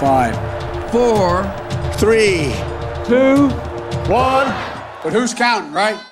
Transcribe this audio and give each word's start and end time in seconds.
Five, 0.00 0.34
four, 0.90 1.42
three, 1.98 2.54
two, 3.04 3.48
one. 4.10 4.46
But 5.02 5.12
who's 5.12 5.34
counting, 5.34 5.74
right? 5.74 6.02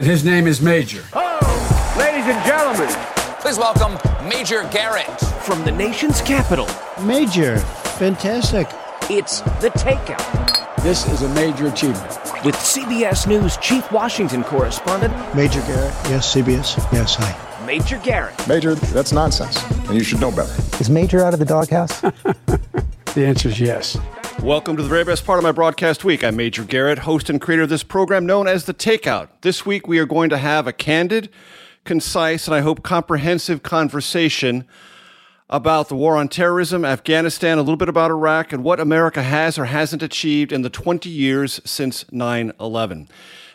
His 0.00 0.24
name 0.24 0.48
is 0.48 0.60
Major. 0.60 1.04
Oh, 1.12 1.94
ladies 1.96 2.24
and 2.26 2.44
gentlemen, 2.44 2.92
please 3.40 3.56
welcome 3.56 3.96
Major 4.28 4.68
Garrett 4.72 5.20
from 5.44 5.64
the 5.64 5.70
nation's 5.70 6.20
capital. 6.20 6.66
Major, 7.00 7.58
fantastic. 8.00 8.66
It's 9.08 9.42
the 9.60 9.70
takeout. 9.70 10.82
This 10.82 11.06
is 11.06 11.22
a 11.22 11.28
major 11.28 11.68
achievement. 11.68 12.10
With 12.44 12.56
CBS 12.56 13.28
News 13.28 13.56
Chief 13.58 13.88
Washington 13.92 14.42
correspondent 14.42 15.14
Major 15.36 15.60
Garrett. 15.60 15.94
Yes, 16.10 16.34
CBS. 16.34 16.92
Yes, 16.92 17.14
hi. 17.14 17.64
Major 17.64 17.98
Garrett. 17.98 18.48
Major, 18.48 18.74
that's 18.74 19.12
nonsense, 19.12 19.62
and 19.86 19.94
you 19.94 20.02
should 20.02 20.20
know 20.20 20.32
better. 20.32 20.52
Is 20.80 20.90
Major 20.90 21.22
out 21.22 21.34
of 21.34 21.38
the 21.38 21.46
doghouse? 21.46 22.02
the 23.14 23.26
answer 23.26 23.48
is 23.48 23.58
yes. 23.58 23.98
Welcome 24.42 24.76
to 24.76 24.82
the 24.82 24.88
very 24.88 25.04
best 25.04 25.24
part 25.24 25.38
of 25.38 25.42
my 25.42 25.52
broadcast 25.52 26.04
week. 26.04 26.22
I'm 26.22 26.36
Major 26.36 26.64
Garrett, 26.64 27.00
host 27.00 27.28
and 27.28 27.40
creator 27.40 27.62
of 27.62 27.68
this 27.68 27.82
program 27.82 28.26
known 28.26 28.46
as 28.46 28.64
The 28.64 28.74
Takeout. 28.74 29.28
This 29.40 29.64
week 29.64 29.88
we 29.88 29.98
are 29.98 30.06
going 30.06 30.30
to 30.30 30.38
have 30.38 30.66
a 30.66 30.72
candid, 30.72 31.28
concise, 31.84 32.46
and 32.46 32.54
I 32.54 32.60
hope 32.60 32.82
comprehensive 32.82 33.62
conversation 33.62 34.66
about 35.50 35.88
the 35.88 35.96
war 35.96 36.16
on 36.16 36.28
terrorism, 36.28 36.84
Afghanistan, 36.84 37.58
a 37.58 37.62
little 37.62 37.76
bit 37.76 37.88
about 37.88 38.10
Iraq, 38.10 38.52
and 38.52 38.62
what 38.62 38.78
America 38.78 39.22
has 39.22 39.58
or 39.58 39.64
hasn't 39.64 40.02
achieved 40.02 40.52
in 40.52 40.62
the 40.62 40.70
20 40.70 41.08
years 41.08 41.60
since 41.64 42.04
9 42.12 42.52
11. 42.60 43.08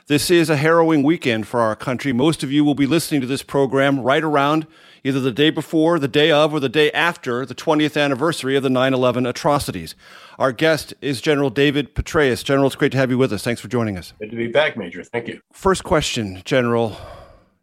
This 0.08 0.30
is 0.30 0.50
a 0.50 0.58
harrowing 0.58 1.04
weekend 1.04 1.48
for 1.48 1.62
our 1.62 1.78
country. 1.78 2.12
Most 2.12 2.44
of 2.44 2.52
you 2.52 2.66
will 2.66 2.76
be 2.76 2.88
listening 2.88 3.22
to 3.22 3.28
this 3.28 3.44
program 3.44 4.02
right 4.02 4.24
around 4.24 4.68
either 5.04 5.20
the 5.20 5.32
day 5.32 5.50
before, 5.50 6.00
the 6.00 6.08
day 6.08 6.32
of, 6.32 6.54
or 6.54 6.60
the 6.60 6.70
day 6.70 6.92
after 6.92 7.46
the 7.46 7.56
20th 7.56 8.02
anniversary 8.02 8.56
of 8.56 8.64
the 8.64 8.70
9 8.70 8.94
11 8.94 9.26
atrocities. 9.26 9.96
Our 10.40 10.52
guest 10.52 10.94
is 11.02 11.22
General 11.22 11.50
David 11.50 11.94
Petraeus. 11.94 12.44
General, 12.44 12.68
it's 12.68 12.76
great 12.76 12.92
to 12.94 12.98
have 12.98 13.12
you 13.12 13.18
with 13.18 13.34
us. 13.34 13.44
Thanks 13.44 13.62
for 13.62 13.68
joining 13.68 13.98
us. 13.98 14.14
Good 14.20 14.32
to 14.32 14.38
be 14.38 14.48
back, 14.48 14.78
Major. 14.78 15.04
Thank 15.04 15.28
you. 15.28 15.42
First 15.52 15.84
question, 15.84 16.42
General. 16.46 16.98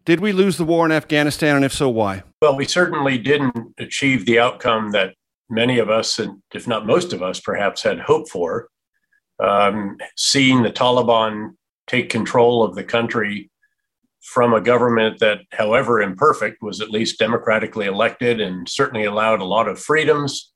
Did 0.05 0.21
we 0.21 0.33
lose 0.33 0.57
the 0.57 0.65
war 0.65 0.87
in 0.87 0.93
Afghanistan, 0.93 1.57
and 1.57 1.65
if 1.65 1.73
so, 1.73 1.89
why? 1.89 2.23
Well, 2.43 2.57
we 2.57 2.65
certainly 2.65 3.19
didn't 3.19 3.75
achieve 3.79 4.27
the 4.27 4.39
outcome 4.39 4.93
that 4.93 5.15
many 5.49 5.79
of 5.79 5.91
us, 5.91 6.19
and 6.19 6.43
if 6.55 6.67
not 6.67 6.87
most 6.87 7.13
of 7.13 7.23
us, 7.23 7.41
perhaps 7.41 7.83
had 7.83 8.01
hoped 8.01 8.31
for. 8.31 8.69
Um, 9.39 9.97
seeing 10.17 10.63
the 10.63 10.71
Taliban 10.71 11.57
take 11.87 12.11
control 12.11 12.63
of 12.63 12.75
the 12.75 12.85
country 12.85 13.51
from 14.23 14.53
a 14.55 14.61
government 14.61 15.19
that, 15.19 15.41
however 15.53 16.01
imperfect, 16.01 16.63
was 16.63 16.81
at 16.81 16.91
least 16.91 17.19
democratically 17.19 17.87
elected 17.87 18.41
and 18.41 18.69
certainly 18.69 19.05
allowed 19.05 19.41
a 19.41 19.45
lot 19.45 19.69
of 19.69 19.79
freedoms 19.79 20.53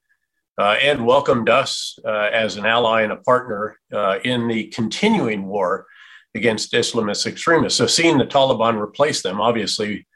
uh, 0.58 0.76
and 0.82 1.06
welcomed 1.06 1.48
us 1.48 1.98
uh, 2.04 2.28
as 2.32 2.56
an 2.56 2.66
ally 2.66 3.02
and 3.02 3.12
a 3.12 3.16
partner 3.16 3.78
uh, 3.92 4.18
in 4.24 4.48
the 4.48 4.68
continuing 4.68 5.46
war 5.46 5.86
against 6.34 6.72
Islamist 6.72 7.26
extremists. 7.26 7.78
So 7.78 7.86
seeing 7.86 8.18
the 8.18 8.26
Taliban 8.26 8.80
replace 8.80 9.22
them 9.22 9.40
obviously 9.40 10.06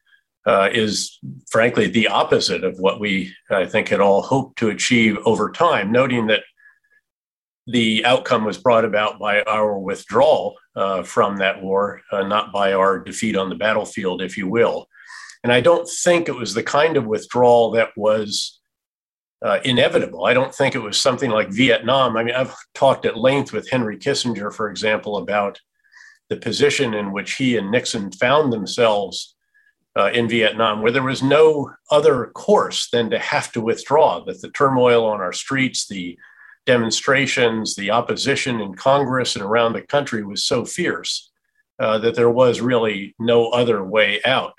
uh, 0.46 0.68
is 0.72 1.18
frankly 1.50 1.88
the 1.88 2.08
opposite 2.08 2.64
of 2.64 2.78
what 2.78 3.00
we, 3.00 3.34
I 3.50 3.66
think, 3.66 3.88
had 3.88 4.00
all 4.00 4.22
hoped 4.22 4.58
to 4.58 4.70
achieve 4.70 5.18
over 5.24 5.50
time, 5.50 5.92
noting 5.92 6.26
that 6.28 6.42
the 7.66 8.04
outcome 8.04 8.44
was 8.44 8.56
brought 8.56 8.84
about 8.84 9.18
by 9.18 9.42
our 9.42 9.78
withdrawal 9.78 10.56
uh, 10.78 11.02
from 11.02 11.36
that 11.38 11.60
war, 11.60 12.00
uh, 12.12 12.22
not 12.22 12.52
by 12.52 12.72
our 12.72 13.00
defeat 13.00 13.36
on 13.36 13.48
the 13.48 13.54
battlefield, 13.56 14.22
if 14.22 14.38
you 14.38 14.46
will. 14.46 14.86
And 15.42 15.52
I 15.52 15.60
don't 15.60 15.88
think 15.88 16.28
it 16.28 16.36
was 16.36 16.54
the 16.54 16.62
kind 16.62 16.96
of 16.96 17.04
withdrawal 17.04 17.72
that 17.72 17.90
was 17.96 18.60
uh, 19.44 19.58
inevitable. 19.64 20.24
I 20.24 20.34
don't 20.34 20.54
think 20.54 20.74
it 20.74 20.82
was 20.82 21.00
something 21.00 21.30
like 21.30 21.50
Vietnam. 21.50 22.16
I 22.16 22.22
mean, 22.22 22.34
I've 22.34 22.54
talked 22.74 23.06
at 23.06 23.16
length 23.16 23.52
with 23.52 23.68
Henry 23.68 23.98
Kissinger, 23.98 24.52
for 24.52 24.70
example, 24.70 25.16
about 25.16 25.60
the 26.28 26.36
position 26.36 26.94
in 26.94 27.12
which 27.12 27.34
he 27.34 27.56
and 27.56 27.70
Nixon 27.70 28.12
found 28.12 28.52
themselves 28.52 29.34
uh, 29.96 30.10
in 30.12 30.28
Vietnam, 30.28 30.80
where 30.80 30.92
there 30.92 31.02
was 31.02 31.22
no 31.22 31.72
other 31.90 32.26
course 32.34 32.88
than 32.90 33.10
to 33.10 33.18
have 33.18 33.50
to 33.52 33.60
withdraw, 33.60 34.24
that 34.24 34.40
the 34.42 34.50
turmoil 34.50 35.04
on 35.06 35.20
our 35.20 35.32
streets, 35.32 35.88
the 35.88 36.16
demonstrations, 36.66 37.74
the 37.74 37.90
opposition 37.90 38.60
in 38.60 38.74
Congress 38.74 39.36
and 39.36 39.44
around 39.44 39.72
the 39.72 39.82
country 39.82 40.24
was 40.24 40.44
so 40.44 40.64
fierce 40.64 41.30
uh, 41.78 41.98
that 41.98 42.14
there 42.14 42.30
was 42.30 42.60
really 42.60 43.14
no 43.18 43.50
other 43.50 43.84
way 43.84 44.20
out. 44.24 44.54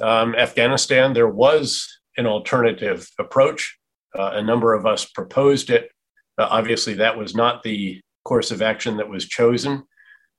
Um, 0.00 0.34
Afghanistan, 0.34 1.12
there 1.12 1.28
was 1.28 2.00
an 2.16 2.26
alternative 2.26 3.08
approach. 3.18 3.78
Uh, 4.18 4.32
a 4.34 4.42
number 4.42 4.74
of 4.74 4.84
us 4.84 5.04
proposed 5.06 5.70
it. 5.70 5.90
Uh, 6.38 6.46
obviously, 6.50 6.94
that 6.94 7.16
was 7.16 7.34
not 7.34 7.62
the 7.62 8.00
course 8.24 8.50
of 8.50 8.62
action 8.62 8.96
that 8.98 9.08
was 9.08 9.26
chosen. 9.26 9.84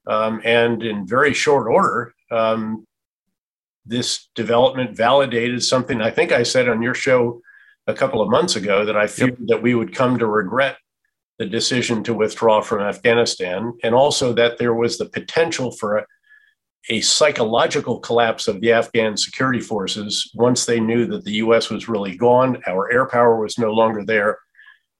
Um, 0.05 0.41
and 0.43 0.83
in 0.83 1.07
very 1.07 1.33
short 1.33 1.67
order, 1.67 2.13
um, 2.29 2.85
this 3.85 4.29
development 4.35 4.95
validated 4.95 5.63
something 5.63 6.01
I 6.01 6.11
think 6.11 6.31
I 6.31 6.43
said 6.43 6.69
on 6.69 6.81
your 6.81 6.93
show 6.93 7.41
a 7.87 7.93
couple 7.93 8.21
of 8.21 8.29
months 8.29 8.55
ago 8.55 8.85
that 8.85 8.97
I 8.97 9.07
feared 9.07 9.37
yep. 9.39 9.47
that 9.47 9.61
we 9.61 9.75
would 9.75 9.95
come 9.95 10.17
to 10.19 10.27
regret 10.27 10.77
the 11.39 11.45
decision 11.45 12.03
to 12.03 12.13
withdraw 12.13 12.61
from 12.61 12.81
Afghanistan, 12.81 13.73
and 13.83 13.95
also 13.95 14.33
that 14.33 14.57
there 14.57 14.73
was 14.73 14.97
the 14.97 15.05
potential 15.05 15.71
for 15.71 15.97
a, 15.97 16.05
a 16.89 17.01
psychological 17.01 17.99
collapse 17.99 18.47
of 18.47 18.61
the 18.61 18.71
Afghan 18.71 19.17
security 19.17 19.59
forces 19.59 20.29
once 20.35 20.65
they 20.65 20.79
knew 20.79 21.05
that 21.07 21.25
the 21.25 21.33
US 21.33 21.69
was 21.69 21.89
really 21.89 22.15
gone, 22.15 22.61
our 22.67 22.91
air 22.91 23.05
power 23.07 23.39
was 23.39 23.57
no 23.57 23.71
longer 23.71 24.05
there, 24.05 24.39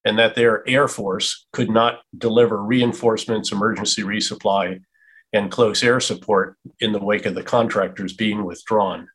and 0.04 0.18
that 0.18 0.34
their 0.34 0.68
air 0.68 0.88
force 0.88 1.46
could 1.52 1.70
not 1.70 2.00
deliver 2.18 2.62
reinforcements, 2.62 3.52
emergency 3.52 4.02
resupply, 4.02 4.80
and 5.32 5.50
close 5.50 5.82
air 5.82 6.00
support 6.00 6.56
in 6.80 6.92
the 6.92 7.02
wake 7.02 7.26
of 7.26 7.34
the 7.34 7.42
contractors 7.42 8.12
being 8.12 8.44
withdrawn. 8.44 9.08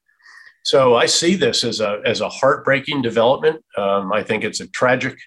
So 0.64 0.96
I 0.96 1.06
see 1.06 1.36
this 1.36 1.64
as 1.64 1.80
a 1.80 2.02
as 2.06 2.22
a 2.22 2.30
heartbreaking 2.30 3.02
development. 3.02 3.64
Um, 3.78 4.12
I 4.12 4.24
think 4.24 4.44
it's 4.44 4.60
a 4.60 4.68
tragic 4.68 5.18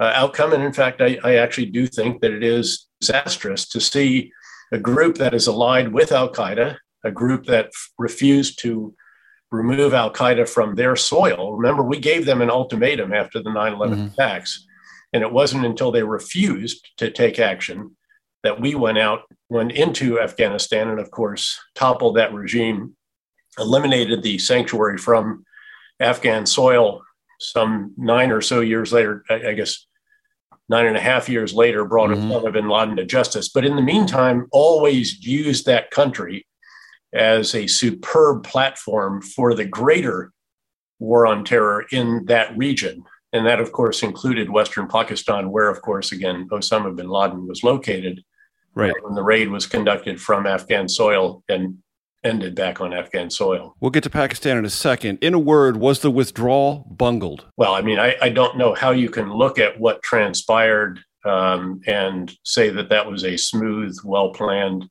uh, 0.00 0.12
outcome, 0.14 0.52
and 0.52 0.62
in 0.62 0.72
fact, 0.72 1.00
I, 1.00 1.18
I 1.22 1.36
actually 1.36 1.66
do 1.66 1.86
think 1.86 2.20
that 2.20 2.32
it 2.32 2.42
is 2.42 2.86
disastrous 3.00 3.68
to 3.68 3.80
see 3.80 4.32
a 4.72 4.78
group 4.78 5.16
that 5.18 5.34
is 5.34 5.46
allied 5.46 5.92
with 5.92 6.12
Al 6.12 6.32
Qaeda, 6.32 6.76
a 7.04 7.10
group 7.10 7.46
that 7.46 7.66
f- 7.66 7.90
refused 7.98 8.58
to 8.60 8.94
remove 9.50 9.94
Al 9.94 10.12
Qaeda 10.12 10.48
from 10.48 10.74
their 10.74 10.96
soil. 10.96 11.56
Remember, 11.56 11.82
we 11.82 11.98
gave 11.98 12.26
them 12.26 12.42
an 12.42 12.50
ultimatum 12.50 13.12
after 13.12 13.42
the 13.42 13.52
9 13.52 13.74
11 13.74 13.98
mm-hmm. 13.98 14.06
attacks. 14.08 14.66
And 15.12 15.22
it 15.22 15.32
wasn't 15.32 15.64
until 15.64 15.92
they 15.92 16.02
refused 16.02 16.88
to 16.98 17.10
take 17.10 17.38
action 17.38 17.96
that 18.42 18.60
we 18.60 18.74
went 18.74 18.98
out, 18.98 19.22
went 19.48 19.72
into 19.72 20.20
Afghanistan, 20.20 20.88
and 20.88 21.00
of 21.00 21.10
course, 21.10 21.58
toppled 21.74 22.16
that 22.16 22.34
regime, 22.34 22.96
eliminated 23.58 24.22
the 24.22 24.38
sanctuary 24.38 24.98
from 24.98 25.44
Afghan 26.00 26.46
soil 26.46 27.02
some 27.38 27.92
nine 27.96 28.30
or 28.30 28.40
so 28.40 28.60
years 28.60 28.92
later, 28.92 29.24
I, 29.28 29.52
guess 29.52 29.86
nine 30.68 30.86
and 30.86 30.96
a 30.96 31.00
half 31.00 31.28
years 31.28 31.52
later, 31.52 31.84
brought 31.84 32.10
mm-hmm. 32.10 32.30
Osama 32.30 32.52
bin 32.52 32.68
Laden 32.68 32.96
to 32.96 33.04
justice. 33.04 33.48
But 33.48 33.64
in 33.64 33.76
the 33.76 33.82
meantime, 33.82 34.46
always 34.52 35.24
used 35.24 35.66
that 35.66 35.90
country 35.90 36.46
as 37.12 37.54
a 37.54 37.66
superb 37.66 38.44
platform 38.44 39.22
for 39.22 39.54
the 39.54 39.64
greater 39.64 40.32
war 40.98 41.26
on 41.26 41.44
terror 41.44 41.84
in 41.92 42.24
that 42.26 42.56
region. 42.56 43.04
And 43.32 43.46
that, 43.46 43.60
of 43.60 43.72
course, 43.72 44.02
included 44.02 44.50
Western 44.50 44.88
Pakistan, 44.88 45.50
where, 45.50 45.68
of 45.68 45.82
course, 45.82 46.12
again, 46.12 46.48
Osama 46.50 46.94
bin 46.96 47.08
Laden 47.08 47.46
was 47.46 47.62
located 47.62 48.22
right. 48.74 48.94
when 49.02 49.14
the 49.14 49.22
raid 49.22 49.50
was 49.50 49.66
conducted 49.66 50.20
from 50.20 50.46
Afghan 50.46 50.88
soil 50.88 51.42
and 51.48 51.78
ended 52.26 52.54
back 52.54 52.80
on 52.80 52.92
Afghan 52.92 53.30
soil. 53.30 53.74
We'll 53.80 53.90
get 53.90 54.02
to 54.02 54.10
Pakistan 54.10 54.58
in 54.58 54.64
a 54.64 54.70
second. 54.70 55.18
In 55.22 55.32
a 55.32 55.38
word, 55.38 55.76
was 55.76 56.00
the 56.00 56.10
withdrawal 56.10 56.86
bungled? 56.90 57.46
Well, 57.56 57.74
I 57.74 57.80
mean, 57.80 57.98
I, 57.98 58.16
I 58.20 58.28
don't 58.28 58.58
know 58.58 58.74
how 58.74 58.90
you 58.90 59.08
can 59.08 59.32
look 59.32 59.58
at 59.58 59.78
what 59.78 60.02
transpired 60.02 61.00
um, 61.24 61.80
and 61.86 62.32
say 62.44 62.70
that 62.70 62.88
that 62.90 63.10
was 63.10 63.24
a 63.24 63.36
smooth, 63.36 63.96
well 64.04 64.30
planned 64.30 64.88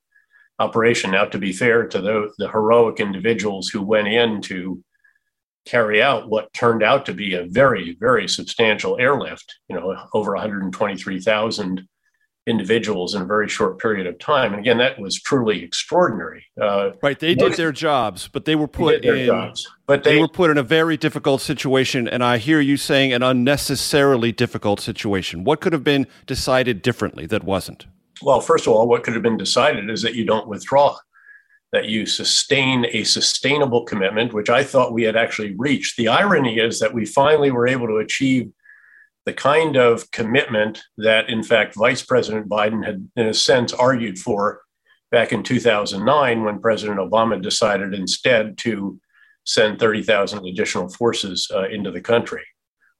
operation. 0.59 1.11
Now, 1.11 1.25
to 1.25 1.37
be 1.37 1.53
fair 1.53 1.87
to 1.87 2.01
the, 2.01 2.31
the 2.37 2.49
heroic 2.49 2.99
individuals 2.99 3.69
who 3.69 3.81
went 3.81 4.07
in 4.07 4.41
to 4.43 4.83
carry 5.65 6.01
out 6.01 6.29
what 6.29 6.53
turned 6.53 6.83
out 6.83 7.05
to 7.07 7.13
be 7.13 7.33
a 7.33 7.45
very, 7.45 7.97
very 7.99 8.27
substantial 8.27 8.97
airlift, 8.99 9.55
you 9.67 9.75
know, 9.75 9.95
over 10.13 10.33
123,000 10.33 11.87
individuals 12.47 13.15
in 13.15 13.21
a 13.21 13.25
very 13.25 13.49
short 13.49 13.79
period 13.79 14.05
of 14.05 14.19
time. 14.19 14.53
And 14.53 14.59
again, 14.59 14.77
that 14.77 14.99
was 14.99 15.19
truly 15.19 15.63
extraordinary. 15.63 16.45
Uh, 16.61 16.91
right, 17.01 17.17
they 17.17 17.33
did 17.33 17.53
their 17.53 17.71
jobs, 17.71 18.27
but 18.27 18.45
they 18.45 18.55
were 18.55 18.67
put 18.67 19.03
in. 19.03 19.25
Jobs, 19.25 19.67
but 19.87 20.03
they, 20.03 20.15
they, 20.15 20.19
were 20.19 20.27
put 20.27 20.51
in 20.51 20.57
a 20.57 20.63
very 20.63 20.97
difficult 20.97 21.41
situation, 21.41 22.07
and 22.07 22.23
I 22.23 22.37
hear 22.37 22.59
you 22.59 22.77
saying 22.77 23.13
an 23.13 23.23
unnecessarily 23.23 24.31
difficult 24.31 24.79
situation. 24.79 25.43
What 25.43 25.59
could 25.59 25.73
have 25.73 25.83
been 25.83 26.07
decided 26.27 26.81
differently 26.81 27.25
that 27.27 27.43
wasn't? 27.43 27.87
Well, 28.21 28.41
first 28.41 28.67
of 28.67 28.73
all, 28.73 28.87
what 28.87 29.03
could 29.03 29.13
have 29.13 29.23
been 29.23 29.37
decided 29.37 29.89
is 29.89 30.01
that 30.03 30.15
you 30.15 30.25
don't 30.25 30.47
withdraw 30.47 30.97
that 31.71 31.89
you 31.89 32.05
sustain 32.05 32.85
a 32.91 33.03
sustainable 33.03 33.83
commitment, 33.83 34.33
which 34.33 34.49
I 34.49 34.63
thought 34.63 34.93
we 34.93 35.03
had 35.03 35.17
actually 35.17 35.55
reached. 35.57 35.97
The 35.97 36.07
irony 36.07 36.57
is 36.57 36.79
that 36.79 36.93
we 36.93 37.05
finally 37.05 37.51
were 37.51 37.67
able 37.67 37.87
to 37.87 37.97
achieve 37.97 38.49
the 39.25 39.33
kind 39.33 39.75
of 39.75 40.09
commitment 40.11 40.83
that, 40.97 41.29
in 41.29 41.43
fact, 41.43 41.75
Vice 41.75 42.03
President 42.03 42.47
Biden 42.47 42.85
had, 42.85 43.09
in 43.15 43.27
a 43.27 43.33
sense, 43.33 43.73
argued 43.73 44.19
for 44.19 44.61
back 45.11 45.31
in 45.31 45.43
2009 45.43 46.43
when 46.43 46.59
President 46.59 46.99
Obama 46.99 47.41
decided 47.41 47.93
instead 47.93 48.57
to 48.59 48.99
send 49.45 49.79
30,000 49.79 50.45
additional 50.45 50.89
forces 50.89 51.49
uh, 51.53 51.67
into 51.69 51.91
the 51.91 52.01
country. 52.01 52.43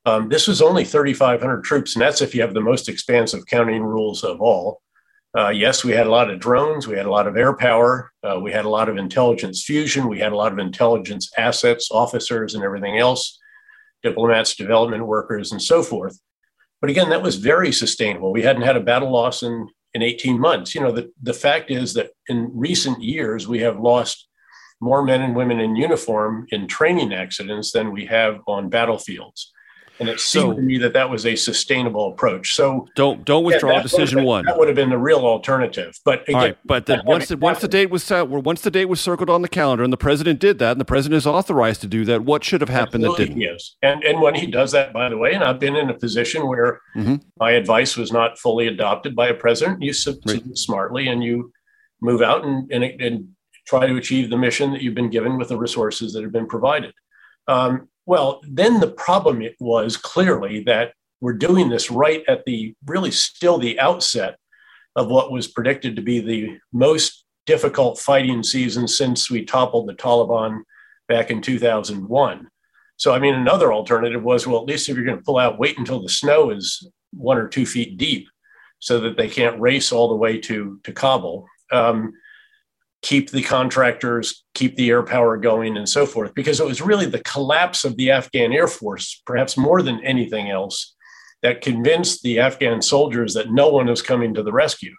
Um, 0.05 0.29
this 0.29 0.47
was 0.47 0.61
only 0.61 0.83
3,500 0.83 1.63
troops, 1.63 1.95
and 1.95 2.01
that's 2.01 2.21
if 2.21 2.35
you 2.35 2.41
have 2.41 2.53
the 2.53 2.61
most 2.61 2.87
expansive 2.87 3.45
counting 3.47 3.83
rules 3.83 4.23
of 4.23 4.39
all. 4.39 4.81
Uh, 5.35 5.49
yes, 5.49 5.83
we 5.83 5.91
had 5.91 6.07
a 6.07 6.11
lot 6.11 6.29
of 6.29 6.39
drones, 6.39 6.87
we 6.87 6.95
had 6.95 7.07
a 7.07 7.11
lot 7.11 7.27
of 7.27 7.35
air 7.35 7.55
power, 7.55 8.11
uh, 8.23 8.39
we 8.39 8.51
had 8.51 8.65
a 8.65 8.69
lot 8.69 8.87
of 8.87 8.97
intelligence 8.97 9.63
fusion, 9.63 10.07
we 10.07 10.19
had 10.19 10.31
a 10.31 10.35
lot 10.35 10.53
of 10.53 10.59
intelligence 10.59 11.29
assets, 11.37 11.89
officers, 11.91 12.55
and 12.55 12.63
everything 12.63 12.97
else, 12.97 13.37
diplomats, 14.03 14.55
development 14.55 15.05
workers, 15.05 15.51
and 15.51 15.61
so 15.61 15.83
forth. 15.83 16.19
But 16.81 16.89
again, 16.89 17.09
that 17.09 17.23
was 17.23 17.37
very 17.37 17.71
sustainable. 17.71 18.31
We 18.31 18.43
hadn't 18.43 18.63
had 18.63 18.77
a 18.77 18.81
battle 18.81 19.11
loss 19.11 19.43
in, 19.43 19.67
in 19.93 20.01
18 20.01 20.39
months. 20.39 20.75
You 20.75 20.81
know, 20.81 20.91
the, 20.91 21.11
the 21.21 21.33
fact 21.33 21.71
is 21.71 21.93
that 21.93 22.11
in 22.27 22.51
recent 22.53 23.01
years, 23.01 23.47
we 23.47 23.59
have 23.59 23.79
lost 23.79 24.27
more 24.81 25.03
men 25.03 25.21
and 25.21 25.35
women 25.35 25.59
in 25.59 25.75
uniform 25.75 26.45
in 26.51 26.67
training 26.67 27.13
accidents 27.13 27.71
than 27.71 27.91
we 27.91 28.05
have 28.05 28.41
on 28.47 28.69
battlefields 28.69 29.53
and 29.99 30.09
it 30.09 30.19
seemed 30.19 30.43
so, 30.43 30.53
to 30.53 30.61
me 30.61 30.77
that 30.79 30.93
that 30.93 31.09
was 31.09 31.25
a 31.25 31.35
sustainable 31.35 32.11
approach. 32.11 32.53
So 32.53 32.87
don't 32.95 33.25
don't 33.25 33.43
withdraw 33.43 33.77
yeah, 33.77 33.81
decision 33.81 34.19
been, 34.19 34.25
one. 34.25 34.45
That 34.45 34.57
would 34.57 34.67
have 34.67 34.75
been 34.75 34.89
the 34.89 34.97
real 34.97 35.19
alternative. 35.25 35.97
But 36.03 36.23
again, 36.23 36.35
All 36.35 36.41
right, 36.41 36.57
but 36.65 36.85
the, 36.85 37.01
once 37.05 37.27
the, 37.29 37.37
once 37.37 37.61
the 37.61 37.67
date 37.67 37.89
was 37.89 38.03
set, 38.03 38.27
once 38.27 38.61
the 38.61 38.71
date 38.71 38.85
was 38.85 38.99
circled 38.99 39.29
on 39.29 39.41
the 39.41 39.49
calendar, 39.49 39.83
and 39.83 39.93
the 39.93 39.97
president 39.97 40.39
did 40.39 40.59
that, 40.59 40.71
and 40.73 40.81
the 40.81 40.85
president 40.85 41.17
is 41.17 41.27
authorized 41.27 41.81
to 41.81 41.87
do 41.87 42.05
that, 42.05 42.23
what 42.23 42.43
should 42.43 42.61
have 42.61 42.69
happened 42.69 43.03
that 43.03 43.17
didn't? 43.17 43.39
Yes, 43.39 43.75
and 43.81 44.03
and 44.03 44.21
when 44.21 44.35
he 44.35 44.47
does 44.47 44.71
that, 44.73 44.93
by 44.93 45.09
the 45.09 45.17
way, 45.17 45.33
and 45.33 45.43
I've 45.43 45.59
been 45.59 45.75
in 45.75 45.89
a 45.89 45.93
position 45.93 46.47
where 46.47 46.81
mm-hmm. 46.95 47.15
my 47.39 47.51
advice 47.51 47.95
was 47.95 48.11
not 48.11 48.37
fully 48.37 48.67
adopted 48.67 49.15
by 49.15 49.27
a 49.27 49.33
president, 49.33 49.81
you 49.81 49.93
submit 49.93 50.45
right. 50.45 50.57
smartly 50.57 51.07
and 51.07 51.23
you 51.23 51.51
move 52.01 52.21
out 52.21 52.43
and, 52.43 52.71
and 52.71 52.83
and 52.83 53.29
try 53.65 53.87
to 53.87 53.95
achieve 53.97 54.29
the 54.29 54.37
mission 54.37 54.71
that 54.71 54.81
you've 54.81 54.95
been 54.95 55.09
given 55.09 55.37
with 55.37 55.49
the 55.49 55.57
resources 55.57 56.13
that 56.13 56.23
have 56.23 56.31
been 56.31 56.47
provided. 56.47 56.93
Um, 57.47 57.89
well, 58.05 58.41
then 58.47 58.79
the 58.79 58.91
problem 58.91 59.43
was 59.59 59.97
clearly 59.97 60.63
that 60.63 60.93
we're 61.21 61.33
doing 61.33 61.69
this 61.69 61.89
right 61.89 62.23
at 62.27 62.45
the 62.45 62.75
really 62.85 63.11
still 63.11 63.57
the 63.57 63.79
outset 63.79 64.37
of 64.95 65.07
what 65.07 65.31
was 65.31 65.47
predicted 65.47 65.95
to 65.95 66.01
be 66.01 66.19
the 66.19 66.57
most 66.71 67.25
difficult 67.45 67.99
fighting 67.99 68.43
season 68.43 68.87
since 68.87 69.29
we 69.29 69.43
toppled 69.45 69.87
the 69.87 69.93
Taliban 69.93 70.61
back 71.07 71.29
in 71.29 71.41
2001. 71.41 72.47
So, 72.97 73.13
I 73.13 73.19
mean, 73.19 73.35
another 73.35 73.73
alternative 73.73 74.23
was 74.23 74.47
well, 74.47 74.61
at 74.61 74.67
least 74.67 74.87
if 74.87 74.95
you're 74.95 75.05
going 75.05 75.17
to 75.17 75.23
pull 75.23 75.37
out, 75.37 75.59
wait 75.59 75.77
until 75.77 76.01
the 76.01 76.09
snow 76.09 76.49
is 76.49 76.87
one 77.11 77.37
or 77.37 77.47
two 77.47 77.65
feet 77.65 77.97
deep 77.97 78.27
so 78.79 78.99
that 79.01 79.17
they 79.17 79.29
can't 79.29 79.59
race 79.59 79.91
all 79.91 80.09
the 80.09 80.15
way 80.15 80.39
to, 80.39 80.79
to 80.83 80.93
Kabul. 80.93 81.45
Um, 81.71 82.13
keep 83.05 83.29
the 83.29 83.43
contractors, 83.43 84.43
keep 84.55 84.75
the 84.75 84.89
air 84.89 85.03
power 85.03 85.37
going, 85.37 85.77
and 85.77 85.87
so 85.87 86.07
forth, 86.07 86.33
because 86.33 86.59
it 86.59 86.65
was 86.65 86.81
really 86.81 87.05
the 87.05 87.21
collapse 87.21 87.85
of 87.85 87.95
the 87.97 88.09
Afghan 88.09 88.51
Air 88.51 88.67
Force, 88.67 89.21
perhaps 89.27 89.55
more 89.55 89.83
than 89.83 90.03
anything 90.03 90.49
else, 90.49 90.95
that 91.43 91.61
convinced 91.61 92.23
the 92.23 92.39
Afghan 92.39 92.81
soldiers 92.81 93.35
that 93.35 93.51
no 93.51 93.69
one 93.69 93.89
is 93.89 94.01
coming 94.01 94.33
to 94.33 94.41
the 94.41 94.51
rescue. 94.51 94.95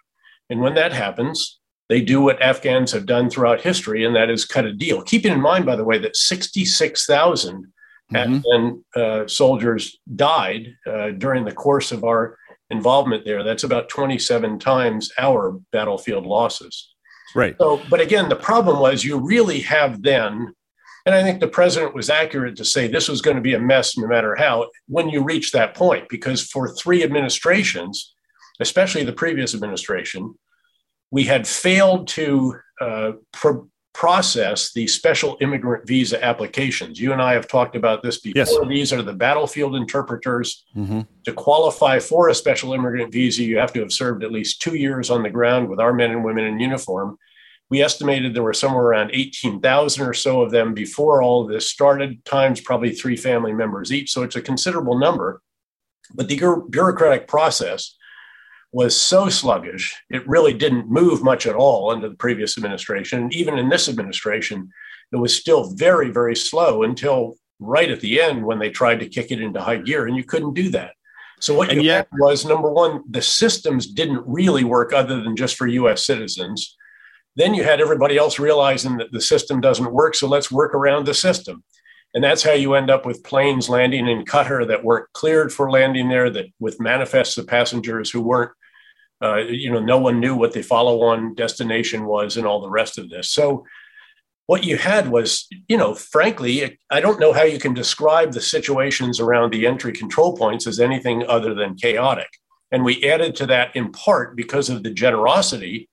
And 0.49 0.61
when 0.61 0.73
that 0.75 0.93
happens, 0.93 1.59
they 1.89 1.99
do 1.99 2.21
what 2.21 2.41
Afghans 2.41 2.93
have 2.93 3.05
done 3.05 3.29
throughout 3.29 3.59
history, 3.59 4.05
and 4.05 4.15
that 4.15 4.29
is 4.29 4.45
cut 4.45 4.63
a 4.63 4.71
deal. 4.71 5.01
Keeping 5.01 5.33
in 5.33 5.41
mind, 5.41 5.65
by 5.65 5.75
the 5.75 5.83
way, 5.83 5.97
that 5.97 6.15
66,000 6.15 7.65
mm-hmm. 8.13 8.15
Afghan 8.15 8.85
uh, 8.95 9.27
soldiers 9.27 9.99
died 10.15 10.77
uh, 10.89 11.09
during 11.09 11.43
the 11.43 11.51
course 11.51 11.91
of 11.91 12.05
our 12.05 12.37
involvement 12.69 13.25
there. 13.25 13.43
That's 13.43 13.65
about 13.65 13.89
27 13.89 14.59
times 14.59 15.11
our 15.19 15.59
battlefield 15.73 16.25
losses. 16.25 16.93
Right. 17.37 17.55
So, 17.59 17.81
but 17.87 18.01
again, 18.01 18.29
the 18.29 18.35
problem 18.35 18.79
was 18.79 19.03
you 19.03 19.19
really 19.19 19.59
have 19.61 20.01
then, 20.01 20.53
and 21.05 21.13
I 21.13 21.21
think 21.21 21.39
the 21.39 21.47
president 21.47 21.93
was 21.93 22.09
accurate 22.09 22.55
to 22.57 22.65
say 22.65 22.87
this 22.87 23.07
was 23.07 23.21
going 23.21 23.37
to 23.37 23.41
be 23.41 23.53
a 23.53 23.59
mess 23.59 23.95
no 23.95 24.07
matter 24.07 24.35
how 24.35 24.69
when 24.87 25.07
you 25.07 25.23
reach 25.23 25.51
that 25.51 25.75
point, 25.75 26.09
because 26.09 26.41
for 26.41 26.67
three 26.73 27.03
administrations, 27.03 28.15
especially 28.59 29.03
the 29.03 29.13
previous 29.13 29.53
administration, 29.53 30.33
we 31.11 31.23
had 31.25 31.47
failed 31.47 32.07
to 32.07 32.55
uh, 32.81 33.11
pro- 33.31 33.69
process 33.93 34.73
the 34.73 34.85
special 34.85 35.37
immigrant 35.41 35.87
visa 35.87 36.23
applications. 36.23 36.99
You 36.99 37.13
and 37.13 37.21
I 37.21 37.33
have 37.33 37.47
talked 37.47 37.75
about 37.75 38.03
this 38.03 38.19
before. 38.19 38.39
Yes. 38.39 38.55
These 38.67 38.93
are 38.93 39.01
the 39.01 39.13
battlefield 39.13 39.75
interpreters. 39.75 40.65
Mm-hmm. 40.75 41.01
To 41.25 41.33
qualify 41.33 41.99
for 41.99 42.29
a 42.29 42.35
special 42.35 42.73
immigrant 42.73 43.11
visa, 43.11 43.43
you 43.43 43.57
have 43.57 43.73
to 43.73 43.79
have 43.79 43.91
served 43.91 44.23
at 44.23 44.31
least 44.31 44.61
two 44.61 44.75
years 44.75 45.09
on 45.09 45.23
the 45.23 45.31
ground 45.31 45.67
with 45.67 45.79
our 45.79 45.93
men 45.93 46.11
and 46.11 46.23
women 46.23 46.45
in 46.45 46.59
uniform. 46.59 47.17
We 47.69 47.81
estimated 47.81 48.33
there 48.33 48.43
were 48.43 48.53
somewhere 48.53 48.85
around 48.85 49.11
18,000 49.13 50.07
or 50.07 50.13
so 50.13 50.41
of 50.41 50.51
them 50.51 50.73
before 50.73 51.21
all 51.21 51.43
of 51.43 51.49
this 51.49 51.69
started, 51.69 52.23
times 52.23 52.61
probably 52.61 52.91
three 52.93 53.17
family 53.17 53.53
members 53.53 53.91
each. 53.91 54.11
So 54.11 54.23
it's 54.23 54.37
a 54.37 54.41
considerable 54.41 54.97
number. 54.97 55.41
But 56.13 56.29
the 56.29 56.65
bureaucratic 56.69 57.27
process 57.27 57.95
was 58.71 58.99
so 58.99 59.29
sluggish, 59.29 59.95
it 60.09 60.27
really 60.27 60.53
didn't 60.53 60.89
move 60.89 61.23
much 61.23 61.47
at 61.47 61.55
all 61.55 61.91
under 61.91 62.09
the 62.09 62.15
previous 62.15 62.57
administration. 62.57 63.23
And 63.23 63.33
even 63.33 63.57
in 63.57 63.69
this 63.69 63.89
administration, 63.89 64.69
it 65.11 65.15
was 65.17 65.35
still 65.35 65.73
very, 65.75 66.11
very 66.11 66.35
slow 66.35 66.83
until 66.83 67.35
right 67.59 67.89
at 67.89 68.01
the 68.01 68.21
end 68.21 68.45
when 68.45 68.59
they 68.59 68.69
tried 68.69 68.99
to 68.99 69.09
kick 69.09 69.31
it 69.31 69.41
into 69.41 69.61
high 69.61 69.77
gear, 69.77 70.05
and 70.05 70.15
you 70.15 70.23
couldn't 70.23 70.53
do 70.53 70.69
that. 70.69 70.93
So 71.39 71.55
what 71.55 71.69
and 71.69 71.81
you 71.81 71.87
yet, 71.87 72.07
had 72.11 72.19
was 72.19 72.45
number 72.45 72.71
one, 72.71 73.03
the 73.09 73.21
systems 73.21 73.87
didn't 73.87 74.23
really 74.25 74.63
work 74.63 74.93
other 74.93 75.21
than 75.21 75.35
just 75.35 75.55
for 75.55 75.67
U.S. 75.67 76.05
citizens. 76.05 76.76
Then 77.37 77.53
you 77.53 77.63
had 77.63 77.79
everybody 77.79 78.17
else 78.17 78.39
realizing 78.39 78.97
that 78.97 79.11
the 79.11 79.21
system 79.21 79.61
doesn't 79.61 79.93
work, 79.93 80.15
so 80.15 80.27
let's 80.27 80.51
work 80.51 80.73
around 80.73 81.05
the 81.05 81.13
system. 81.13 81.63
And 82.15 82.23
that's 82.23 82.41
how 82.41 82.53
you 82.53 82.73
end 82.73 82.89
up 82.89 83.05
with 83.05 83.23
planes 83.23 83.69
landing 83.69 84.07
in 84.07 84.25
Qatar 84.25 84.67
that 84.67 84.83
weren't 84.83 85.13
cleared 85.13 85.53
for 85.53 85.69
landing 85.69 86.09
there, 86.09 86.31
that 86.31 86.47
with 86.59 86.79
manifests 86.79 87.37
of 87.37 87.45
passengers 87.45 88.09
who 88.09 88.21
weren't, 88.21 88.51
uh, 89.21 89.35
you 89.35 89.71
know, 89.71 89.79
no 89.79 89.99
one 89.99 90.19
knew 90.19 90.35
what 90.35 90.53
the 90.53 90.63
follow 90.63 91.03
on 91.03 91.35
destination 91.35 92.05
was 92.05 92.37
and 92.37 92.47
all 92.47 92.59
the 92.59 92.71
rest 92.71 92.97
of 92.97 93.07
this. 93.11 93.29
So 93.29 93.65
what 94.47 94.63
you 94.63 94.77
had 94.77 95.09
was, 95.09 95.47
you 95.67 95.77
know, 95.77 95.93
frankly, 95.93 96.79
I 96.89 97.01
don't 97.01 97.19
know 97.19 97.33
how 97.33 97.43
you 97.43 97.59
can 97.59 97.75
describe 97.75 98.31
the 98.31 98.41
situations 98.41 99.19
around 99.19 99.53
the 99.53 99.67
entry 99.67 99.93
control 99.93 100.35
points 100.35 100.65
as 100.65 100.79
anything 100.79 101.23
other 101.27 101.53
than 101.53 101.75
chaotic. 101.75 102.29
And 102.71 102.83
we 102.83 103.03
added 103.03 103.35
to 103.35 103.45
that 103.45 103.75
in 103.75 103.91
part 103.91 104.35
because 104.35 104.69
of 104.69 104.81
the 104.81 104.89
generosity 104.89 105.87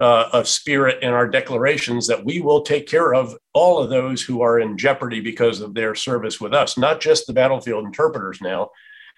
uh, 0.00 0.28
of 0.32 0.46
spirit 0.46 1.02
in 1.02 1.12
our 1.12 1.26
declarations 1.26 2.06
that 2.06 2.24
we 2.24 2.40
will 2.40 2.62
take 2.62 2.86
care 2.86 3.14
of 3.14 3.34
all 3.54 3.78
of 3.78 3.88
those 3.88 4.22
who 4.22 4.42
are 4.42 4.60
in 4.60 4.76
jeopardy 4.76 5.20
because 5.20 5.60
of 5.60 5.74
their 5.74 5.94
service 5.94 6.40
with 6.40 6.52
us, 6.52 6.76
not 6.76 7.00
just 7.00 7.26
the 7.26 7.32
battlefield 7.32 7.84
interpreters 7.84 8.40
now, 8.42 8.68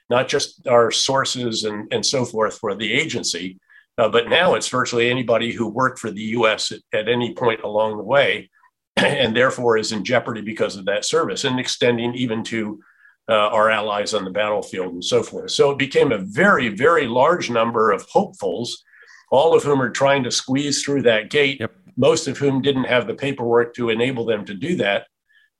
not 0.08 0.28
just 0.28 0.66
our 0.68 0.90
sources 0.90 1.64
and, 1.64 1.92
and 1.92 2.04
so 2.06 2.24
forth 2.24 2.58
for 2.58 2.74
the 2.74 2.92
agency, 2.92 3.58
uh, 3.98 4.08
but 4.08 4.28
now 4.28 4.54
it's 4.54 4.68
virtually 4.68 5.10
anybody 5.10 5.52
who 5.52 5.68
worked 5.68 5.98
for 5.98 6.10
the 6.10 6.22
US 6.22 6.70
at, 6.70 6.80
at 6.92 7.08
any 7.08 7.34
point 7.34 7.62
along 7.62 7.96
the 7.96 8.04
way 8.04 8.48
and 8.96 9.36
therefore 9.36 9.76
is 9.76 9.90
in 9.90 10.04
jeopardy 10.04 10.40
because 10.40 10.76
of 10.76 10.84
that 10.84 11.04
service 11.04 11.44
and 11.44 11.58
extending 11.58 12.14
even 12.14 12.44
to 12.44 12.80
uh, 13.28 13.34
our 13.34 13.68
allies 13.68 14.14
on 14.14 14.24
the 14.24 14.30
battlefield 14.30 14.92
and 14.94 15.04
so 15.04 15.22
forth. 15.22 15.50
So 15.50 15.72
it 15.72 15.78
became 15.78 16.12
a 16.12 16.18
very, 16.18 16.68
very 16.68 17.06
large 17.06 17.50
number 17.50 17.90
of 17.90 18.06
hopefuls 18.10 18.84
all 19.30 19.54
of 19.54 19.62
whom 19.62 19.80
are 19.82 19.90
trying 19.90 20.24
to 20.24 20.30
squeeze 20.30 20.82
through 20.82 21.02
that 21.02 21.30
gate, 21.30 21.60
yep. 21.60 21.72
most 21.96 22.28
of 22.28 22.38
whom 22.38 22.62
didn't 22.62 22.84
have 22.84 23.06
the 23.06 23.14
paperwork 23.14 23.74
to 23.74 23.90
enable 23.90 24.24
them 24.24 24.44
to 24.44 24.54
do 24.54 24.76
that, 24.76 25.06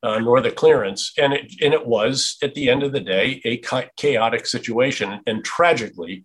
uh, 0.03 0.19
nor 0.19 0.41
the 0.41 0.51
clearance. 0.51 1.13
And 1.19 1.33
it, 1.33 1.55
and 1.63 1.75
it 1.75 1.87
was, 1.87 2.37
at 2.43 2.55
the 2.55 2.71
end 2.71 2.83
of 2.83 2.93
the 2.93 3.01
day, 3.01 3.41
a 3.45 3.63
chaotic 3.97 4.47
situation. 4.47 5.21
And 5.27 5.45
tragically, 5.45 6.25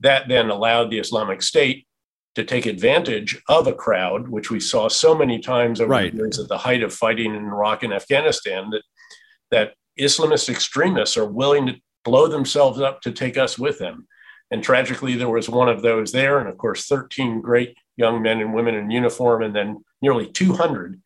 that 0.00 0.28
then 0.28 0.50
allowed 0.50 0.90
the 0.90 0.98
Islamic 0.98 1.42
State 1.42 1.86
to 2.34 2.44
take 2.44 2.66
advantage 2.66 3.42
of 3.48 3.66
a 3.66 3.72
crowd, 3.72 4.28
which 4.28 4.50
we 4.50 4.60
saw 4.60 4.88
so 4.88 5.14
many 5.14 5.38
times 5.38 5.80
over 5.80 5.90
right. 5.90 6.12
the 6.12 6.18
years 6.18 6.38
at 6.38 6.48
the 6.48 6.58
height 6.58 6.82
of 6.82 6.92
fighting 6.92 7.34
in 7.34 7.46
Iraq 7.46 7.82
and 7.82 7.94
Afghanistan, 7.94 8.70
that 8.70 8.82
that 9.50 9.74
Islamist 9.98 10.48
extremists 10.48 11.16
are 11.16 11.24
willing 11.24 11.66
to 11.66 11.76
blow 12.04 12.28
themselves 12.28 12.80
up 12.80 13.00
to 13.00 13.12
take 13.12 13.38
us 13.38 13.58
with 13.58 13.78
them. 13.78 14.06
And 14.50 14.62
tragically, 14.62 15.16
there 15.16 15.28
was 15.28 15.48
one 15.48 15.68
of 15.68 15.82
those 15.82 16.12
there. 16.12 16.38
And 16.38 16.48
of 16.48 16.56
course, 16.56 16.86
13 16.86 17.40
great 17.40 17.76
young 17.96 18.22
men 18.22 18.40
and 18.40 18.54
women 18.54 18.74
in 18.74 18.90
uniform, 18.90 19.42
and 19.42 19.54
then 19.54 19.84
nearly 20.02 20.30
200 20.30 21.00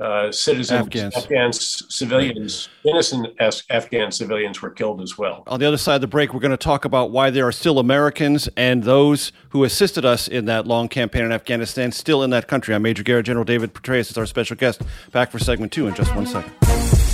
uh, 0.00 0.32
citizens, 0.32 0.86
Afghans. 0.86 1.16
Afghan 1.16 1.52
civilians, 1.52 2.68
innocent 2.84 3.28
Afghan 3.70 4.10
civilians 4.10 4.60
were 4.60 4.70
killed 4.70 5.00
as 5.00 5.16
well. 5.16 5.44
On 5.46 5.60
the 5.60 5.66
other 5.66 5.76
side 5.76 5.96
of 5.96 6.00
the 6.00 6.08
break, 6.08 6.34
we're 6.34 6.40
going 6.40 6.50
to 6.50 6.56
talk 6.56 6.84
about 6.84 7.12
why 7.12 7.30
there 7.30 7.46
are 7.46 7.52
still 7.52 7.78
Americans 7.78 8.48
and 8.56 8.82
those 8.82 9.30
who 9.50 9.62
assisted 9.62 10.04
us 10.04 10.26
in 10.26 10.46
that 10.46 10.66
long 10.66 10.88
campaign 10.88 11.24
in 11.24 11.32
Afghanistan 11.32 11.92
still 11.92 12.22
in 12.22 12.30
that 12.30 12.48
country. 12.48 12.74
I'm 12.74 12.82
Major 12.82 13.04
Garrett. 13.04 13.26
General 13.26 13.44
David 13.44 13.72
Petraeus 13.72 14.10
is 14.10 14.18
our 14.18 14.26
special 14.26 14.56
guest. 14.56 14.82
Back 15.12 15.30
for 15.30 15.38
segment 15.38 15.72
two 15.72 15.86
in 15.86 15.94
just 15.94 16.14
one 16.14 16.26
second. 16.26 17.13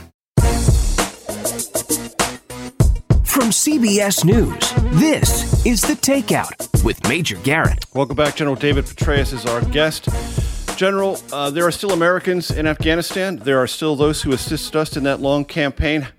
From 3.31 3.49
CBS 3.49 4.25
News, 4.25 4.73
this 4.99 5.65
is 5.65 5.79
The 5.79 5.93
Takeout 5.93 6.83
with 6.83 7.01
Major 7.07 7.37
Garrett. 7.37 7.85
Welcome 7.93 8.17
back. 8.17 8.35
General 8.35 8.57
David 8.57 8.83
Petraeus 8.83 9.31
is 9.31 9.45
our 9.45 9.61
guest. 9.61 10.09
General, 10.77 11.17
uh, 11.31 11.49
there 11.49 11.65
are 11.65 11.71
still 11.71 11.93
Americans 11.93 12.51
in 12.51 12.67
Afghanistan. 12.67 13.37
There 13.37 13.57
are 13.57 13.67
still 13.67 13.95
those 13.95 14.21
who 14.23 14.33
assisted 14.33 14.75
us 14.75 14.97
in 14.97 15.05
that 15.05 15.21
long 15.21 15.45
campaign. 15.45 16.09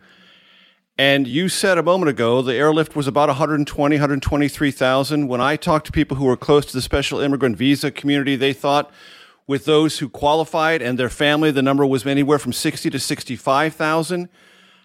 And 0.96 1.28
you 1.28 1.50
said 1.50 1.76
a 1.76 1.82
moment 1.82 2.08
ago 2.08 2.40
the 2.40 2.54
airlift 2.54 2.96
was 2.96 3.06
about 3.06 3.28
120, 3.28 3.96
123,000. 3.96 5.28
When 5.28 5.42
I 5.42 5.56
talked 5.56 5.84
to 5.84 5.92
people 5.92 6.16
who 6.16 6.24
were 6.24 6.38
close 6.38 6.64
to 6.64 6.72
the 6.72 6.80
special 6.80 7.20
immigrant 7.20 7.58
visa 7.58 7.90
community, 7.90 8.36
they 8.36 8.54
thought 8.54 8.90
with 9.46 9.66
those 9.66 9.98
who 9.98 10.08
qualified 10.08 10.80
and 10.80 10.98
their 10.98 11.10
family, 11.10 11.50
the 11.50 11.60
number 11.60 11.84
was 11.84 12.06
anywhere 12.06 12.38
from 12.38 12.54
60 12.54 12.88
to 12.88 12.98
65,000. 12.98 14.30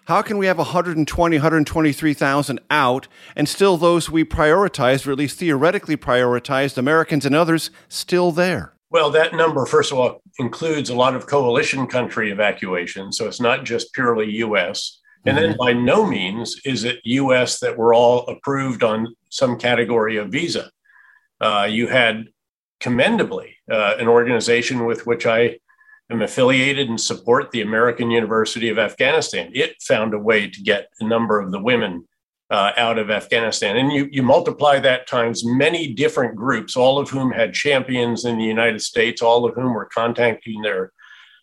How 0.08 0.22
can 0.22 0.38
we 0.38 0.46
have 0.46 0.56
120, 0.56 1.36
123,000 1.36 2.60
out 2.70 3.08
and 3.36 3.46
still 3.46 3.76
those 3.76 4.08
we 4.08 4.24
prioritized, 4.24 5.06
or 5.06 5.12
at 5.12 5.18
least 5.18 5.38
theoretically 5.38 5.98
prioritized, 5.98 6.78
Americans 6.78 7.26
and 7.26 7.34
others, 7.34 7.70
still 7.90 8.32
there? 8.32 8.72
Well, 8.88 9.10
that 9.10 9.34
number, 9.34 9.66
first 9.66 9.92
of 9.92 9.98
all, 9.98 10.22
includes 10.38 10.88
a 10.88 10.94
lot 10.94 11.14
of 11.14 11.26
coalition 11.26 11.86
country 11.86 12.30
evacuations. 12.30 13.18
So 13.18 13.26
it's 13.26 13.38
not 13.38 13.66
just 13.66 13.92
purely 13.92 14.32
US. 14.36 14.98
And 15.26 15.36
then 15.36 15.50
mm-hmm. 15.50 15.58
by 15.58 15.74
no 15.74 16.06
means 16.06 16.58
is 16.64 16.84
it 16.84 17.00
US 17.04 17.60
that 17.60 17.76
were 17.76 17.92
all 17.92 18.26
approved 18.28 18.82
on 18.82 19.14
some 19.28 19.58
category 19.58 20.16
of 20.16 20.30
visa. 20.30 20.70
Uh, 21.38 21.68
you 21.68 21.86
had 21.86 22.28
commendably 22.80 23.56
uh, 23.70 23.96
an 23.98 24.08
organization 24.08 24.86
with 24.86 25.06
which 25.06 25.26
I 25.26 25.58
am 26.10 26.22
affiliated 26.22 26.88
and 26.88 27.00
support 27.00 27.50
the 27.50 27.60
American 27.60 28.10
University 28.10 28.68
of 28.68 28.78
Afghanistan. 28.78 29.50
It 29.54 29.80
found 29.82 30.14
a 30.14 30.18
way 30.18 30.48
to 30.48 30.62
get 30.62 30.88
a 31.00 31.06
number 31.06 31.38
of 31.40 31.52
the 31.52 31.60
women 31.60 32.06
uh, 32.50 32.72
out 32.76 32.98
of 32.98 33.10
Afghanistan. 33.10 33.76
And 33.76 33.92
you, 33.92 34.08
you 34.10 34.22
multiply 34.22 34.78
that 34.78 35.06
times 35.06 35.44
many 35.44 35.92
different 35.92 36.34
groups, 36.34 36.76
all 36.76 36.98
of 36.98 37.10
whom 37.10 37.30
had 37.30 37.52
champions 37.52 38.24
in 38.24 38.38
the 38.38 38.44
United 38.44 38.80
States, 38.80 39.20
all 39.20 39.44
of 39.44 39.54
whom 39.54 39.74
were 39.74 39.90
contacting 39.92 40.62
their 40.62 40.92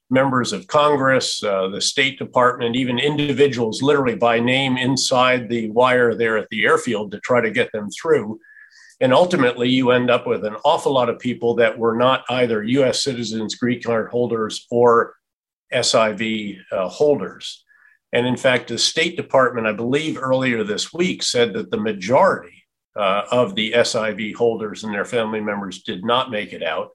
members 0.09 0.53
of 0.53 0.67
Congress, 0.67 1.43
uh, 1.43 1.67
the 1.67 1.81
State 1.81 2.17
Department, 2.17 2.75
even 2.75 2.99
individuals 2.99 3.81
literally 3.81 4.15
by 4.15 4.39
name 4.39 4.77
inside 4.77 5.49
the 5.49 5.69
wire 5.71 6.15
there 6.15 6.37
at 6.37 6.49
the 6.49 6.65
airfield 6.65 7.11
to 7.11 7.19
try 7.19 7.41
to 7.41 7.51
get 7.51 7.71
them 7.71 7.89
through. 7.89 8.39
And 9.01 9.13
ultimately, 9.13 9.69
you 9.69 9.91
end 9.91 10.09
up 10.09 10.25
with 10.25 10.45
an 10.45 10.55
awful 10.63 10.93
lot 10.93 11.09
of 11.09 11.19
people 11.19 11.55
that 11.55 11.77
were 11.77 11.95
not 11.95 12.23
either 12.29 12.63
US 12.63 13.03
citizens, 13.03 13.55
green 13.55 13.81
card 13.81 14.09
holders, 14.09 14.65
or 14.71 15.15
SIV 15.73 16.59
uh, 16.71 16.87
holders. 16.87 17.63
And 18.13 18.25
in 18.25 18.37
fact, 18.37 18.69
the 18.69 18.77
State 18.77 19.17
Department, 19.17 19.67
I 19.67 19.73
believe 19.73 20.17
earlier 20.17 20.63
this 20.63 20.93
week, 20.93 21.23
said 21.23 21.53
that 21.53 21.71
the 21.71 21.79
majority 21.79 22.63
uh, 22.95 23.23
of 23.29 23.55
the 23.55 23.73
SIV 23.73 24.35
holders 24.35 24.83
and 24.83 24.93
their 24.93 25.03
family 25.03 25.41
members 25.41 25.83
did 25.83 26.05
not 26.05 26.31
make 26.31 26.53
it 26.53 26.63
out. 26.63 26.91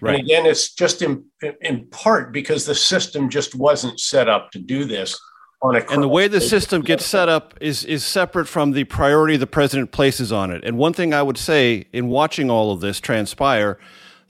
Right. 0.00 0.14
And 0.14 0.24
again, 0.24 0.46
it's 0.46 0.72
just 0.74 1.02
in, 1.02 1.24
in 1.60 1.86
part 1.86 2.32
because 2.32 2.64
the 2.64 2.74
system 2.74 3.28
just 3.28 3.56
wasn't 3.56 3.98
set 3.98 4.28
up 4.28 4.52
to 4.52 4.60
do 4.60 4.84
this 4.84 5.18
and 5.62 6.02
the 6.02 6.08
way 6.08 6.26
the 6.26 6.40
system 6.40 6.80
gets 6.80 7.04
set 7.04 7.28
up 7.28 7.54
is 7.60 7.84
is 7.84 8.04
separate 8.04 8.46
from 8.46 8.72
the 8.72 8.84
priority 8.84 9.36
the 9.36 9.46
president 9.46 9.92
places 9.92 10.32
on 10.32 10.50
it. 10.50 10.64
And 10.64 10.78
one 10.78 10.92
thing 10.92 11.12
I 11.12 11.22
would 11.22 11.38
say 11.38 11.86
in 11.92 12.08
watching 12.08 12.50
all 12.50 12.72
of 12.72 12.80
this 12.80 12.98
transpire, 13.00 13.78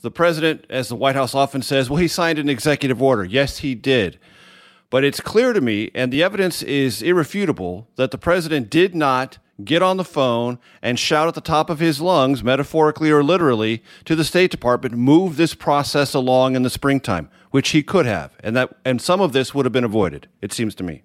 the 0.03 0.11
president, 0.11 0.65
as 0.69 0.89
the 0.89 0.97
White 0.97 1.15
House 1.15 1.35
often 1.35 1.63
says, 1.63 1.89
well, 1.89 1.99
he 1.99 2.09
signed 2.09 2.39
an 2.39 2.49
executive 2.49 3.03
order. 3.03 3.25
Yes, 3.25 3.59
he 3.59 3.75
did. 3.75 4.19
But 4.89 5.05
it's 5.05 5.21
clear 5.21 5.53
to 5.53 5.61
me, 5.61 5.91
and 5.95 6.13
the 6.13 6.23
evidence 6.23 6.63
is 6.63 7.01
irrefutable, 7.01 7.87
that 7.95 8.11
the 8.11 8.19
president 8.19 8.71
did 8.71 8.95
not 8.95 9.39
get 9.65 9.83
on 9.83 9.99
the 9.99 10.05
phone 10.05 10.59
and 10.83 10.99
shout 10.99 11.29
at 11.29 11.35
the 11.35 11.41
top 11.41 11.71
of 11.71 11.79
his 11.79 12.01
lungs, 12.01 12.43
metaphorically 12.43 13.11
or 13.11 13.23
literally, 13.23 13.85
to 14.05 14.17
the 14.17 14.25
State 14.25 14.51
Department, 14.51 14.97
move 14.97 15.37
this 15.37 15.55
process 15.55 16.15
along 16.15 16.57
in 16.57 16.63
the 16.63 16.71
springtime, 16.71 17.29
which 17.51 17.71
he 17.71 17.83
could 17.83 18.07
have. 18.07 18.37
And 18.41 18.57
that 18.57 18.75
and 18.85 19.01
some 19.01 19.21
of 19.21 19.33
this 19.33 19.55
would 19.55 19.65
have 19.67 19.73
been 19.73 19.85
avoided, 19.85 20.29
it 20.41 20.53
seems 20.53 20.75
to 20.77 20.83
me. 20.83 21.03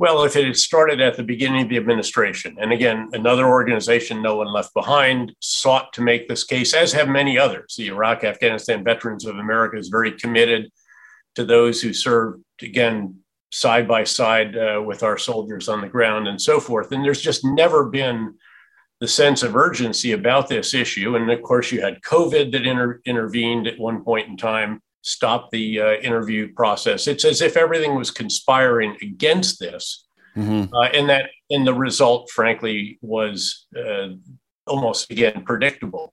Well, 0.00 0.24
if 0.24 0.34
it 0.34 0.46
had 0.46 0.56
started 0.56 1.02
at 1.02 1.18
the 1.18 1.22
beginning 1.22 1.60
of 1.60 1.68
the 1.68 1.76
administration, 1.76 2.56
and 2.58 2.72
again, 2.72 3.10
another 3.12 3.46
organization, 3.46 4.22
No 4.22 4.36
One 4.36 4.50
Left 4.50 4.72
Behind, 4.72 5.30
sought 5.40 5.92
to 5.92 6.00
make 6.00 6.26
this 6.26 6.42
case, 6.42 6.72
as 6.72 6.90
have 6.94 7.06
many 7.06 7.36
others. 7.36 7.74
The 7.76 7.88
Iraq 7.88 8.24
Afghanistan 8.24 8.82
Veterans 8.82 9.26
of 9.26 9.36
America 9.36 9.76
is 9.76 9.88
very 9.88 10.12
committed 10.12 10.70
to 11.34 11.44
those 11.44 11.82
who 11.82 11.92
served, 11.92 12.42
again, 12.62 13.16
side 13.52 13.86
by 13.86 14.04
side 14.04 14.56
uh, 14.56 14.80
with 14.82 15.02
our 15.02 15.18
soldiers 15.18 15.68
on 15.68 15.82
the 15.82 15.88
ground 15.88 16.28
and 16.28 16.40
so 16.40 16.60
forth. 16.60 16.92
And 16.92 17.04
there's 17.04 17.20
just 17.20 17.44
never 17.44 17.84
been 17.84 18.36
the 19.00 19.08
sense 19.08 19.42
of 19.42 19.54
urgency 19.54 20.12
about 20.12 20.48
this 20.48 20.72
issue. 20.72 21.14
And 21.16 21.30
of 21.30 21.42
course, 21.42 21.70
you 21.70 21.82
had 21.82 22.00
COVID 22.00 22.52
that 22.52 22.66
inter- 22.66 23.02
intervened 23.04 23.66
at 23.66 23.78
one 23.78 24.02
point 24.02 24.28
in 24.28 24.38
time 24.38 24.80
stop 25.02 25.50
the 25.50 25.80
uh, 25.80 25.92
interview 25.94 26.52
process. 26.52 27.06
It's 27.06 27.24
as 27.24 27.40
if 27.40 27.56
everything 27.56 27.94
was 27.94 28.10
conspiring 28.10 28.96
against 29.02 29.58
this, 29.60 30.06
mm-hmm. 30.36 30.72
uh, 30.74 30.88
and 30.92 31.08
that 31.08 31.30
and 31.50 31.66
the 31.66 31.74
result, 31.74 32.30
frankly, 32.30 32.98
was 33.02 33.66
uh, 33.76 34.08
almost 34.66 35.10
again 35.10 35.42
predictable. 35.44 36.12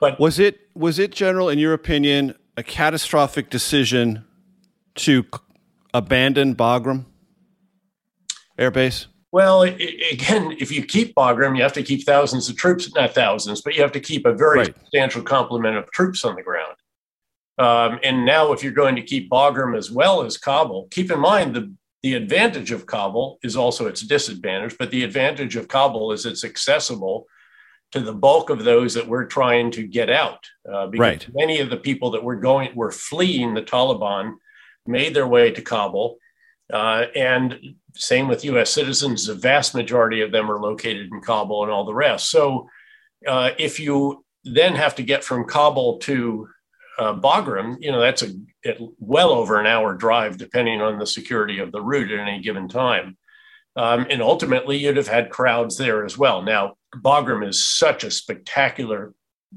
But 0.00 0.20
was 0.20 0.38
it 0.38 0.58
was 0.74 0.98
it 0.98 1.10
general, 1.12 1.48
in 1.48 1.58
your 1.58 1.72
opinion, 1.72 2.34
a 2.56 2.62
catastrophic 2.62 3.50
decision 3.50 4.24
to 4.96 5.22
c- 5.22 5.40
abandon 5.94 6.54
Bagram 6.54 7.06
Air 8.58 8.70
Base? 8.70 9.06
Well, 9.32 9.62
it, 9.62 9.74
again, 10.12 10.56
if 10.58 10.70
you 10.70 10.84
keep 10.84 11.14
Bagram, 11.14 11.56
you 11.56 11.62
have 11.62 11.72
to 11.74 11.82
keep 11.82 12.06
thousands 12.06 12.48
of 12.48 12.56
troops, 12.56 12.90
not 12.94 13.14
thousands, 13.14 13.60
but 13.60 13.74
you 13.74 13.82
have 13.82 13.92
to 13.92 14.00
keep 14.00 14.24
a 14.24 14.32
very 14.32 14.60
right. 14.60 14.74
substantial 14.74 15.22
complement 15.22 15.76
of 15.76 15.90
troops 15.90 16.24
on 16.24 16.36
the 16.36 16.42
ground. 16.42 16.74
Um, 17.58 17.98
and 18.02 18.24
now, 18.24 18.52
if 18.52 18.62
you're 18.62 18.72
going 18.72 18.96
to 18.96 19.02
keep 19.02 19.30
Bagram 19.30 19.76
as 19.76 19.90
well 19.90 20.22
as 20.22 20.36
Kabul, 20.36 20.88
keep 20.90 21.10
in 21.10 21.18
mind 21.18 21.54
the, 21.54 21.72
the 22.02 22.14
advantage 22.14 22.70
of 22.70 22.86
Kabul 22.86 23.38
is 23.42 23.56
also 23.56 23.86
its 23.86 24.02
disadvantage, 24.02 24.76
but 24.78 24.90
the 24.90 25.04
advantage 25.04 25.56
of 25.56 25.68
Kabul 25.68 26.12
is 26.12 26.26
it's 26.26 26.44
accessible 26.44 27.26
to 27.92 28.00
the 28.00 28.12
bulk 28.12 28.50
of 28.50 28.64
those 28.64 28.94
that 28.94 29.08
we're 29.08 29.24
trying 29.24 29.70
to 29.70 29.86
get 29.86 30.10
out. 30.10 30.44
Uh, 30.70 30.86
because 30.86 31.00
right. 31.00 31.28
many 31.32 31.60
of 31.60 31.70
the 31.70 31.76
people 31.76 32.10
that 32.10 32.22
were 32.22 32.36
going 32.36 32.74
were 32.74 32.90
fleeing 32.90 33.54
the 33.54 33.62
Taliban, 33.62 34.34
made 34.86 35.14
their 35.14 35.26
way 35.26 35.50
to 35.50 35.62
Kabul. 35.62 36.18
Uh, 36.72 37.04
and 37.14 37.58
same 37.94 38.28
with 38.28 38.44
US 38.44 38.70
citizens, 38.70 39.26
the 39.26 39.34
vast 39.34 39.74
majority 39.74 40.20
of 40.20 40.32
them 40.32 40.50
are 40.50 40.60
located 40.60 41.08
in 41.12 41.20
Kabul 41.20 41.62
and 41.62 41.72
all 41.72 41.84
the 41.84 41.94
rest. 41.94 42.30
So 42.30 42.68
uh, 43.26 43.50
if 43.58 43.80
you 43.80 44.24
then 44.44 44.74
have 44.74 44.94
to 44.96 45.02
get 45.02 45.24
from 45.24 45.46
Kabul 45.46 45.98
to 46.00 46.48
uh, 46.98 47.14
Bagram, 47.14 47.76
you 47.80 47.92
know, 47.92 48.00
that's 48.00 48.22
a 48.22 48.32
well 48.98 49.30
over 49.30 49.60
an 49.60 49.66
hour 49.66 49.94
drive, 49.94 50.38
depending 50.38 50.80
on 50.80 50.98
the 50.98 51.06
security 51.06 51.58
of 51.58 51.70
the 51.70 51.80
route 51.80 52.10
at 52.10 52.18
any 52.18 52.40
given 52.40 52.68
time. 52.68 53.16
Um, 53.76 54.06
and 54.08 54.22
ultimately, 54.22 54.78
you'd 54.78 54.96
have 54.96 55.08
had 55.08 55.30
crowds 55.30 55.76
there 55.76 56.04
as 56.04 56.16
well. 56.16 56.42
Now, 56.42 56.76
Bagram 56.94 57.46
is 57.46 57.64
such 57.64 58.04
a 58.04 58.10
spectacular, 58.10 59.12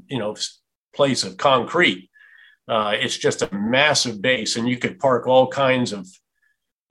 you 0.08 0.19
know, 0.19 0.36
place 0.93 1.24
of 1.24 1.38
concrete 1.38 2.10
Uh, 2.69 2.93
it's 2.93 3.17
just 3.17 3.41
a 3.41 3.55
massive 3.55 4.22
base, 4.22 4.55
and 4.55 4.69
you 4.69 4.77
could 4.77 5.00
park 5.00 5.25
all 5.25 5.48
kinds 5.48 5.91
of 5.91 6.08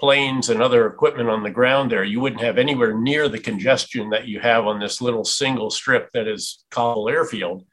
planes 0.01 0.51
and 0.51 0.61
other 0.61 0.87
equipment 0.87 1.29
on 1.29 1.45
the 1.45 1.51
ground 1.51 1.91
there. 1.91 2.03
You 2.03 2.21
wouldn't 2.21 2.43
have 2.43 2.59
anywhere 2.59 2.99
near 2.99 3.29
the 3.29 3.39
congestion 3.39 4.11
that 4.11 4.27
you 4.27 4.41
have 4.41 4.67
on 4.67 4.81
this 4.81 5.01
little 5.01 5.25
single 5.25 5.71
strip 5.71 6.11
that 6.15 6.27
is 6.27 6.65
Kabul 6.71 7.09
Airfield. 7.09 7.65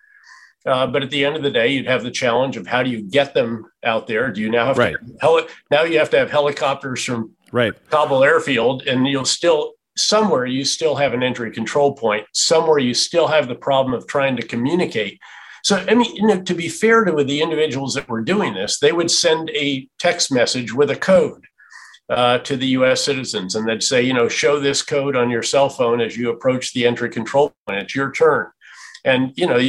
Uh, 0.65 0.88
but 0.88 1.03
at 1.03 1.12
the 1.12 1.24
end 1.24 1.36
of 1.36 1.43
the 1.43 1.51
day, 1.51 1.67
you'd 1.67 1.86
have 1.86 2.03
the 2.03 2.12
challenge 2.12 2.57
of 2.57 2.65
how 2.65 2.81
do 2.81 2.89
you 2.89 3.01
get 3.01 3.34
them 3.34 3.65
out 3.84 4.07
there? 4.07 4.31
Do 4.31 4.41
you 4.41 4.50
now 4.50 4.65
have 4.65 4.77
right. 4.77 4.95
to 4.95 5.17
heli- 5.22 5.48
now 5.69 5.84
you 5.84 6.00
have 6.00 6.10
to 6.10 6.17
have 6.17 6.31
helicopters 6.31 7.03
from 7.03 7.31
right. 7.51 7.74
Kabul 7.89 8.24
Airfield, 8.24 8.88
and 8.88 9.07
you'll 9.07 9.25
still 9.25 9.74
somewhere 9.98 10.45
you 10.45 10.65
still 10.65 10.95
have 10.95 11.13
an 11.13 11.24
entry 11.24 11.51
control 11.51 11.93
point. 11.93 12.25
Somewhere 12.34 12.79
you 12.79 12.93
still 12.93 13.27
have 13.27 13.48
the 13.48 13.55
problem 13.55 13.93
of 13.93 14.07
trying 14.07 14.36
to 14.38 14.45
communicate. 14.45 15.19
So, 15.63 15.84
I 15.88 15.95
mean, 15.95 16.15
you 16.15 16.27
know, 16.27 16.41
to 16.41 16.53
be 16.53 16.67
fair 16.67 17.03
to 17.05 17.24
the 17.24 17.41
individuals 17.41 17.93
that 17.93 18.10
were 18.10 18.22
doing 18.22 18.53
this, 18.53 18.79
they 18.79 18.91
would 18.91 19.10
send 19.10 19.50
a 19.51 19.88
text 20.00 20.31
message 20.31 20.74
with 20.74 20.91
a 20.91 20.95
code 20.95 21.45
uh, 22.10 22.39
to 22.39 22.55
the 22.55 22.67
US 22.67 23.03
citizens 23.03 23.55
and 23.55 23.67
they'd 23.67 23.81
say, 23.81 24.01
you 24.01 24.13
know, 24.13 24.27
show 24.27 24.60
this 24.60 24.84
code 24.84 25.15
on 25.15 25.29
your 25.29 25.41
cell 25.41 25.69
phone 25.69 26.01
as 26.01 26.17
you 26.17 26.29
approach 26.29 26.74
the 26.74 26.86
entry 26.86 27.10
control 27.10 27.53
point. 27.65 27.81
It's 27.81 27.95
your 27.95 28.12
turn. 28.12 28.48
And, 29.03 29.34
you 29.36 29.48
know, 29.48 29.60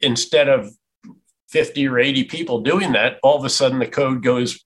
instead 0.00 0.48
of 0.48 0.70
50 1.50 1.88
or 1.88 1.98
80 1.98 2.24
people 2.24 2.60
doing 2.60 2.92
that, 2.92 3.18
all 3.22 3.38
of 3.38 3.44
a 3.44 3.50
sudden 3.50 3.78
the 3.78 3.86
code 3.86 4.22
goes 4.22 4.64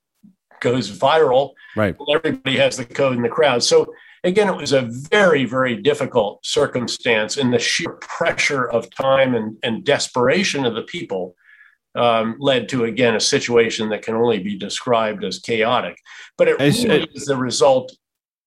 goes 0.60 0.90
viral. 0.96 1.52
Right. 1.76 1.96
everybody 2.14 2.56
has 2.56 2.76
the 2.76 2.84
code 2.84 3.16
in 3.16 3.22
the 3.22 3.28
crowd. 3.28 3.62
So 3.62 3.92
again, 4.24 4.48
it 4.48 4.56
was 4.56 4.72
a 4.72 4.82
very, 4.82 5.44
very 5.44 5.76
difficult 5.76 6.44
circumstance 6.46 7.36
and 7.36 7.52
the 7.52 7.58
sheer 7.58 7.92
pressure 8.00 8.70
of 8.70 8.88
time 8.94 9.34
and, 9.34 9.56
and 9.62 9.84
desperation 9.84 10.64
of 10.64 10.74
the 10.74 10.82
people 10.82 11.34
um, 11.94 12.36
led 12.38 12.68
to 12.70 12.84
again 12.84 13.14
a 13.14 13.20
situation 13.20 13.90
that 13.90 14.02
can 14.02 14.14
only 14.14 14.38
be 14.38 14.56
described 14.56 15.24
as 15.24 15.40
chaotic. 15.40 15.98
But 16.38 16.48
it 16.48 16.58
really 16.58 17.08
is 17.14 17.26
the 17.26 17.36
result, 17.36 17.92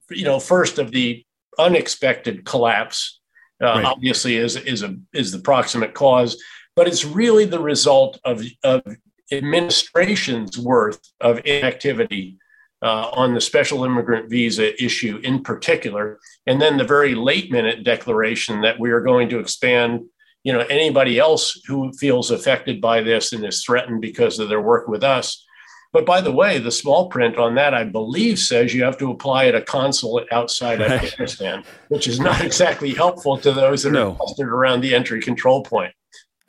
you 0.10 0.24
know, 0.24 0.40
first 0.40 0.80
of 0.80 0.92
the 0.92 1.24
unexpected 1.60 2.46
collapse. 2.46 3.20
Uh, 3.62 3.68
right. 3.68 3.86
Obviously, 3.86 4.36
is 4.38 4.58
is 4.58 4.84
a 4.84 4.98
is 5.14 5.32
the 5.32 5.40
proximate 5.40 5.94
cause, 5.94 6.42
but 6.76 6.88
it's 6.88 7.06
really 7.06 7.46
the 7.46 7.60
result 7.60 8.20
of 8.24 8.44
of 8.64 8.84
administration's 9.32 10.58
worth 10.58 11.00
of 11.20 11.42
inactivity 11.46 12.38
uh, 12.82 13.10
on 13.14 13.34
the 13.34 13.42
special 13.42 13.84
immigrant 13.84 14.30
visa 14.30 14.84
issue 14.84 15.20
in 15.24 15.42
particular, 15.42 16.20
and 16.46 16.62
then 16.62 16.78
the 16.78 16.84
very 16.84 17.16
late 17.16 17.52
minute 17.52 17.84
declaration 17.84 18.62
that 18.62 18.80
we 18.80 18.92
are 18.92 19.02
going 19.02 19.30
to 19.30 19.40
expand 19.40 20.02
you 20.44 20.54
know 20.54 20.60
anybody 20.70 21.18
else 21.18 21.60
who 21.66 21.92
feels 21.94 22.32
affected 22.32 22.80
by 22.80 23.02
this 23.02 23.34
and 23.34 23.44
is 23.46 23.64
threatened 23.64 24.02
because 24.02 24.38
of 24.40 24.50
their 24.50 24.62
work 24.62 24.88
with 24.88 25.04
us. 25.04 25.44
But 25.92 26.06
by 26.06 26.20
the 26.20 26.32
way 26.32 26.60
the 26.60 26.74
small 26.74 27.08
print 27.08 27.38
on 27.38 27.56
that 27.56 27.74
i 27.74 27.86
believe 27.86 28.38
says 28.38 28.74
you 28.74 28.84
have 28.84 28.98
to 28.98 29.12
apply 29.12 29.46
at 29.46 29.56
a 29.56 29.62
consulate 29.62 30.28
outside 30.30 30.82
afghanistan 30.82 31.64
which 31.88 32.10
is 32.10 32.20
not 32.20 32.42
exactly 32.50 32.94
helpful 32.94 33.38
to 33.38 33.54
those 33.54 33.84
that 33.84 33.92
no. 33.92 34.12
are 34.12 34.16
clustered 34.18 34.50
around 34.50 34.82
the 34.82 34.94
entry 34.94 35.22
control 35.22 35.64
point 35.64 35.94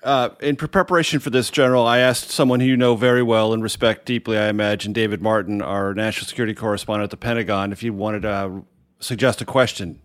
uh, 0.02 0.30
in 0.40 0.56
preparation 0.56 1.20
for 1.20 1.30
this, 1.30 1.50
General, 1.50 1.86
I 1.86 1.98
asked 1.98 2.30
someone 2.30 2.60
who 2.60 2.66
you 2.66 2.76
know 2.76 2.96
very 2.96 3.22
well 3.22 3.52
and 3.52 3.62
respect 3.62 4.06
deeply, 4.06 4.38
I 4.38 4.48
imagine, 4.48 4.92
David 4.92 5.22
Martin, 5.22 5.62
our 5.62 5.94
national 5.94 6.26
security 6.26 6.54
correspondent 6.54 7.04
at 7.04 7.10
the 7.10 7.16
Pentagon, 7.16 7.72
if 7.72 7.80
he 7.80 7.90
wanted 7.90 8.22
to 8.22 8.62
suggest 9.00 9.40
a 9.40 9.44
question 9.44 10.00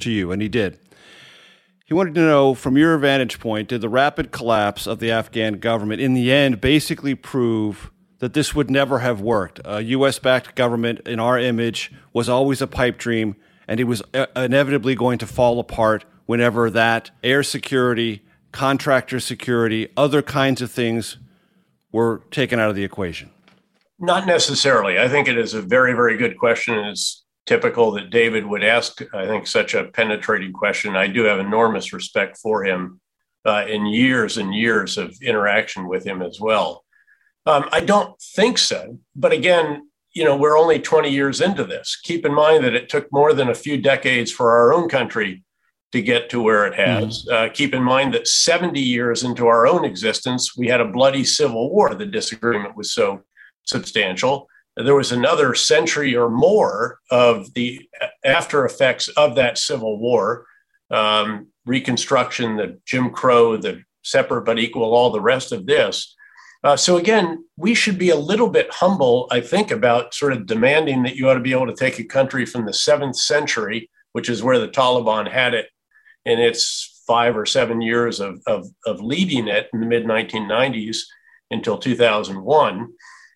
to 0.00 0.10
you, 0.10 0.32
and 0.32 0.40
he 0.40 0.48
did. 0.48 0.78
He 1.84 1.94
wanted 1.94 2.14
to 2.14 2.20
know, 2.20 2.54
from 2.54 2.76
your 2.76 2.96
vantage 2.98 3.38
point, 3.40 3.68
did 3.68 3.80
the 3.80 3.88
rapid 3.88 4.30
collapse 4.30 4.86
of 4.86 4.98
the 4.98 5.10
Afghan 5.10 5.58
government 5.58 6.00
in 6.00 6.14
the 6.14 6.32
end 6.32 6.60
basically 6.60 7.14
prove 7.14 7.90
that 8.20 8.34
this 8.34 8.54
would 8.54 8.70
never 8.70 9.00
have 9.00 9.20
worked? 9.20 9.60
A 9.64 9.82
U.S. 9.82 10.18
backed 10.18 10.54
government 10.54 11.00
in 11.06 11.20
our 11.20 11.38
image 11.38 11.92
was 12.12 12.28
always 12.28 12.62
a 12.62 12.66
pipe 12.66 12.96
dream, 12.96 13.36
and 13.68 13.78
it 13.78 13.84
was 13.84 14.02
uh, 14.14 14.26
inevitably 14.36 14.94
going 14.94 15.18
to 15.18 15.26
fall 15.26 15.58
apart 15.58 16.04
whenever 16.26 16.70
that 16.70 17.10
air 17.22 17.42
security, 17.42 18.22
contractor 18.52 19.18
security, 19.18 19.88
other 19.96 20.22
kinds 20.22 20.62
of 20.62 20.70
things 20.70 21.16
were 21.90 22.22
taken 22.30 22.58
out 22.58 22.70
of 22.70 22.76
the 22.76 22.84
equation. 22.84 23.30
Not 23.98 24.26
necessarily. 24.26 24.98
I 24.98 25.08
think 25.08 25.28
it 25.28 25.38
is 25.38 25.54
a 25.54 25.62
very, 25.62 25.92
very 25.92 26.16
good 26.16 26.38
question. 26.38 26.78
It's 26.78 27.24
typical 27.46 27.92
that 27.92 28.10
David 28.10 28.46
would 28.46 28.64
ask, 28.64 29.02
I 29.14 29.26
think, 29.26 29.46
such 29.46 29.74
a 29.74 29.84
penetrating 29.84 30.52
question. 30.52 30.96
I 30.96 31.08
do 31.08 31.22
have 31.24 31.38
enormous 31.38 31.92
respect 31.92 32.38
for 32.38 32.64
him 32.64 33.00
uh, 33.44 33.64
in 33.68 33.86
years 33.86 34.38
and 34.38 34.54
years 34.54 34.98
of 34.98 35.16
interaction 35.22 35.88
with 35.88 36.04
him 36.04 36.22
as 36.22 36.40
well. 36.40 36.84
Um, 37.46 37.68
I 37.72 37.80
don't 37.80 38.20
think 38.20 38.58
so. 38.58 38.98
But 39.16 39.32
again, 39.32 39.88
you 40.14 40.24
know, 40.24 40.36
we're 40.36 40.58
only 40.58 40.78
20 40.78 41.08
years 41.08 41.40
into 41.40 41.64
this. 41.64 41.98
Keep 42.02 42.26
in 42.26 42.34
mind 42.34 42.64
that 42.64 42.74
it 42.74 42.88
took 42.88 43.10
more 43.12 43.32
than 43.32 43.48
a 43.48 43.54
few 43.54 43.78
decades 43.78 44.30
for 44.30 44.52
our 44.52 44.72
own 44.72 44.88
country 44.88 45.42
to 45.92 46.02
get 46.02 46.30
to 46.30 46.42
where 46.42 46.66
it 46.66 46.74
has. 46.74 47.24
Mm-hmm. 47.24 47.34
Uh, 47.34 47.48
keep 47.52 47.74
in 47.74 47.82
mind 47.82 48.14
that 48.14 48.26
70 48.26 48.80
years 48.80 49.22
into 49.22 49.46
our 49.46 49.66
own 49.66 49.84
existence, 49.84 50.56
we 50.56 50.68
had 50.68 50.80
a 50.80 50.88
bloody 50.88 51.24
civil 51.24 51.70
war. 51.70 51.94
The 51.94 52.06
disagreement 52.06 52.76
was 52.76 52.92
so 52.92 53.22
substantial 53.64 54.48
there 54.76 54.94
was 54.94 55.12
another 55.12 55.54
century 55.54 56.16
or 56.16 56.30
more 56.30 56.98
of 57.10 57.52
the 57.54 57.88
after 58.24 58.64
effects 58.64 59.08
of 59.08 59.34
that 59.36 59.58
civil 59.58 59.98
war 59.98 60.46
um, 60.90 61.48
reconstruction 61.66 62.56
the 62.56 62.80
jim 62.86 63.10
crow 63.10 63.56
the 63.56 63.82
separate 64.02 64.42
but 64.42 64.58
equal 64.58 64.94
all 64.94 65.10
the 65.10 65.20
rest 65.20 65.52
of 65.52 65.66
this 65.66 66.14
uh, 66.64 66.76
so 66.76 66.96
again 66.96 67.44
we 67.56 67.74
should 67.74 67.98
be 67.98 68.10
a 68.10 68.16
little 68.16 68.48
bit 68.48 68.72
humble 68.72 69.28
i 69.30 69.40
think 69.40 69.70
about 69.70 70.14
sort 70.14 70.32
of 70.32 70.46
demanding 70.46 71.02
that 71.02 71.16
you 71.16 71.28
ought 71.28 71.34
to 71.34 71.40
be 71.40 71.52
able 71.52 71.66
to 71.66 71.74
take 71.74 71.98
a 71.98 72.04
country 72.04 72.44
from 72.44 72.64
the 72.64 72.72
seventh 72.72 73.16
century 73.16 73.88
which 74.12 74.28
is 74.28 74.42
where 74.42 74.58
the 74.58 74.68
taliban 74.68 75.30
had 75.30 75.54
it 75.54 75.68
in 76.24 76.38
its 76.38 77.02
five 77.06 77.36
or 77.36 77.46
seven 77.46 77.80
years 77.82 78.20
of, 78.20 78.40
of, 78.46 78.66
of 78.86 79.00
leading 79.00 79.48
it 79.48 79.68
in 79.72 79.80
the 79.80 79.86
mid 79.86 80.04
1990s 80.04 80.98
until 81.50 81.78
2001 81.78 82.88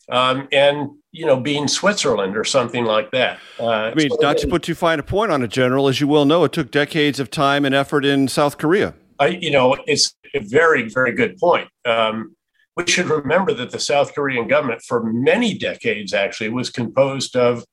um, 0.09 0.49
and 0.53 0.91
you 1.17 1.25
know, 1.25 1.41
being 1.41 1.67
Switzerland 1.67 2.37
or 2.37 2.45
something 2.45 2.85
like 2.85 3.11
that. 3.13 3.39
Uh, 3.59 3.69
I 3.69 3.95
mean, 3.95 4.11
so 4.11 4.19
not 4.21 4.37
to 4.39 4.47
put 4.47 4.63
too 4.63 4.75
fine 4.75 4.99
a 4.99 5.03
point 5.03 5.33
on 5.33 5.43
it, 5.43 5.49
General, 5.49 5.89
as 5.89 5.99
you 5.99 6.07
well 6.07 6.27
know, 6.27 6.45
it 6.45 6.53
took 6.53 6.71
decades 6.71 7.19
of 7.19 7.31
time 7.31 7.65
and 7.65 7.75
effort 7.75 8.05
in 8.05 8.29
South 8.29 8.59
Korea. 8.59 8.95
I, 9.19 9.29
you 9.29 9.51
know, 9.51 9.79
it's 9.87 10.15
a 10.35 10.41
very, 10.41 10.91
very 10.91 11.13
good 11.13 11.39
point. 11.39 11.69
Um, 11.87 12.37
we 12.77 12.87
should 12.87 13.07
remember 13.07 13.55
that 13.55 13.71
the 13.71 13.81
South 13.81 14.15
Korean 14.15 14.47
government, 14.47 14.83
for 14.83 15.11
many 15.11 15.57
decades, 15.57 16.13
actually, 16.13 16.51
was 16.51 16.69
composed 16.69 17.35
of 17.35 17.65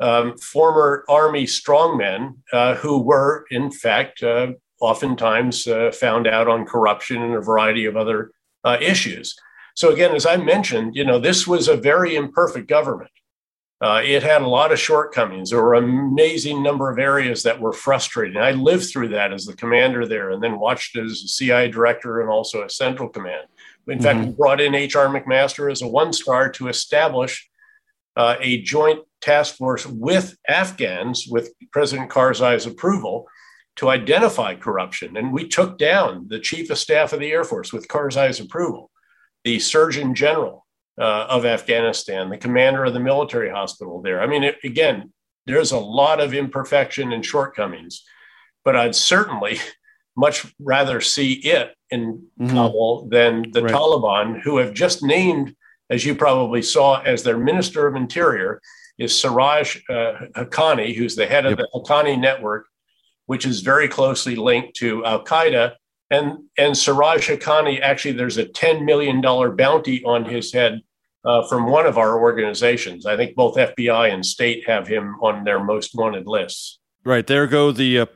um, 0.00 0.36
former 0.38 1.04
army 1.08 1.44
strongmen 1.44 2.36
uh, 2.52 2.74
who 2.76 2.98
were, 2.98 3.44
in 3.50 3.70
fact, 3.70 4.22
uh, 4.22 4.48
oftentimes 4.80 5.66
uh, 5.66 5.90
found 5.92 6.26
out 6.26 6.48
on 6.48 6.64
corruption 6.64 7.22
and 7.22 7.34
a 7.34 7.40
variety 7.40 7.84
of 7.84 7.96
other 7.96 8.30
uh, 8.64 8.76
issues. 8.80 9.34
So 9.74 9.92
again, 9.92 10.14
as 10.14 10.26
I 10.26 10.36
mentioned, 10.36 10.96
you 10.96 11.04
know, 11.04 11.18
this 11.18 11.46
was 11.46 11.68
a 11.68 11.76
very 11.76 12.16
imperfect 12.16 12.68
government. 12.68 13.10
Uh, 13.80 14.02
it 14.04 14.24
had 14.24 14.42
a 14.42 14.48
lot 14.48 14.72
of 14.72 14.80
shortcomings. 14.80 15.50
There 15.50 15.62
were 15.62 15.74
an 15.74 15.84
amazing 15.84 16.64
number 16.64 16.90
of 16.90 16.98
areas 16.98 17.44
that 17.44 17.60
were 17.60 17.72
frustrating. 17.72 18.36
I 18.36 18.50
lived 18.50 18.90
through 18.90 19.08
that 19.10 19.32
as 19.32 19.44
the 19.44 19.54
commander 19.54 20.04
there, 20.04 20.30
and 20.30 20.42
then 20.42 20.58
watched 20.58 20.96
as 20.96 21.22
a 21.24 21.28
CIA 21.28 21.70
director 21.70 22.20
and 22.20 22.28
also 22.28 22.64
a 22.64 22.70
central 22.70 23.08
command. 23.08 23.46
In 23.86 23.94
mm-hmm. 23.94 24.02
fact, 24.02 24.26
we 24.26 24.32
brought 24.32 24.60
in 24.60 24.74
H.R. 24.74 25.06
McMaster 25.06 25.70
as 25.70 25.82
a 25.82 25.86
one 25.86 26.12
star 26.12 26.50
to 26.50 26.66
establish 26.66 27.48
uh, 28.16 28.34
a 28.40 28.62
joint 28.62 29.00
task 29.20 29.56
force 29.56 29.86
with 29.86 30.36
Afghans, 30.48 31.26
with 31.28 31.52
President 31.72 32.10
Karzai's 32.10 32.66
approval, 32.66 33.26
to 33.76 33.88
identify 33.88 34.54
corruption. 34.54 35.16
And 35.16 35.32
we 35.32 35.46
took 35.46 35.78
down 35.78 36.26
the 36.28 36.40
chief 36.40 36.70
of 36.70 36.78
staff 36.78 37.12
of 37.12 37.20
the 37.20 37.30
Air 37.30 37.44
Force 37.44 37.72
with 37.72 37.88
Karzai's 37.88 38.40
approval 38.40 38.90
the 39.44 39.58
Surgeon 39.58 40.14
General 40.14 40.66
uh, 41.00 41.26
of 41.28 41.46
Afghanistan, 41.46 42.28
the 42.28 42.36
commander 42.36 42.84
of 42.84 42.92
the 42.92 43.00
military 43.00 43.50
hospital 43.50 44.02
there. 44.02 44.20
I 44.20 44.26
mean, 44.26 44.42
it, 44.42 44.58
again, 44.64 45.12
there's 45.46 45.72
a 45.72 45.78
lot 45.78 46.20
of 46.20 46.34
imperfection 46.34 47.12
and 47.12 47.24
shortcomings, 47.24 48.04
but 48.64 48.76
I'd 48.76 48.94
certainly 48.94 49.58
much 50.16 50.52
rather 50.58 51.00
see 51.00 51.34
it 51.34 51.74
in 51.90 52.26
mm-hmm. 52.38 52.54
Kabul 52.54 53.08
than 53.08 53.50
the 53.52 53.62
right. 53.62 53.72
Taliban, 53.72 54.40
who 54.42 54.58
have 54.58 54.74
just 54.74 55.02
named, 55.02 55.54
as 55.88 56.04
you 56.04 56.14
probably 56.14 56.60
saw, 56.60 57.00
as 57.00 57.22
their 57.22 57.38
Minister 57.38 57.86
of 57.86 57.94
Interior 57.94 58.60
is 58.98 59.18
Siraj 59.18 59.76
uh, 59.88 60.26
Haqqani, 60.36 60.94
who's 60.94 61.16
the 61.16 61.26
head 61.26 61.46
of 61.46 61.52
yep. 61.52 61.58
the 61.58 61.68
Haqqani 61.74 62.18
network, 62.18 62.66
which 63.26 63.46
is 63.46 63.60
very 63.60 63.88
closely 63.88 64.36
linked 64.36 64.76
to 64.76 65.04
Al 65.04 65.24
Qaeda 65.24 65.74
and 66.10 66.38
and 66.56 66.76
Siraj 66.76 67.28
Haqqani 67.28 67.80
actually 67.80 68.12
there's 68.12 68.38
a 68.38 68.46
ten 68.46 68.84
million 68.84 69.20
dollar 69.20 69.50
bounty 69.50 70.02
on 70.04 70.24
his 70.24 70.52
head 70.52 70.80
uh, 71.24 71.46
from 71.46 71.70
one 71.70 71.86
of 71.86 71.98
our 71.98 72.20
organizations. 72.20 73.06
I 73.06 73.16
think 73.16 73.34
both 73.34 73.56
FBI 73.56 74.12
and 74.12 74.24
state 74.24 74.66
have 74.66 74.86
him 74.86 75.16
on 75.20 75.44
their 75.44 75.62
most 75.62 75.94
wanted 75.94 76.26
lists. 76.26 76.78
Right 77.04 77.26
there 77.26 77.46
go 77.46 77.72
the 77.72 78.00
uh, 78.00 78.06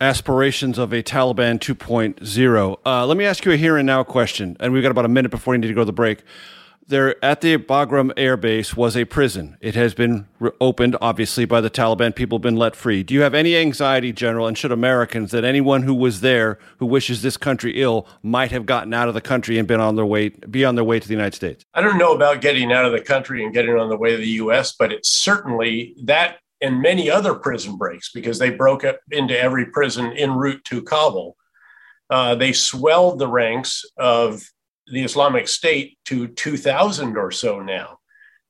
aspirations 0.00 0.78
of 0.78 0.92
a 0.92 1.02
Taliban 1.02 1.58
2.0. 1.58 2.76
Uh, 2.86 3.06
let 3.06 3.16
me 3.16 3.24
ask 3.24 3.44
you 3.44 3.52
a 3.52 3.56
here 3.56 3.76
and 3.76 3.86
now 3.86 4.02
question, 4.04 4.56
and 4.60 4.72
we've 4.72 4.82
got 4.82 4.90
about 4.90 5.04
a 5.04 5.08
minute 5.08 5.30
before 5.30 5.54
you 5.54 5.58
need 5.58 5.68
to 5.68 5.74
go 5.74 5.82
to 5.82 5.86
the 5.86 5.92
break. 5.92 6.22
There 6.88 7.22
at 7.24 7.42
the 7.42 7.56
Bagram 7.58 8.12
Air 8.16 8.36
Base 8.36 8.76
was 8.76 8.96
a 8.96 9.04
prison. 9.04 9.56
It 9.60 9.74
has 9.74 9.94
been 9.94 10.26
re- 10.40 10.50
opened, 10.60 10.96
obviously, 11.00 11.44
by 11.44 11.60
the 11.60 11.70
Taliban. 11.70 12.14
People 12.14 12.38
have 12.38 12.42
been 12.42 12.56
let 12.56 12.74
free. 12.74 13.02
Do 13.02 13.14
you 13.14 13.20
have 13.20 13.34
any 13.34 13.56
anxiety, 13.56 14.12
General, 14.12 14.46
and 14.46 14.56
should 14.56 14.72
Americans 14.72 15.30
that 15.30 15.44
anyone 15.44 15.82
who 15.82 15.94
was 15.94 16.20
there 16.20 16.58
who 16.78 16.86
wishes 16.86 17.22
this 17.22 17.36
country 17.36 17.80
ill 17.80 18.08
might 18.22 18.50
have 18.50 18.66
gotten 18.66 18.92
out 18.94 19.08
of 19.08 19.14
the 19.14 19.20
country 19.20 19.58
and 19.58 19.68
been 19.68 19.80
on 19.80 19.96
their 19.96 20.06
way, 20.06 20.30
be 20.30 20.64
on 20.64 20.74
their 20.74 20.84
way 20.84 20.98
to 20.98 21.06
the 21.06 21.14
United 21.14 21.34
States? 21.34 21.64
I 21.74 21.80
don't 21.80 21.98
know 21.98 22.14
about 22.14 22.40
getting 22.40 22.72
out 22.72 22.84
of 22.84 22.92
the 22.92 23.00
country 23.00 23.44
and 23.44 23.52
getting 23.52 23.76
on 23.76 23.88
the 23.88 23.96
way 23.96 24.12
to 24.12 24.16
the 24.16 24.26
U.S., 24.26 24.74
but 24.78 24.92
it's 24.92 25.10
certainly 25.10 25.94
that 26.04 26.38
and 26.60 26.82
many 26.82 27.08
other 27.08 27.34
prison 27.34 27.76
breaks 27.76 28.10
because 28.12 28.38
they 28.38 28.50
broke 28.50 28.84
up 28.84 28.98
into 29.10 29.38
every 29.38 29.66
prison 29.66 30.12
en 30.12 30.32
route 30.32 30.64
to 30.64 30.82
Kabul. 30.82 31.36
Uh, 32.10 32.34
they 32.34 32.52
swelled 32.52 33.18
the 33.18 33.28
ranks 33.28 33.84
of 33.96 34.42
the 34.92 35.02
Islamic 35.02 35.48
State 35.48 35.98
to 36.06 36.28
2,000 36.28 37.16
or 37.16 37.30
so 37.30 37.60
now. 37.60 37.98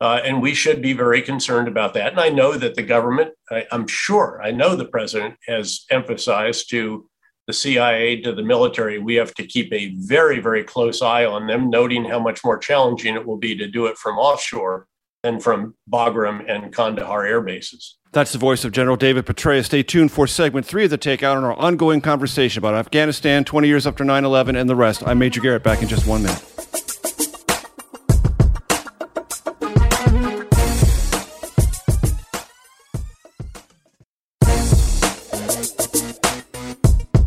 Uh, 0.01 0.21
and 0.25 0.41
we 0.41 0.55
should 0.55 0.81
be 0.81 0.93
very 0.93 1.21
concerned 1.21 1.67
about 1.67 1.95
that. 1.95 2.13
And 2.13 2.21
I 2.21 2.29
know 2.29 2.57
that 2.57 2.77
the 2.77 2.83
government, 2.83 3.33
I, 3.51 3.67
I'm 3.73 3.89
sure, 3.89 4.41
I 4.43 4.53
know 4.53 4.77
the 4.77 4.85
president 4.85 5.35
has 5.49 5.85
emphasized 5.91 6.71
to 6.71 7.09
the 7.49 7.53
CIA, 7.53 8.21
to 8.21 8.33
the 8.35 8.43
military, 8.43 8.99
we 8.99 9.15
have 9.15 9.35
to 9.35 9.47
keep 9.47 9.73
a 9.73 9.95
very, 9.97 10.39
very 10.39 10.63
close 10.63 11.01
eye 11.01 11.25
on 11.25 11.47
them, 11.47 11.71
noting 11.71 12.05
how 12.05 12.19
much 12.19 12.45
more 12.45 12.59
challenging 12.59 13.15
it 13.15 13.27
will 13.27 13.39
be 13.39 13.57
to 13.57 13.67
do 13.67 13.87
it 13.87 13.97
from 13.97 14.19
offshore 14.19 14.87
than 15.29 15.41
from 15.41 15.75
Bagram 15.91 16.45
and 16.49 16.75
Kandahar 16.75 17.25
air 17.27 17.41
bases. 17.43 17.97
That's 18.13 18.33
the 18.33 18.39
voice 18.39 18.65
of 18.65 18.73
General 18.73 18.97
David 18.97 19.27
Petraeus. 19.27 19.67
Stay 19.67 19.83
tuned 19.83 20.11
for 20.11 20.27
segment 20.27 20.65
three 20.65 20.85
of 20.85 20.91
the 20.91 20.97
Takeout 20.97 21.37
on 21.37 21.45
our 21.45 21.53
ongoing 21.53 22.01
conversation 22.01 22.59
about 22.59 22.75
Afghanistan 22.75 23.45
20 23.45 23.69
years 23.69 23.87
after 23.87 24.05
9 24.05 24.25
11 24.25 24.57
and 24.57 24.71
the 24.71 24.77
rest. 24.77 25.07
I'm 25.07 25.19
Major 25.19 25.43
Garrett, 25.43 25.63
back 25.63 25.83
in 25.83 25.89
just 25.89 26.07
one 26.07 26.23
minute. 26.23 26.39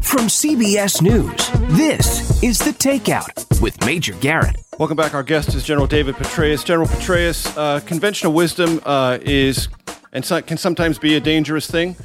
From 0.01 0.27
CBS 0.27 1.01
News, 1.03 1.51
this 1.77 2.41
is 2.41 2.57
The 2.57 2.71
Takeout 2.71 3.61
with 3.61 3.79
Major 3.85 4.13
Garrett. 4.13 4.55
Welcome 4.81 4.97
back. 4.97 5.13
Our 5.13 5.21
guest 5.21 5.53
is 5.53 5.63
General 5.63 5.85
David 5.85 6.15
Petraeus. 6.15 6.65
General 6.65 6.87
Petraeus, 6.87 7.55
uh, 7.55 7.81
conventional 7.81 8.33
wisdom 8.33 8.81
uh, 8.83 9.19
is 9.21 9.67
and 10.11 10.25
so, 10.25 10.41
can 10.41 10.57
sometimes 10.57 10.97
be 10.97 11.15
a 11.15 11.19
dangerous 11.19 11.69
thing. 11.69 11.95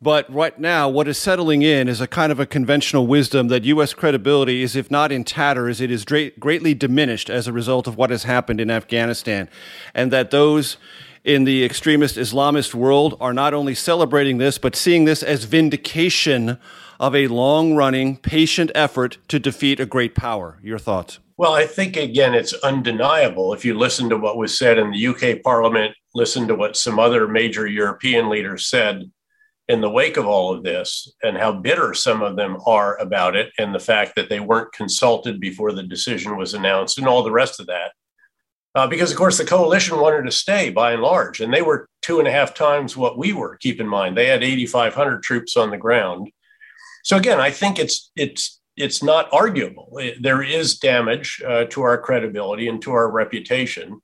But 0.00 0.32
right 0.32 0.56
now, 0.56 0.88
what 0.88 1.08
is 1.08 1.18
settling 1.18 1.62
in 1.62 1.88
is 1.88 2.00
a 2.00 2.06
kind 2.06 2.30
of 2.30 2.38
a 2.38 2.46
conventional 2.46 3.08
wisdom 3.08 3.48
that 3.48 3.64
U.S. 3.64 3.92
credibility 3.92 4.62
is, 4.62 4.76
if 4.76 4.88
not 4.88 5.10
in 5.10 5.24
tatters, 5.24 5.80
it 5.80 5.90
is 5.90 6.04
dra- 6.04 6.30
greatly 6.38 6.74
diminished 6.74 7.28
as 7.28 7.48
a 7.48 7.52
result 7.52 7.88
of 7.88 7.96
what 7.96 8.10
has 8.10 8.22
happened 8.22 8.60
in 8.60 8.70
Afghanistan. 8.70 9.48
And 9.92 10.12
that 10.12 10.30
those 10.30 10.76
in 11.24 11.42
the 11.42 11.64
extremist 11.64 12.14
Islamist 12.14 12.72
world 12.72 13.16
are 13.20 13.34
not 13.34 13.52
only 13.52 13.74
celebrating 13.74 14.38
this, 14.38 14.58
but 14.58 14.76
seeing 14.76 15.06
this 15.06 15.24
as 15.24 15.42
vindication 15.42 16.56
of 17.00 17.16
a 17.16 17.26
long 17.26 17.74
running, 17.74 18.16
patient 18.16 18.70
effort 18.76 19.18
to 19.26 19.40
defeat 19.40 19.80
a 19.80 19.86
great 19.86 20.14
power. 20.14 20.60
Your 20.62 20.78
thoughts? 20.78 21.18
Well, 21.42 21.54
I 21.54 21.66
think, 21.66 21.96
again, 21.96 22.34
it's 22.34 22.52
undeniable. 22.52 23.52
If 23.52 23.64
you 23.64 23.76
listen 23.76 24.08
to 24.10 24.16
what 24.16 24.36
was 24.36 24.56
said 24.56 24.78
in 24.78 24.92
the 24.92 25.06
UK 25.08 25.42
Parliament, 25.42 25.92
listen 26.14 26.46
to 26.46 26.54
what 26.54 26.76
some 26.76 27.00
other 27.00 27.26
major 27.26 27.66
European 27.66 28.28
leaders 28.28 28.66
said 28.66 29.10
in 29.66 29.80
the 29.80 29.90
wake 29.90 30.16
of 30.16 30.24
all 30.24 30.54
of 30.54 30.62
this, 30.62 31.12
and 31.20 31.36
how 31.36 31.50
bitter 31.50 31.94
some 31.94 32.22
of 32.22 32.36
them 32.36 32.58
are 32.64 32.96
about 32.98 33.34
it, 33.34 33.50
and 33.58 33.74
the 33.74 33.80
fact 33.80 34.14
that 34.14 34.28
they 34.28 34.38
weren't 34.38 34.72
consulted 34.72 35.40
before 35.40 35.72
the 35.72 35.82
decision 35.82 36.36
was 36.36 36.54
announced, 36.54 36.96
and 36.96 37.08
all 37.08 37.24
the 37.24 37.32
rest 37.32 37.58
of 37.58 37.66
that. 37.66 37.90
Uh, 38.76 38.86
because, 38.86 39.10
of 39.10 39.18
course, 39.18 39.36
the 39.36 39.44
coalition 39.44 39.98
wanted 39.98 40.22
to 40.22 40.30
stay 40.30 40.70
by 40.70 40.92
and 40.92 41.02
large, 41.02 41.40
and 41.40 41.52
they 41.52 41.62
were 41.62 41.88
two 42.02 42.20
and 42.20 42.28
a 42.28 42.32
half 42.32 42.54
times 42.54 42.96
what 42.96 43.18
we 43.18 43.32
were. 43.32 43.56
Keep 43.56 43.80
in 43.80 43.88
mind, 43.88 44.16
they 44.16 44.28
had 44.28 44.44
8,500 44.44 45.24
troops 45.24 45.56
on 45.56 45.70
the 45.70 45.76
ground. 45.76 46.30
So 47.02 47.16
again, 47.16 47.40
I 47.40 47.50
think 47.50 47.80
it's 47.80 48.12
it's 48.14 48.60
it's 48.76 49.02
not 49.02 49.28
arguable. 49.32 50.00
There 50.20 50.42
is 50.42 50.78
damage 50.78 51.42
uh, 51.46 51.64
to 51.66 51.82
our 51.82 51.98
credibility 51.98 52.68
and 52.68 52.80
to 52.82 52.92
our 52.92 53.10
reputation. 53.10 54.00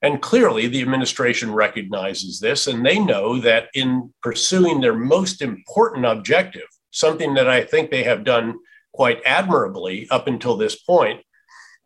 And 0.00 0.20
clearly, 0.20 0.66
the 0.66 0.82
administration 0.82 1.52
recognizes 1.52 2.40
this, 2.40 2.66
and 2.66 2.84
they 2.84 2.98
know 2.98 3.38
that 3.40 3.68
in 3.74 4.12
pursuing 4.20 4.80
their 4.80 4.96
most 4.96 5.42
important 5.42 6.06
objective, 6.06 6.66
something 6.90 7.34
that 7.34 7.48
I 7.48 7.62
think 7.64 7.90
they 7.90 8.02
have 8.02 8.24
done 8.24 8.58
quite 8.92 9.22
admirably 9.24 10.08
up 10.10 10.26
until 10.26 10.56
this 10.56 10.76
point, 10.76 11.22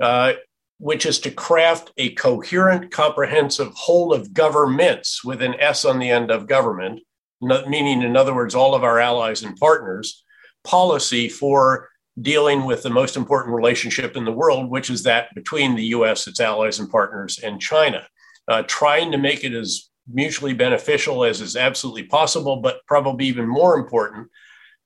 uh, 0.00 0.32
which 0.78 1.06
is 1.06 1.20
to 1.20 1.30
craft 1.30 1.92
a 1.96 2.10
coherent, 2.10 2.90
comprehensive 2.90 3.72
whole 3.74 4.12
of 4.12 4.34
governments 4.34 5.24
with 5.24 5.42
an 5.42 5.54
S 5.60 5.84
on 5.84 5.98
the 5.98 6.10
end 6.10 6.30
of 6.30 6.48
government, 6.48 7.00
meaning, 7.40 8.02
in 8.02 8.16
other 8.16 8.34
words, 8.34 8.54
all 8.54 8.74
of 8.74 8.82
our 8.82 8.98
allies 8.98 9.42
and 9.42 9.56
partners, 9.56 10.24
policy 10.64 11.28
for 11.28 11.90
dealing 12.20 12.64
with 12.64 12.82
the 12.82 12.90
most 12.90 13.16
important 13.16 13.54
relationship 13.54 14.16
in 14.16 14.24
the 14.24 14.32
world, 14.32 14.70
which 14.70 14.90
is 14.90 15.02
that 15.02 15.34
between 15.34 15.74
the 15.74 15.84
US, 15.86 16.26
its 16.26 16.40
allies 16.40 16.78
and 16.78 16.90
partners, 16.90 17.38
and 17.42 17.60
China. 17.60 18.06
Uh, 18.48 18.62
trying 18.66 19.10
to 19.12 19.18
make 19.18 19.44
it 19.44 19.52
as 19.52 19.90
mutually 20.10 20.54
beneficial 20.54 21.24
as 21.24 21.40
is 21.40 21.56
absolutely 21.56 22.04
possible, 22.04 22.56
but 22.56 22.80
probably 22.86 23.26
even 23.26 23.46
more 23.46 23.76
important, 23.76 24.28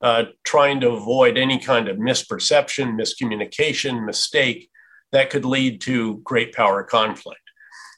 uh, 0.01 0.25
trying 0.45 0.81
to 0.81 0.91
avoid 0.91 1.37
any 1.37 1.59
kind 1.59 1.89
of 1.89 1.99
misperception, 1.99 2.95
miscommunication, 2.99 4.05
mistake 4.05 4.71
that 5.13 5.31
could 5.31 5.45
lead 5.45 5.81
to 5.83 6.19
great 6.25 6.55
power 6.55 6.83
conflict. 6.83 7.41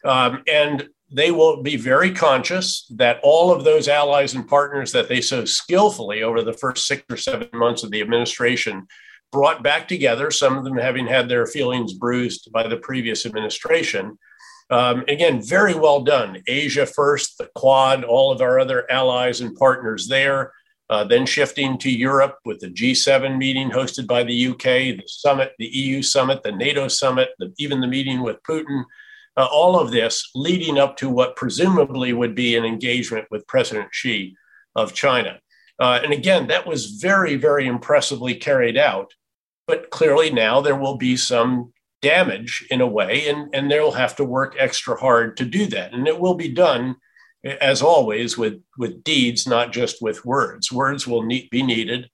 Um, 0.04 0.42
and 0.48 0.88
they 1.12 1.30
will 1.30 1.62
be 1.62 1.76
very 1.76 2.10
conscious 2.10 2.86
that 2.96 3.20
all 3.22 3.52
of 3.52 3.64
those 3.64 3.86
allies 3.86 4.34
and 4.34 4.48
partners 4.48 4.92
that 4.92 5.08
they 5.08 5.20
so 5.20 5.44
skillfully 5.44 6.22
over 6.22 6.42
the 6.42 6.54
first 6.54 6.86
six 6.86 7.04
or 7.10 7.16
seven 7.16 7.48
months 7.52 7.84
of 7.84 7.90
the 7.90 8.00
administration 8.00 8.86
brought 9.32 9.62
back 9.62 9.88
together, 9.88 10.30
some 10.30 10.56
of 10.56 10.64
them 10.64 10.76
having 10.76 11.06
had 11.06 11.28
their 11.28 11.46
feelings 11.46 11.94
bruised 11.94 12.52
by 12.52 12.68
the 12.68 12.76
previous 12.76 13.26
administration. 13.26 14.18
Um, 14.70 15.04
again, 15.08 15.42
very 15.42 15.74
well 15.74 16.02
done. 16.02 16.42
Asia 16.46 16.86
first, 16.86 17.38
the 17.38 17.50
Quad, 17.54 18.04
all 18.04 18.30
of 18.30 18.40
our 18.40 18.60
other 18.60 18.90
allies 18.90 19.40
and 19.40 19.56
partners 19.56 20.06
there. 20.08 20.52
Uh, 20.90 21.04
then 21.04 21.24
shifting 21.24 21.78
to 21.78 21.90
Europe 21.90 22.38
with 22.44 22.60
the 22.60 22.68
G7 22.68 23.38
meeting 23.38 23.70
hosted 23.70 24.06
by 24.06 24.22
the 24.24 24.48
UK, 24.48 24.96
the 24.96 25.02
summit, 25.06 25.52
the 25.58 25.66
EU 25.66 26.02
summit, 26.02 26.42
the 26.42 26.52
NATO 26.52 26.86
summit, 26.86 27.30
the, 27.38 27.50
even 27.56 27.80
the 27.80 27.86
meeting 27.86 28.22
with 28.22 28.42
Putin. 28.42 28.84
Uh, 29.34 29.48
all 29.50 29.78
of 29.78 29.90
this 29.90 30.30
leading 30.34 30.78
up 30.78 30.98
to 30.98 31.08
what 31.08 31.36
presumably 31.36 32.12
would 32.12 32.34
be 32.34 32.56
an 32.56 32.66
engagement 32.66 33.26
with 33.30 33.46
President 33.46 33.88
Xi 33.92 34.36
of 34.76 34.92
China. 34.92 35.40
Uh, 35.78 36.00
and 36.04 36.12
again, 36.12 36.48
that 36.48 36.66
was 36.66 36.98
very, 37.00 37.36
very 37.36 37.66
impressively 37.66 38.34
carried 38.34 38.76
out. 38.76 39.14
But 39.72 39.88
clearly 39.88 40.28
now 40.28 40.60
there 40.60 40.76
will 40.76 40.98
be 40.98 41.16
some 41.16 41.72
damage 42.02 42.66
in 42.70 42.82
a 42.82 42.86
way, 42.86 43.30
and, 43.30 43.48
and 43.54 43.70
they'll 43.70 43.92
have 43.92 44.14
to 44.16 44.24
work 44.38 44.54
extra 44.58 45.00
hard 45.00 45.38
to 45.38 45.46
do 45.46 45.64
that. 45.68 45.94
And 45.94 46.06
it 46.06 46.20
will 46.20 46.34
be 46.34 46.52
done, 46.52 46.96
as 47.42 47.80
always, 47.80 48.36
with, 48.36 48.60
with 48.76 49.02
deeds, 49.02 49.46
not 49.46 49.72
just 49.72 50.02
with 50.02 50.26
words. 50.26 50.70
Words 50.70 51.06
will 51.06 51.26
be 51.26 51.62
needed, 51.62 52.10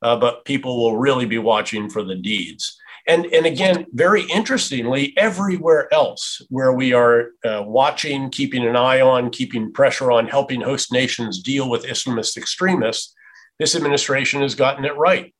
uh, 0.00 0.16
but 0.16 0.46
people 0.46 0.78
will 0.82 0.96
really 0.96 1.26
be 1.26 1.36
watching 1.36 1.90
for 1.90 2.02
the 2.02 2.14
deeds. 2.14 2.74
And, 3.06 3.26
and 3.26 3.44
again, 3.44 3.84
very 3.92 4.22
interestingly, 4.22 5.12
everywhere 5.18 5.92
else 5.92 6.40
where 6.48 6.72
we 6.72 6.94
are 6.94 7.32
uh, 7.44 7.64
watching, 7.66 8.30
keeping 8.30 8.64
an 8.66 8.76
eye 8.76 9.02
on, 9.02 9.28
keeping 9.28 9.74
pressure 9.74 10.10
on, 10.10 10.26
helping 10.26 10.62
host 10.62 10.90
nations 10.90 11.42
deal 11.42 11.68
with 11.68 11.84
Islamist 11.84 12.38
extremists, 12.38 13.14
this 13.58 13.76
administration 13.76 14.40
has 14.40 14.54
gotten 14.54 14.86
it 14.86 14.96
right. 14.96 15.34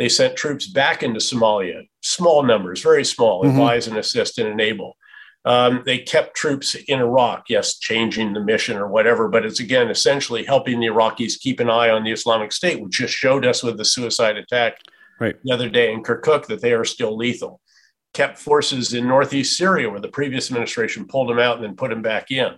They 0.00 0.08
sent 0.08 0.34
troops 0.34 0.66
back 0.66 1.02
into 1.02 1.20
Somalia, 1.20 1.86
small 2.00 2.42
numbers, 2.42 2.80
very 2.80 3.04
small, 3.04 3.42
mm-hmm. 3.42 3.50
advise 3.50 3.86
and 3.86 3.98
assist 3.98 4.38
and 4.38 4.48
enable. 4.48 4.96
Um, 5.44 5.82
they 5.84 5.98
kept 5.98 6.34
troops 6.34 6.74
in 6.74 7.00
Iraq, 7.00 7.50
yes, 7.50 7.78
changing 7.78 8.32
the 8.32 8.40
mission 8.40 8.78
or 8.78 8.88
whatever, 8.88 9.28
but 9.28 9.44
it's 9.44 9.60
again 9.60 9.90
essentially 9.90 10.42
helping 10.42 10.80
the 10.80 10.86
Iraqis 10.86 11.38
keep 11.38 11.60
an 11.60 11.68
eye 11.68 11.90
on 11.90 12.02
the 12.02 12.12
Islamic 12.12 12.50
State, 12.50 12.80
which 12.80 12.92
just 12.92 13.12
showed 13.12 13.44
us 13.44 13.62
with 13.62 13.76
the 13.76 13.84
suicide 13.84 14.38
attack 14.38 14.78
right. 15.20 15.36
the 15.44 15.52
other 15.52 15.68
day 15.68 15.92
in 15.92 16.02
Kirkuk 16.02 16.46
that 16.46 16.62
they 16.62 16.72
are 16.72 16.86
still 16.86 17.14
lethal. 17.14 17.60
Kept 18.14 18.38
forces 18.38 18.94
in 18.94 19.06
northeast 19.06 19.58
Syria, 19.58 19.90
where 19.90 20.00
the 20.00 20.08
previous 20.08 20.50
administration 20.50 21.08
pulled 21.08 21.28
them 21.28 21.38
out 21.38 21.56
and 21.56 21.64
then 21.64 21.76
put 21.76 21.90
them 21.90 22.00
back 22.00 22.30
in. 22.30 22.54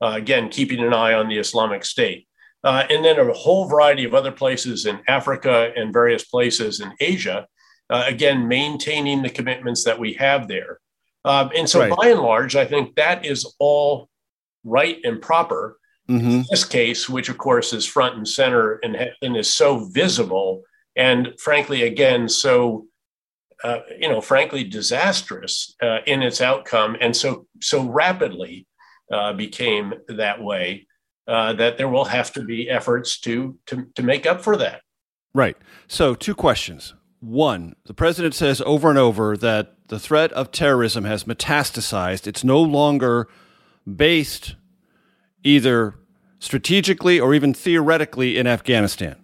Uh, 0.00 0.14
again, 0.16 0.48
keeping 0.48 0.80
an 0.80 0.92
eye 0.92 1.14
on 1.14 1.28
the 1.28 1.38
Islamic 1.38 1.84
State 1.84 2.26
uh, 2.64 2.84
and 2.90 3.04
then 3.04 3.18
a 3.18 3.32
whole 3.32 3.68
variety 3.68 4.04
of 4.04 4.14
other 4.14 4.32
places 4.32 4.86
in 4.86 5.00
Africa 5.08 5.72
and 5.76 5.92
various 5.92 6.24
places 6.24 6.80
in 6.80 6.92
Asia. 7.00 7.46
Uh, 7.88 8.04
again, 8.06 8.46
maintaining 8.46 9.20
the 9.20 9.30
commitments 9.30 9.82
that 9.82 9.98
we 9.98 10.12
have 10.12 10.46
there. 10.46 10.78
Um, 11.24 11.50
and 11.56 11.68
so, 11.68 11.80
right. 11.80 11.92
by 11.96 12.08
and 12.08 12.20
large, 12.20 12.54
I 12.54 12.64
think 12.64 12.94
that 12.94 13.26
is 13.26 13.52
all 13.58 14.08
right 14.62 14.98
and 15.02 15.20
proper. 15.20 15.76
Mm-hmm. 16.08 16.30
In 16.30 16.44
this 16.50 16.64
case, 16.64 17.08
which 17.08 17.28
of 17.28 17.38
course 17.38 17.72
is 17.72 17.86
front 17.86 18.16
and 18.16 18.26
center 18.26 18.80
and, 18.82 18.96
and 19.22 19.36
is 19.36 19.52
so 19.52 19.88
visible, 19.90 20.62
and 20.96 21.34
frankly, 21.38 21.82
again, 21.82 22.28
so 22.28 22.86
uh, 23.62 23.80
you 23.98 24.08
know, 24.08 24.20
frankly, 24.20 24.64
disastrous 24.64 25.74
uh, 25.82 25.98
in 26.06 26.22
its 26.22 26.40
outcome, 26.40 26.96
and 27.00 27.14
so 27.14 27.46
so 27.60 27.84
rapidly 27.84 28.66
uh, 29.12 29.32
became 29.32 29.92
that 30.08 30.42
way 30.42 30.86
uh, 31.30 31.52
that 31.52 31.78
there 31.78 31.88
will 31.88 32.06
have 32.06 32.32
to 32.32 32.42
be 32.42 32.68
efforts 32.68 33.18
to, 33.20 33.56
to 33.66 33.86
to 33.94 34.02
make 34.02 34.26
up 34.26 34.42
for 34.42 34.56
that. 34.56 34.82
Right. 35.32 35.56
So, 35.86 36.14
two 36.14 36.34
questions. 36.34 36.94
One, 37.20 37.76
the 37.86 37.94
president 37.94 38.34
says 38.34 38.60
over 38.62 38.90
and 38.90 38.98
over 38.98 39.36
that 39.36 39.74
the 39.88 40.00
threat 40.00 40.32
of 40.32 40.50
terrorism 40.50 41.04
has 41.04 41.24
metastasized. 41.24 42.26
It's 42.26 42.42
no 42.42 42.60
longer 42.60 43.28
based 43.86 44.56
either 45.44 45.94
strategically 46.40 47.20
or 47.20 47.32
even 47.34 47.54
theoretically 47.54 48.36
in 48.36 48.46
Afghanistan. 48.46 49.16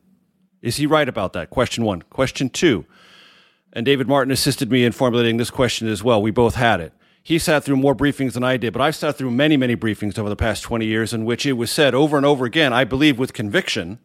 Is 0.62 0.76
he 0.76 0.86
right 0.86 1.08
about 1.08 1.32
that? 1.32 1.50
Question 1.50 1.84
one. 1.84 2.02
Question 2.02 2.50
two, 2.50 2.84
and 3.72 3.84
David 3.84 4.06
Martin 4.06 4.30
assisted 4.30 4.70
me 4.70 4.84
in 4.84 4.92
formulating 4.92 5.38
this 5.38 5.50
question 5.50 5.88
as 5.88 6.04
well. 6.04 6.22
We 6.22 6.30
both 6.30 6.54
had 6.54 6.80
it. 6.80 6.92
He 7.26 7.40
sat 7.40 7.64
through 7.64 7.78
more 7.78 7.96
briefings 7.96 8.34
than 8.34 8.44
I 8.44 8.56
did, 8.56 8.72
but 8.72 8.80
I've 8.80 8.94
sat 8.94 9.18
through 9.18 9.32
many, 9.32 9.56
many 9.56 9.74
briefings 9.74 10.16
over 10.16 10.28
the 10.28 10.36
past 10.36 10.62
20 10.62 10.86
years 10.86 11.12
in 11.12 11.24
which 11.24 11.44
it 11.44 11.54
was 11.54 11.72
said 11.72 11.92
over 11.92 12.16
and 12.16 12.24
over 12.24 12.44
again, 12.44 12.72
I 12.72 12.84
believe 12.84 13.18
with 13.18 13.32
conviction, 13.32 13.98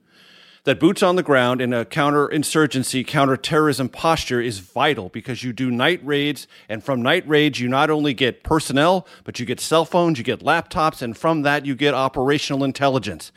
that 0.63 0.79
boots 0.79 1.03
on 1.03 1.17
the 1.17 1.21
ground 1.21 1.61
in 1.61 1.71
a 1.71 1.85
counterinsurgency, 1.85 3.05
counterterrorism 3.05 3.89
posture 3.89 4.41
is 4.41 4.57
vital 4.57 5.09
because 5.09 5.43
you 5.43 5.53
do 5.53 5.69
night 5.69 6.03
raids, 6.03 6.47
and 6.67 6.83
from 6.83 7.03
night 7.03 7.23
raids, 7.27 7.59
you 7.59 7.69
not 7.69 7.91
only 7.91 8.15
get 8.15 8.41
personnel, 8.41 9.05
but 9.23 9.39
you 9.39 9.45
get 9.45 9.59
cell 9.59 9.85
phones, 9.85 10.17
you 10.17 10.23
get 10.23 10.39
laptops, 10.39 11.03
and 11.03 11.15
from 11.15 11.43
that, 11.43 11.63
you 11.63 11.75
get 11.75 11.93
operational 11.93 12.63
intelligence 12.63 13.31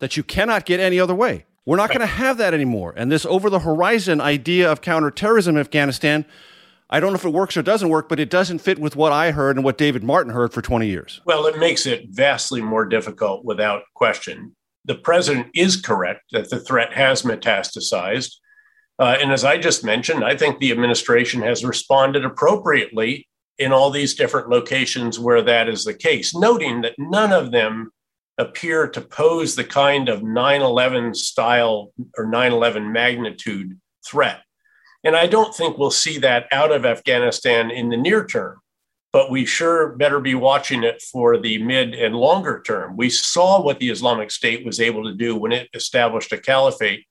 that 0.00 0.18
you 0.18 0.22
cannot 0.22 0.66
get 0.66 0.80
any 0.80 1.00
other 1.00 1.14
way. 1.14 1.46
We're 1.64 1.78
not 1.78 1.88
going 1.88 2.00
to 2.00 2.06
have 2.06 2.36
that 2.36 2.52
anymore. 2.52 2.92
And 2.94 3.10
this 3.10 3.24
over 3.24 3.48
the 3.48 3.60
horizon 3.60 4.20
idea 4.20 4.70
of 4.70 4.82
counterterrorism 4.82 5.56
in 5.56 5.60
Afghanistan, 5.60 6.26
I 6.90 7.00
don't 7.00 7.12
know 7.12 7.16
if 7.16 7.24
it 7.24 7.32
works 7.32 7.56
or 7.56 7.62
doesn't 7.62 7.88
work, 7.88 8.08
but 8.08 8.20
it 8.20 8.28
doesn't 8.28 8.58
fit 8.58 8.78
with 8.78 8.96
what 8.96 9.12
I 9.12 9.30
heard 9.30 9.56
and 9.56 9.64
what 9.64 9.78
David 9.78 10.02
Martin 10.02 10.32
heard 10.32 10.52
for 10.52 10.60
20 10.60 10.88
years. 10.88 11.20
Well, 11.24 11.46
it 11.46 11.58
makes 11.58 11.86
it 11.86 12.06
vastly 12.10 12.60
more 12.60 12.84
difficult 12.84 13.44
without 13.44 13.82
question 13.94 14.56
the 14.84 14.94
president 14.94 15.48
is 15.54 15.80
correct 15.80 16.22
that 16.32 16.50
the 16.50 16.58
threat 16.58 16.92
has 16.92 17.22
metastasized. 17.22 18.36
Uh, 18.98 19.16
and 19.20 19.32
as 19.32 19.44
I 19.44 19.58
just 19.58 19.84
mentioned, 19.84 20.24
I 20.24 20.36
think 20.36 20.58
the 20.58 20.72
administration 20.72 21.42
has 21.42 21.64
responded 21.64 22.24
appropriately 22.24 23.28
in 23.58 23.72
all 23.72 23.90
these 23.90 24.14
different 24.14 24.48
locations 24.48 25.18
where 25.18 25.42
that 25.42 25.68
is 25.68 25.84
the 25.84 25.94
case, 25.94 26.34
noting 26.34 26.80
that 26.82 26.94
none 26.98 27.32
of 27.32 27.50
them 27.50 27.90
appear 28.38 28.88
to 28.88 29.00
pose 29.00 29.54
the 29.54 29.64
kind 29.64 30.08
of 30.08 30.22
9 30.22 30.62
11 30.62 31.14
style 31.14 31.92
or 32.16 32.26
9 32.26 32.52
11 32.52 32.90
magnitude 32.90 33.78
threat. 34.06 34.40
And 35.02 35.16
I 35.16 35.26
don't 35.26 35.54
think 35.54 35.78
we'll 35.78 35.90
see 35.90 36.18
that 36.18 36.46
out 36.52 36.72
of 36.72 36.84
Afghanistan 36.84 37.70
in 37.70 37.88
the 37.88 37.96
near 37.96 38.26
term 38.26 38.60
but 39.12 39.30
we 39.30 39.44
sure 39.44 39.96
better 39.96 40.20
be 40.20 40.34
watching 40.34 40.84
it 40.84 41.02
for 41.02 41.38
the 41.38 41.62
mid 41.62 41.94
and 41.94 42.14
longer 42.14 42.62
term. 42.64 42.96
We 42.96 43.10
saw 43.10 43.60
what 43.60 43.78
the 43.80 43.90
Islamic 43.90 44.30
State 44.30 44.64
was 44.64 44.80
able 44.80 45.04
to 45.04 45.14
do 45.14 45.36
when 45.36 45.52
it 45.52 45.68
established 45.74 46.32
a 46.32 46.38
caliphate 46.38 47.04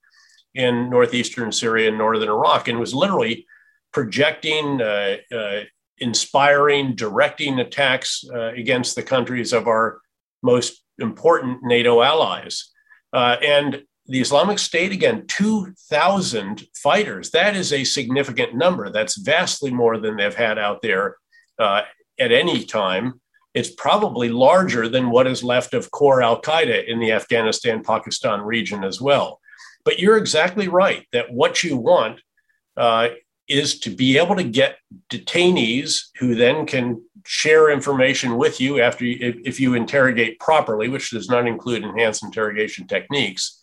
in 0.56 0.90
northeastern 0.90 1.52
Syria 1.52 1.90
and 1.90 1.98
northern 1.98 2.30
Iraq, 2.30 2.68
and 2.68 2.80
was 2.80 2.96
literally 2.96 3.46
projecting, 3.92 4.82
uh, 4.82 5.18
uh, 5.32 5.62
inspiring, 5.98 6.96
directing 6.96 7.60
attacks 7.60 8.24
uh, 8.34 8.54
against 8.54 8.96
the 8.96 9.04
countries 9.04 9.52
of 9.54 9.68
our 9.68 10.00
most 10.42 10.84
important 10.98 11.60
NATO 11.64 12.02
allies. 12.02 12.72
Uh, 13.12 13.36
and 13.44 13.84
the 14.10 14.22
Islamic 14.22 14.58
State, 14.58 14.92
again, 14.92 15.26
2,000 15.28 16.64
fighters. 16.76 17.30
That 17.30 17.56
is 17.56 17.72
a 17.72 17.84
significant 17.84 18.56
number. 18.56 18.90
That's 18.90 19.18
vastly 19.18 19.72
more 19.72 20.00
than 20.00 20.18
they've 20.18 20.34
had 20.34 20.58
out 20.58 20.82
there 20.82 21.18
uh, 21.60 21.84
at 22.20 22.32
any 22.32 22.64
time. 22.64 23.22
It's 23.54 23.70
probably 23.70 24.30
larger 24.30 24.90
than 24.90 25.12
what 25.12 25.28
is 25.28 25.44
left 25.44 25.74
of 25.76 25.92
core 25.92 26.24
Al 26.24 26.42
Qaeda 26.42 26.88
in 26.88 27.00
the 27.00 27.12
Afghanistan 27.12 27.84
Pakistan 27.84 28.42
region 28.42 28.84
as 28.84 29.00
well. 29.00 29.40
But 29.86 30.00
you're 30.00 30.18
exactly 30.18 30.68
right 30.68 31.06
that 31.14 31.32
what 31.32 31.64
you 31.64 31.78
want 31.78 32.22
uh, 32.78 33.10
is 33.48 33.80
to 33.82 33.90
be 33.90 34.18
able 34.18 34.36
to 34.36 34.44
get 34.44 34.78
detainees 35.12 36.06
who 36.20 36.36
then 36.36 36.66
can 36.66 37.04
share 37.26 37.70
information 37.70 38.38
with 38.38 38.60
you 38.60 38.82
after 38.82 39.06
you, 39.06 39.18
if, 39.20 39.36
if, 39.46 39.60
you 39.60 39.74
interrogate 39.74 40.40
properly, 40.40 40.88
which 40.88 41.12
does 41.12 41.30
not 41.30 41.48
include 41.48 41.84
enhanced 41.84 42.24
interrogation 42.24 42.88
techniques. 42.88 43.59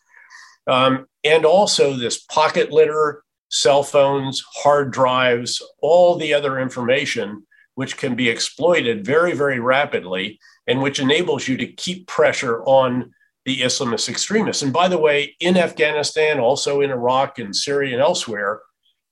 Um, 0.67 1.07
and 1.25 1.45
also 1.45 1.95
this 1.95 2.19
pocket 2.25 2.73
litter, 2.73 3.23
cell 3.51 3.83
phones, 3.83 4.43
hard 4.63 4.93
drives, 4.93 5.63
all 5.81 6.17
the 6.17 6.35
other 6.35 6.59
information 6.59 7.47
which 7.75 7.97
can 7.97 8.17
be 8.17 8.29
exploited 8.29 9.05
very, 9.05 9.35
very 9.35 9.61
rapidly 9.61 10.41
and 10.67 10.83
which 10.83 10.99
enables 10.99 11.47
you 11.47 11.57
to 11.59 11.67
keep 11.67 12.07
pressure 12.07 12.63
on 12.65 13.13
the 13.45 13.61
Islamist 13.61 14.09
extremists. 14.09 14.63
And 14.63 14.73
by 14.73 14.89
the 14.89 14.99
way, 14.99 15.37
in 15.39 15.57
Afghanistan, 15.57 16.41
also 16.41 16.81
in 16.81 16.91
Iraq 16.91 17.39
and 17.39 17.55
Syria 17.55 17.93
and 17.93 18.03
elsewhere, 18.03 18.61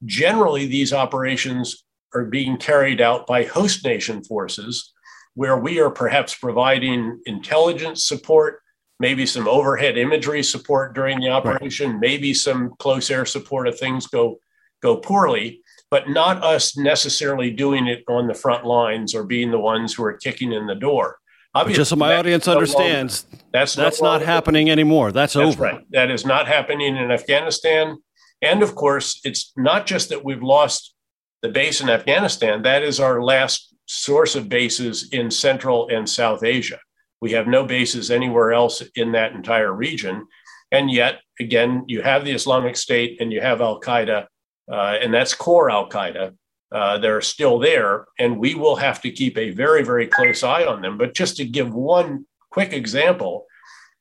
generally 0.05 0.67
these 0.67 0.93
operations 0.93 1.85
are 2.14 2.25
being 2.25 2.57
carried 2.57 3.01
out 3.01 3.27
by 3.27 3.45
host 3.45 3.85
nation 3.85 4.25
forces, 4.25 4.93
where 5.35 5.57
we 5.57 5.81
are 5.81 5.90
perhaps 5.90 6.35
providing 6.35 7.21
intelligence 7.27 8.07
support, 8.07 8.61
maybe 9.00 9.26
some 9.26 9.48
overhead 9.48 9.98
imagery 9.98 10.42
support 10.42 10.94
during 10.94 11.20
the 11.20 11.28
operation, 11.28 11.92
right. 11.92 12.00
maybe 12.00 12.35
some 12.35 12.74
close 12.78 13.11
air 13.11 13.26
support 13.26 13.68
if 13.68 13.78
things 13.78 14.07
go 14.07 14.38
go 14.83 14.96
poorly 14.96 15.62
but 15.94 16.09
not 16.09 16.42
us 16.42 16.76
necessarily 16.76 17.52
doing 17.52 17.87
it 17.87 18.02
on 18.09 18.26
the 18.26 18.35
front 18.35 18.66
lines 18.66 19.14
or 19.14 19.22
being 19.22 19.52
the 19.52 19.59
ones 19.61 19.94
who 19.94 20.02
are 20.02 20.14
kicking 20.14 20.52
in 20.52 20.66
the 20.66 20.74
door. 20.74 21.18
Obviously, 21.54 21.83
just 21.83 21.90
so 21.90 21.94
my 21.94 22.16
audience 22.16 22.48
no 22.48 22.54
understands, 22.54 23.26
longer, 23.30 23.44
that's 23.52 23.74
that's 23.76 24.02
no 24.02 24.09
not 24.09 24.22
happening 24.22 24.70
anymore. 24.70 25.12
That's, 25.12 25.35
that's 25.35 25.54
over. 25.54 25.62
Right. 25.62 25.87
That 25.90 26.11
is 26.11 26.26
not 26.26 26.48
happening 26.48 26.96
in 26.96 27.12
Afghanistan. 27.12 27.98
And 28.42 28.61
of 28.61 28.74
course, 28.74 29.20
it's 29.22 29.52
not 29.57 29.87
just 29.87 30.09
that 30.09 30.24
we've 30.24 30.42
lost 30.42 30.94
the 31.42 31.48
base 31.48 31.80
in 31.80 31.88
Afghanistan. 31.88 32.62
That 32.62 32.83
is 32.83 32.98
our 32.98 33.22
last 33.22 33.72
source 33.87 34.35
of 34.35 34.48
bases 34.48 35.11
in 35.12 35.30
Central 35.30 35.88
and 35.90 36.09
South 36.09 36.42
Asia. 36.42 36.80
We 37.24 37.32
have 37.32 37.46
no 37.46 37.64
bases 37.64 38.10
anywhere 38.10 38.52
else 38.52 38.82
in 38.94 39.12
that 39.12 39.32
entire 39.32 39.72
region. 39.72 40.26
And 40.70 40.90
yet, 40.90 41.20
again, 41.40 41.84
you 41.87 42.02
have 42.02 42.24
the 42.24 42.37
Islamic 42.40 42.76
State 42.76 43.12
and 43.20 43.32
you 43.32 43.40
have 43.40 43.60
Al 43.60 43.80
Qaeda 43.80 44.26
uh, 44.70 44.96
and 45.00 45.12
that's 45.12 45.34
core 45.34 45.70
Al 45.70 45.88
Qaeda. 45.88 46.34
Uh, 46.72 46.98
they're 46.98 47.20
still 47.20 47.58
there, 47.58 48.06
and 48.18 48.38
we 48.38 48.54
will 48.54 48.76
have 48.76 49.00
to 49.02 49.10
keep 49.10 49.38
a 49.38 49.50
very, 49.50 49.84
very 49.84 50.08
close 50.08 50.42
eye 50.42 50.64
on 50.64 50.82
them. 50.82 50.98
But 50.98 51.14
just 51.14 51.37
to 51.37 51.44
give 51.44 51.72
one 51.72 52.26
quick 52.50 52.72
example, 52.72 53.46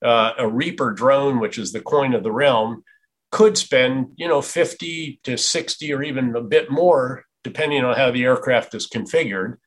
uh, 0.03 0.33
a 0.38 0.47
Reaper 0.47 0.91
drone, 0.91 1.39
which 1.39 1.57
is 1.57 1.71
the 1.71 1.81
coin 1.81 2.13
of 2.13 2.23
the 2.23 2.31
realm, 2.31 2.83
could 3.31 3.57
spend 3.57 4.07
you 4.15 4.27
know 4.27 4.41
50 4.41 5.19
to 5.23 5.38
60 5.38 5.93
or 5.93 6.03
even 6.03 6.36
a 6.36 6.41
bit 6.41 6.71
more, 6.71 7.25
depending 7.43 7.83
on 7.83 7.95
how 7.95 8.12
the 8.12 8.23
aircraft 8.23 8.73
is 8.73 8.88
configured, 8.88 9.57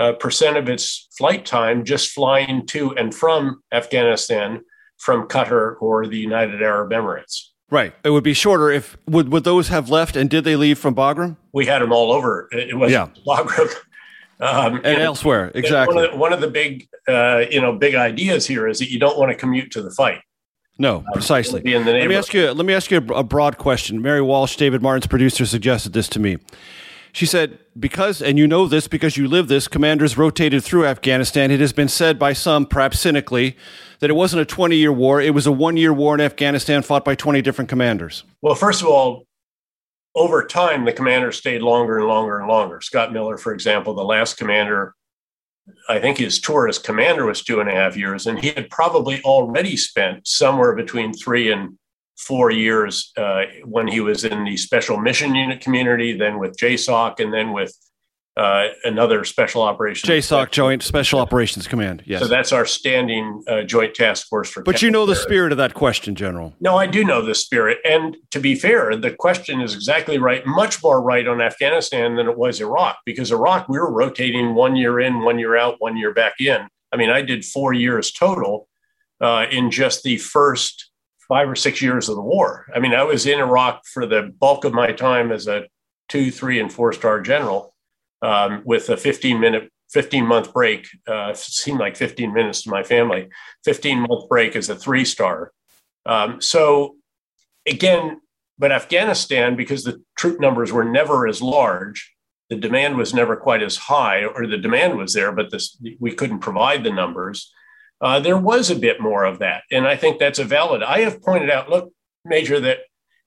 uh, 0.00 0.14
percent 0.14 0.56
of 0.56 0.68
its 0.68 1.08
flight 1.16 1.44
time 1.44 1.84
just 1.84 2.10
flying 2.10 2.66
to 2.66 2.96
and 2.96 3.14
from 3.14 3.62
Afghanistan 3.70 4.62
from 4.96 5.28
Qatar 5.28 5.76
or 5.80 6.06
the 6.06 6.18
United 6.18 6.62
Arab 6.62 6.90
Emirates. 6.90 7.48
Right. 7.70 7.94
It 8.02 8.10
would 8.10 8.24
be 8.24 8.34
shorter 8.34 8.70
if 8.70 8.96
would 9.06 9.30
would 9.30 9.44
those 9.44 9.68
have 9.68 9.90
left 9.90 10.16
and 10.16 10.28
did 10.28 10.44
they 10.44 10.56
leave 10.56 10.78
from 10.78 10.94
Bagram? 10.94 11.36
We 11.52 11.66
had 11.66 11.82
them 11.82 11.92
all 11.92 12.12
over. 12.12 12.48
It 12.50 12.76
was 12.76 12.90
yeah. 12.90 13.08
Bagram. 13.26 13.72
Um, 14.42 14.76
and, 14.76 14.86
and, 14.86 15.02
elsewhere, 15.02 15.52
exactly. 15.54 15.94
One 15.94 16.04
of, 16.04 16.10
the, 16.12 16.16
one 16.16 16.32
of 16.32 16.40
the 16.40 16.48
big, 16.48 16.88
uh, 17.06 17.44
you 17.50 17.60
know, 17.60 17.74
big 17.74 17.94
ideas 17.94 18.46
here 18.46 18.66
is 18.66 18.78
that 18.78 18.90
you 18.90 18.98
don't 18.98 19.18
want 19.18 19.30
to 19.30 19.36
commute 19.36 19.70
to 19.72 19.82
the 19.82 19.90
fight. 19.90 20.22
No, 20.78 20.96
um, 21.00 21.04
precisely. 21.12 21.60
let 21.60 22.08
me 22.08 22.16
ask 22.16 22.32
you. 22.32 22.50
Let 22.50 22.64
me 22.64 22.72
ask 22.72 22.90
you 22.90 22.96
a 23.14 23.22
broad 23.22 23.58
question. 23.58 24.00
Mary 24.00 24.22
Walsh, 24.22 24.56
David 24.56 24.80
Martin's 24.80 25.06
producer, 25.06 25.44
suggested 25.44 25.92
this 25.92 26.08
to 26.08 26.20
me. 26.20 26.38
She 27.12 27.26
said, 27.26 27.58
because, 27.78 28.22
and 28.22 28.38
you 28.38 28.46
know 28.46 28.66
this 28.66 28.88
because 28.88 29.16
you 29.16 29.26
live 29.26 29.48
this, 29.48 29.68
commanders 29.68 30.16
rotated 30.16 30.62
through 30.62 30.86
Afghanistan. 30.86 31.50
It 31.50 31.60
has 31.60 31.72
been 31.72 31.88
said 31.88 32.18
by 32.18 32.32
some, 32.32 32.66
perhaps 32.66 33.00
cynically, 33.00 33.56
that 34.00 34.10
it 34.10 34.14
wasn't 34.14 34.42
a 34.42 34.44
20 34.44 34.76
year 34.76 34.92
war, 34.92 35.20
it 35.20 35.34
was 35.34 35.46
a 35.46 35.52
one 35.52 35.76
year 35.76 35.92
war 35.92 36.14
in 36.14 36.20
Afghanistan 36.20 36.82
fought 36.82 37.04
by 37.04 37.14
20 37.14 37.42
different 37.42 37.68
commanders. 37.68 38.24
Well, 38.42 38.54
first 38.54 38.82
of 38.82 38.88
all, 38.88 39.26
over 40.14 40.44
time, 40.44 40.84
the 40.84 40.92
commanders 40.92 41.38
stayed 41.38 41.62
longer 41.62 41.98
and 41.98 42.08
longer 42.08 42.38
and 42.38 42.48
longer. 42.48 42.80
Scott 42.80 43.12
Miller, 43.12 43.38
for 43.38 43.52
example, 43.52 43.94
the 43.94 44.04
last 44.04 44.36
commander, 44.36 44.94
I 45.88 46.00
think 46.00 46.18
his 46.18 46.40
tour 46.40 46.68
as 46.68 46.78
commander 46.78 47.26
was 47.26 47.42
two 47.42 47.60
and 47.60 47.68
a 47.68 47.74
half 47.74 47.96
years, 47.96 48.26
and 48.26 48.38
he 48.38 48.48
had 48.48 48.70
probably 48.70 49.22
already 49.22 49.76
spent 49.76 50.26
somewhere 50.26 50.74
between 50.74 51.12
three 51.12 51.52
and 51.52 51.78
four 52.26 52.50
years 52.50 53.12
uh, 53.16 53.44
when 53.64 53.88
he 53.88 54.00
was 54.00 54.24
in 54.24 54.44
the 54.44 54.56
special 54.56 54.98
mission 54.98 55.34
unit 55.34 55.60
community, 55.60 56.16
then 56.16 56.38
with 56.38 56.56
JSOC, 56.56 57.20
and 57.20 57.32
then 57.32 57.52
with 57.52 57.74
uh, 58.36 58.68
another 58.84 59.24
special 59.24 59.62
operations. 59.62 60.08
JSOC, 60.08 60.50
Joint 60.50 60.82
Special 60.82 61.18
Operations 61.18 61.66
Command. 61.66 62.02
Yes. 62.06 62.22
So 62.22 62.28
that's 62.28 62.52
our 62.52 62.64
standing 62.64 63.42
uh, 63.48 63.62
joint 63.62 63.94
task 63.94 64.28
force 64.28 64.50
for. 64.50 64.62
But 64.62 64.82
you 64.82 64.90
know 64.90 65.04
the 65.04 65.16
spirit 65.16 65.52
of 65.52 65.58
that 65.58 65.74
question, 65.74 66.14
General. 66.14 66.54
No, 66.60 66.76
I 66.76 66.86
do 66.86 67.04
know 67.04 67.22
the 67.22 67.34
spirit. 67.34 67.78
And 67.84 68.16
to 68.30 68.40
be 68.40 68.54
fair, 68.54 68.96
the 68.96 69.12
question 69.12 69.60
is 69.60 69.74
exactly 69.74 70.18
right, 70.18 70.46
much 70.46 70.82
more 70.82 71.02
right 71.02 71.26
on 71.26 71.40
Afghanistan 71.40 72.16
than 72.16 72.28
it 72.28 72.38
was 72.38 72.60
Iraq, 72.60 72.98
because 73.04 73.32
Iraq, 73.32 73.68
we 73.68 73.78
were 73.78 73.92
rotating 73.92 74.54
one 74.54 74.76
year 74.76 75.00
in, 75.00 75.22
one 75.22 75.38
year 75.38 75.56
out, 75.56 75.76
one 75.78 75.96
year 75.96 76.14
back 76.14 76.34
in. 76.40 76.68
I 76.92 76.96
mean, 76.96 77.10
I 77.10 77.22
did 77.22 77.44
four 77.44 77.72
years 77.72 78.12
total 78.12 78.68
uh, 79.20 79.46
in 79.50 79.70
just 79.70 80.02
the 80.02 80.16
first 80.18 80.89
five 81.30 81.48
or 81.48 81.54
six 81.56 81.80
years 81.80 82.08
of 82.08 82.16
the 82.16 82.22
war. 82.22 82.66
I 82.74 82.80
mean, 82.80 82.92
I 82.92 83.04
was 83.04 83.24
in 83.24 83.38
Iraq 83.38 83.86
for 83.86 84.04
the 84.04 84.34
bulk 84.38 84.64
of 84.64 84.74
my 84.74 84.90
time 84.92 85.30
as 85.30 85.46
a 85.46 85.68
two, 86.08 86.30
three, 86.30 86.60
and 86.60 86.70
four 86.70 86.92
star 86.92 87.20
general 87.20 87.72
um, 88.20 88.62
with 88.66 88.90
a 88.90 88.96
15 88.96 89.40
minute 89.40 89.70
15 89.92 90.26
month 90.26 90.52
break 90.52 90.88
uh, 91.08 91.32
seemed 91.32 91.80
like 91.80 91.96
15 91.96 92.32
minutes 92.34 92.62
to 92.62 92.70
my 92.70 92.82
family. 92.82 93.28
15 93.64 94.00
month 94.00 94.28
break 94.28 94.56
as 94.56 94.68
a 94.68 94.76
three 94.76 95.04
star. 95.04 95.52
Um, 96.04 96.40
so 96.40 96.96
again 97.66 98.20
but 98.58 98.72
afghanistan 98.72 99.56
because 99.56 99.84
the 99.84 100.02
troop 100.16 100.40
numbers 100.40 100.72
were 100.72 100.84
never 100.84 101.26
as 101.26 101.42
large 101.42 102.14
the 102.48 102.56
demand 102.56 102.96
was 102.96 103.14
never 103.14 103.36
quite 103.36 103.62
as 103.62 103.76
high 103.76 104.24
or 104.24 104.46
the 104.46 104.58
demand 104.58 104.96
was 104.96 105.12
there 105.12 105.32
but 105.32 105.50
this 105.50 105.78
we 105.98 106.12
couldn't 106.12 106.40
provide 106.40 106.82
the 106.82 106.90
numbers 106.90 107.52
uh, 108.00 108.18
there 108.20 108.38
was 108.38 108.70
a 108.70 108.76
bit 108.76 109.00
more 109.00 109.24
of 109.24 109.38
that 109.38 109.62
and 109.70 109.86
i 109.86 109.96
think 109.96 110.18
that's 110.18 110.38
a 110.38 110.44
valid 110.44 110.82
i 110.82 111.00
have 111.00 111.22
pointed 111.22 111.50
out 111.50 111.68
look 111.68 111.92
major 112.24 112.60
that 112.60 112.78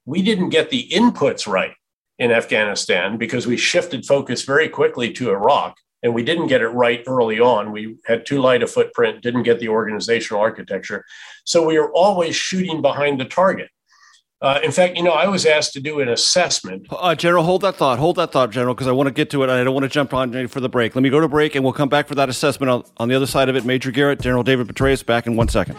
we 0.06 0.22
didn't 0.22 0.50
get 0.50 0.70
the 0.70 0.90
inputs 0.90 1.48
right 1.48 1.74
in 2.20 2.32
Afghanistan 2.32 3.18
because 3.18 3.48
we 3.48 3.58
shifted 3.58 4.06
focus 4.06 4.44
very 4.44 4.70
quickly 4.70 5.12
to 5.14 5.32
Iraq 5.32 5.78
and 6.04 6.14
we 6.14 6.24
didn't 6.24 6.48
get 6.48 6.62
it 6.62 6.68
right 6.68 7.04
early 7.08 7.40
on. 7.40 7.72
We 7.72 7.98
had 8.06 8.26
too 8.26 8.42
light 8.42 8.62
a 8.62 8.68
footprint, 8.68 9.22
didn't 9.22 9.44
get 9.44 9.60
the 9.60 9.70
organizational 9.70 10.42
architecture. 10.42 11.06
So 11.46 11.66
we 11.66 11.80
were 11.80 11.92
always 11.94 12.36
shooting 12.36 12.82
behind 12.82 13.20
the 13.20 13.26
target. 13.26 13.70
Uh, 14.44 14.60
in 14.62 14.74
fact, 14.74 14.98
you 14.98 15.04
know, 15.04 15.14
I 15.14 15.28
was 15.28 15.46
asked 15.46 15.72
to 15.72 15.80
do 15.80 16.02
an 16.02 16.10
assessment. 16.10 16.88
Uh, 16.92 17.16
General, 17.16 17.46
hold 17.46 17.62
that 17.62 17.78
thought. 17.78 17.98
Hold 17.98 18.18
that 18.18 18.34
thought, 18.34 18.52
General, 18.52 18.76
because 18.76 18.88
I 18.88 18.92
want 18.92 19.08
to 19.08 19.14
get 19.14 19.30
to 19.30 19.42
it. 19.44 19.50
I 19.50 19.64
don't 19.64 19.74
want 19.74 19.86
to 19.86 19.90
jump 19.90 20.14
on 20.14 20.50
for 20.50 20.60
the 20.60 20.68
break. 20.68 20.96
Let 20.96 21.02
me 21.02 21.10
go 21.10 21.22
to 21.22 21.30
break, 21.30 21.56
and 21.56 21.64
we'll 21.64 21.72
come 21.72 21.88
back 21.88 22.10
for 22.10 22.16
that 22.16 22.28
assessment 22.28 22.70
on, 22.70 22.84
on 22.98 23.08
the 23.08 23.16
other 23.16 23.26
side 23.26 23.48
of 23.48 23.56
it. 23.56 23.64
Major 23.64 23.90
Garrett, 23.90 24.20
General 24.20 24.44
David 24.44 24.68
Petraeus, 24.68 25.06
back 25.06 25.28
in 25.28 25.38
one 25.38 25.48
second. 25.48 25.78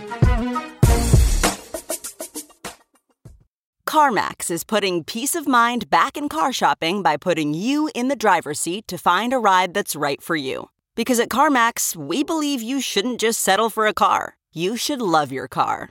CarMax 3.86 4.50
is 4.50 4.64
putting 4.64 5.04
peace 5.04 5.34
of 5.34 5.46
mind 5.46 5.90
back 5.90 6.16
in 6.16 6.30
car 6.30 6.50
shopping 6.50 7.02
by 7.02 7.18
putting 7.18 7.52
you 7.52 7.90
in 7.94 8.08
the 8.08 8.16
driver's 8.16 8.58
seat 8.58 8.88
to 8.88 8.96
find 8.96 9.34
a 9.34 9.38
ride 9.38 9.74
that's 9.74 9.94
right 9.94 10.22
for 10.22 10.36
you. 10.36 10.70
Because 10.94 11.20
at 11.20 11.28
CarMax, 11.28 11.94
we 11.94 12.24
believe 12.24 12.62
you 12.62 12.80
shouldn't 12.80 13.20
just 13.20 13.40
settle 13.40 13.68
for 13.68 13.86
a 13.86 13.92
car, 13.92 14.38
you 14.54 14.78
should 14.78 15.02
love 15.02 15.30
your 15.30 15.48
car. 15.48 15.90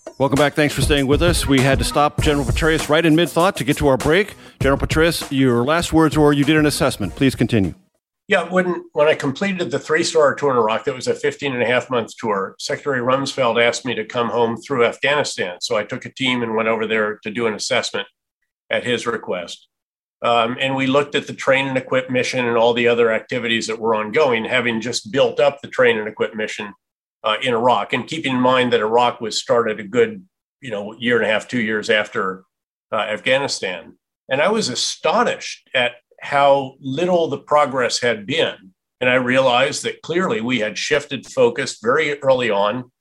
Welcome 0.21 0.37
back. 0.37 0.53
Thanks 0.53 0.75
for 0.75 0.81
staying 0.81 1.07
with 1.07 1.23
us. 1.23 1.47
We 1.47 1.61
had 1.61 1.79
to 1.79 1.83
stop 1.83 2.21
General 2.21 2.45
Petraeus 2.45 2.89
right 2.89 3.03
in 3.03 3.15
mid 3.15 3.27
thought 3.27 3.55
to 3.55 3.63
get 3.63 3.77
to 3.77 3.87
our 3.87 3.97
break. 3.97 4.35
General 4.61 4.77
Petraeus, 4.77 5.27
your 5.31 5.63
last 5.63 5.93
words 5.93 6.15
were 6.15 6.31
you 6.31 6.43
did 6.43 6.57
an 6.57 6.67
assessment. 6.67 7.15
Please 7.15 7.33
continue. 7.33 7.73
Yeah, 8.27 8.43
when 8.43 8.83
when 8.93 9.07
I 9.07 9.15
completed 9.15 9.71
the 9.71 9.79
three 9.79 10.03
star 10.03 10.35
tour 10.35 10.51
in 10.51 10.57
Iraq, 10.57 10.83
that 10.83 10.93
was 10.93 11.07
a 11.07 11.15
15 11.15 11.53
and 11.53 11.63
a 11.63 11.65
half 11.65 11.89
month 11.89 12.15
tour. 12.17 12.53
Secretary 12.59 12.99
Rumsfeld 12.99 13.59
asked 13.59 13.83
me 13.83 13.95
to 13.95 14.05
come 14.05 14.29
home 14.29 14.57
through 14.57 14.85
Afghanistan. 14.85 15.57
So 15.59 15.75
I 15.75 15.85
took 15.85 16.05
a 16.05 16.13
team 16.13 16.43
and 16.43 16.55
went 16.55 16.69
over 16.69 16.85
there 16.85 17.17
to 17.23 17.31
do 17.31 17.47
an 17.47 17.55
assessment 17.55 18.07
at 18.69 18.83
his 18.83 19.07
request. 19.07 19.69
Um, 20.21 20.55
and 20.59 20.75
we 20.75 20.85
looked 20.85 21.15
at 21.15 21.25
the 21.25 21.33
train 21.33 21.67
and 21.67 21.79
equip 21.79 22.11
mission 22.11 22.45
and 22.45 22.57
all 22.57 22.75
the 22.75 22.87
other 22.87 23.11
activities 23.11 23.65
that 23.65 23.79
were 23.79 23.95
ongoing, 23.95 24.45
having 24.45 24.81
just 24.81 25.11
built 25.11 25.39
up 25.39 25.63
the 25.63 25.67
train 25.67 25.97
and 25.97 26.07
equip 26.07 26.35
mission 26.35 26.75
uh, 27.23 27.37
in 27.41 27.53
Iraq, 27.53 27.93
and 27.93 28.07
keeping 28.07 28.35
in 28.35 28.41
mind 28.41 28.73
that 28.73 28.79
Iraq 28.79 29.21
was 29.21 29.39
started 29.39 29.79
a 29.79 29.83
good, 29.83 30.25
you 30.61 30.71
know, 30.71 30.95
year 30.97 31.17
and 31.17 31.25
a 31.25 31.31
half, 31.31 31.47
two 31.47 31.61
years 31.61 31.89
after 31.89 32.43
uh, 32.91 32.97
Afghanistan. 32.97 33.97
And 34.29 34.41
I 34.41 34.49
was 34.49 34.69
astonished 34.69 35.69
at 35.73 35.93
how 36.21 36.75
little 36.79 37.27
the 37.27 37.37
progress 37.37 37.99
had 37.99 38.25
been. 38.25 38.73
And 38.99 39.09
I 39.09 39.15
realized 39.15 39.83
that 39.83 40.01
clearly 40.03 40.41
we 40.41 40.59
had 40.59 40.77
shifted 40.77 41.25
focus 41.25 41.79
very 41.81 42.21
early 42.21 42.51
on. 42.51 42.91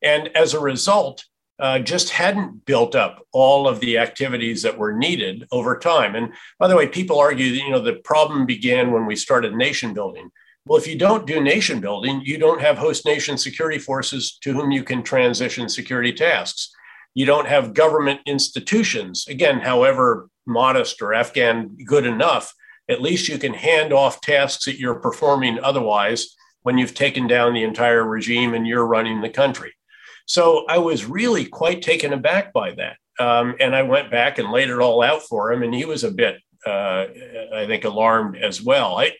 And 0.00 0.28
as 0.36 0.54
a 0.54 0.60
result, 0.60 1.24
uh, 1.58 1.78
just 1.78 2.10
hadn't 2.10 2.64
built 2.64 2.94
up 2.94 3.26
all 3.32 3.68
of 3.68 3.80
the 3.80 3.98
activities 3.98 4.62
that 4.62 4.78
were 4.78 4.92
needed 4.92 5.46
over 5.52 5.78
time. 5.78 6.14
And 6.14 6.32
by 6.58 6.68
the 6.68 6.76
way, 6.76 6.88
people 6.88 7.18
argue 7.18 7.50
that 7.50 7.64
you 7.64 7.70
know 7.70 7.80
the 7.80 8.00
problem 8.04 8.46
began 8.46 8.90
when 8.90 9.06
we 9.06 9.16
started 9.16 9.54
nation 9.54 9.94
building. 9.94 10.30
Well, 10.64 10.78
if 10.78 10.86
you 10.86 10.96
don't 10.96 11.26
do 11.26 11.40
nation 11.40 11.80
building, 11.80 12.22
you 12.24 12.38
don't 12.38 12.60
have 12.60 12.78
host 12.78 13.04
nation 13.04 13.36
security 13.36 13.78
forces 13.78 14.38
to 14.42 14.52
whom 14.52 14.70
you 14.70 14.84
can 14.84 15.02
transition 15.02 15.68
security 15.68 16.12
tasks. 16.12 16.70
You 17.14 17.26
don't 17.26 17.48
have 17.48 17.74
government 17.74 18.20
institutions, 18.26 19.26
again, 19.28 19.58
however 19.58 20.28
modest 20.46 21.02
or 21.02 21.14
Afghan 21.14 21.76
good 21.84 22.06
enough, 22.06 22.54
at 22.88 23.02
least 23.02 23.28
you 23.28 23.38
can 23.38 23.54
hand 23.54 23.92
off 23.92 24.20
tasks 24.20 24.64
that 24.64 24.78
you're 24.78 25.00
performing 25.00 25.58
otherwise 25.62 26.34
when 26.62 26.78
you've 26.78 26.94
taken 26.94 27.26
down 27.26 27.54
the 27.54 27.64
entire 27.64 28.04
regime 28.04 28.54
and 28.54 28.66
you're 28.66 28.86
running 28.86 29.20
the 29.20 29.28
country. 29.28 29.72
So 30.26 30.64
I 30.68 30.78
was 30.78 31.04
really 31.04 31.44
quite 31.44 31.82
taken 31.82 32.12
aback 32.12 32.52
by 32.52 32.72
that. 32.72 32.96
Um, 33.18 33.56
and 33.60 33.74
I 33.74 33.82
went 33.82 34.10
back 34.10 34.38
and 34.38 34.50
laid 34.50 34.70
it 34.70 34.78
all 34.78 35.02
out 35.02 35.22
for 35.22 35.52
him, 35.52 35.62
and 35.62 35.74
he 35.74 35.84
was 35.84 36.02
a 36.04 36.10
bit, 36.10 36.36
uh, 36.66 37.06
I 37.54 37.66
think, 37.66 37.84
alarmed 37.84 38.36
as 38.36 38.62
well. 38.62 38.96
I, 38.96 39.12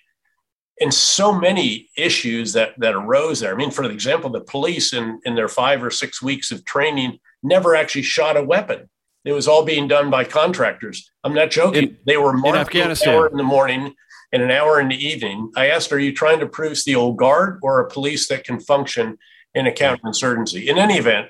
and 0.82 0.92
so 0.92 1.32
many 1.32 1.88
issues 1.96 2.52
that 2.52 2.74
that 2.78 2.94
arose 2.94 3.40
there. 3.40 3.54
I 3.54 3.56
mean, 3.56 3.70
for 3.70 3.84
example, 3.84 4.30
the 4.30 4.40
police 4.40 4.92
in 4.92 5.20
in 5.24 5.34
their 5.34 5.48
five 5.48 5.82
or 5.82 5.90
six 5.90 6.20
weeks 6.20 6.50
of 6.50 6.64
training 6.64 7.18
never 7.42 7.74
actually 7.74 8.02
shot 8.02 8.36
a 8.36 8.42
weapon. 8.42 8.88
It 9.24 9.32
was 9.32 9.46
all 9.46 9.64
being 9.64 9.86
done 9.86 10.10
by 10.10 10.24
contractors. 10.24 11.10
I'm 11.22 11.34
not 11.34 11.50
joking. 11.50 11.88
In, 11.88 11.96
they 12.06 12.16
were 12.16 12.32
marked 12.32 12.74
an 12.74 12.96
hour 13.06 13.28
in 13.28 13.36
the 13.36 13.42
morning 13.44 13.94
and 14.32 14.42
an 14.42 14.50
hour 14.50 14.80
in 14.80 14.88
the 14.88 14.96
evening. 14.96 15.52
I 15.56 15.68
asked, 15.70 15.92
"Are 15.92 15.98
you 15.98 16.12
trying 16.12 16.40
to 16.40 16.46
produce 16.46 16.84
the 16.84 16.96
old 16.96 17.16
guard 17.16 17.60
or 17.62 17.80
a 17.80 17.88
police 17.88 18.28
that 18.28 18.44
can 18.44 18.58
function 18.60 19.18
in 19.54 19.66
a 19.66 19.70
counterinsurgency. 19.70 20.66
In 20.66 20.78
any 20.78 20.94
event, 20.94 21.28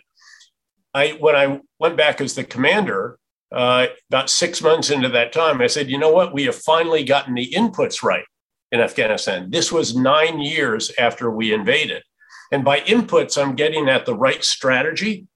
I 0.94 1.10
when 1.20 1.34
I 1.34 1.60
went 1.78 1.96
back 1.96 2.20
as 2.20 2.34
the 2.34 2.44
commander, 2.44 3.18
uh, 3.50 3.86
about 4.10 4.30
six 4.30 4.62
months 4.62 4.90
into 4.90 5.08
that 5.10 5.32
time, 5.32 5.60
I 5.60 5.66
said, 5.66 5.90
you 5.90 5.98
know 5.98 6.12
what? 6.12 6.32
We 6.32 6.44
have 6.44 6.54
finally 6.54 7.04
gotten 7.04 7.34
the 7.34 7.50
inputs 7.50 8.02
right 8.02 8.24
in 8.72 8.80
Afghanistan. 8.80 9.50
This 9.50 9.70
was 9.70 9.94
nine 9.94 10.40
years 10.40 10.90
after 10.98 11.30
we 11.30 11.52
invaded. 11.52 12.02
And 12.50 12.64
by 12.64 12.80
inputs, 12.80 13.40
I'm 13.40 13.54
getting 13.54 13.88
at 13.88 14.06
the 14.06 14.16
right 14.16 14.42
strategy, 14.42 15.26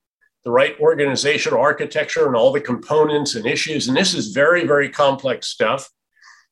the 0.44 0.50
right 0.50 0.74
organizational 0.80 1.60
architecture, 1.60 2.26
and 2.26 2.34
all 2.34 2.52
the 2.52 2.60
components 2.60 3.34
and 3.34 3.46
issues. 3.46 3.88
And 3.88 3.96
this 3.96 4.14
is 4.14 4.32
very, 4.32 4.66
very 4.66 4.88
complex 4.88 5.48
stuff. 5.48 5.88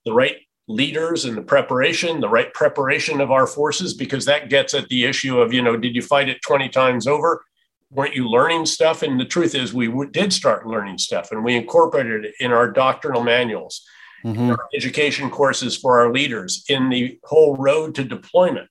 The 0.05 0.12
right 0.12 0.37
leaders 0.68 1.25
and 1.25 1.37
the 1.37 1.42
preparation, 1.42 2.20
the 2.20 2.29
right 2.29 2.53
preparation 2.53 3.20
of 3.20 3.31
our 3.31 3.47
forces, 3.47 3.94
because 3.94 4.25
that 4.27 4.49
gets 4.49 4.75
at 4.75 4.88
the 4.88 5.05
issue 5.05 5.38
of, 5.38 5.53
you 5.53 5.62
know, 5.62 5.77
did 5.77 5.94
you 5.94 6.03
fight 6.03 6.29
it 6.29 6.40
20 6.42 6.68
times 6.68 7.07
over? 7.07 7.44
Weren't 7.90 8.14
you 8.14 8.29
learning 8.29 8.66
stuff? 8.66 9.03
And 9.03 9.20
the 9.20 9.25
truth 9.25 9.55
is, 9.55 9.73
we 9.73 9.87
w- 9.87 10.11
did 10.11 10.33
start 10.33 10.66
learning 10.66 10.99
stuff 10.99 11.31
and 11.31 11.44
we 11.44 11.55
incorporated 11.55 12.25
it 12.25 12.35
in 12.40 12.51
our 12.51 12.70
doctrinal 12.70 13.23
manuals, 13.23 13.87
mm-hmm. 14.25 14.55
education 14.75 15.31
courses 15.31 15.77
for 15.77 16.01
our 16.01 16.13
leaders, 16.13 16.65
in 16.69 16.89
the 16.89 17.19
whole 17.25 17.57
road 17.57 17.95
to 17.97 18.05
deployment. 18.05 18.69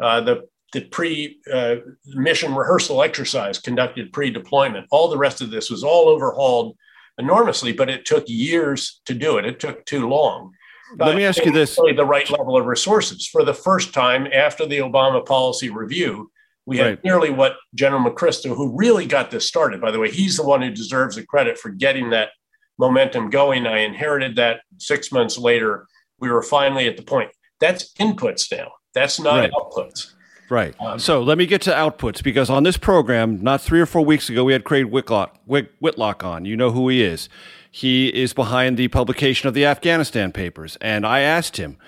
Uh, 0.00 0.20
the 0.20 0.48
the 0.72 0.82
pre 0.82 1.38
uh, 1.52 1.76
mission 2.06 2.54
rehearsal 2.54 3.02
exercise 3.02 3.58
conducted 3.58 4.12
pre 4.12 4.30
deployment. 4.30 4.86
All 4.90 5.08
the 5.08 5.18
rest 5.18 5.40
of 5.40 5.50
this 5.50 5.70
was 5.70 5.84
all 5.84 6.08
overhauled 6.08 6.76
enormously, 7.18 7.72
but 7.72 7.90
it 7.90 8.04
took 8.04 8.24
years 8.26 9.00
to 9.06 9.14
do 9.14 9.38
it. 9.38 9.44
It 9.44 9.60
took 9.60 9.84
too 9.84 10.08
long. 10.08 10.52
Let 10.98 11.16
me 11.16 11.24
ask 11.24 11.44
you 11.44 11.52
this: 11.52 11.78
really 11.78 11.94
the 11.94 12.04
right 12.04 12.28
level 12.30 12.56
of 12.56 12.66
resources. 12.66 13.26
For 13.26 13.44
the 13.44 13.54
first 13.54 13.94
time 13.94 14.26
after 14.32 14.66
the 14.66 14.78
Obama 14.78 15.24
policy 15.24 15.70
review, 15.70 16.30
we 16.66 16.78
had 16.78 16.86
right. 16.86 17.04
nearly 17.04 17.30
what 17.30 17.56
General 17.74 18.10
McChrystal, 18.10 18.56
who 18.56 18.76
really 18.76 19.06
got 19.06 19.30
this 19.30 19.46
started. 19.46 19.80
By 19.80 19.90
the 19.90 19.98
way, 19.98 20.10
he's 20.10 20.36
the 20.36 20.44
one 20.46 20.62
who 20.62 20.70
deserves 20.70 21.16
the 21.16 21.26
credit 21.26 21.58
for 21.58 21.70
getting 21.70 22.10
that 22.10 22.30
momentum 22.78 23.30
going. 23.30 23.66
I 23.66 23.80
inherited 23.80 24.36
that 24.36 24.60
six 24.78 25.12
months 25.12 25.38
later. 25.38 25.86
We 26.18 26.30
were 26.30 26.42
finally 26.42 26.88
at 26.88 26.96
the 26.96 27.02
point. 27.02 27.30
That's 27.60 27.92
inputs 27.94 28.50
now. 28.50 28.72
That's 28.94 29.18
not 29.20 29.40
right. 29.40 29.50
outputs. 29.52 30.12
Right. 30.50 30.74
Um, 30.80 30.98
so 30.98 31.22
let 31.22 31.38
me 31.38 31.46
get 31.46 31.62
to 31.62 31.70
outputs 31.70 32.22
because 32.22 32.50
on 32.50 32.62
this 32.62 32.76
program, 32.76 33.42
not 33.42 33.62
three 33.62 33.80
or 33.80 33.86
four 33.86 34.04
weeks 34.04 34.28
ago, 34.28 34.44
we 34.44 34.52
had 34.52 34.64
Craig 34.64 34.86
Whitlock, 34.86 35.38
Whitlock 35.46 36.24
on. 36.24 36.44
You 36.44 36.56
know 36.56 36.70
who 36.70 36.88
he 36.88 37.02
is. 37.02 37.28
He 37.70 38.08
is 38.08 38.34
behind 38.34 38.76
the 38.76 38.88
publication 38.88 39.48
of 39.48 39.54
the 39.54 39.64
Afghanistan 39.64 40.30
papers. 40.30 40.76
And 40.82 41.06
I 41.06 41.20
asked 41.20 41.56
him, 41.56 41.78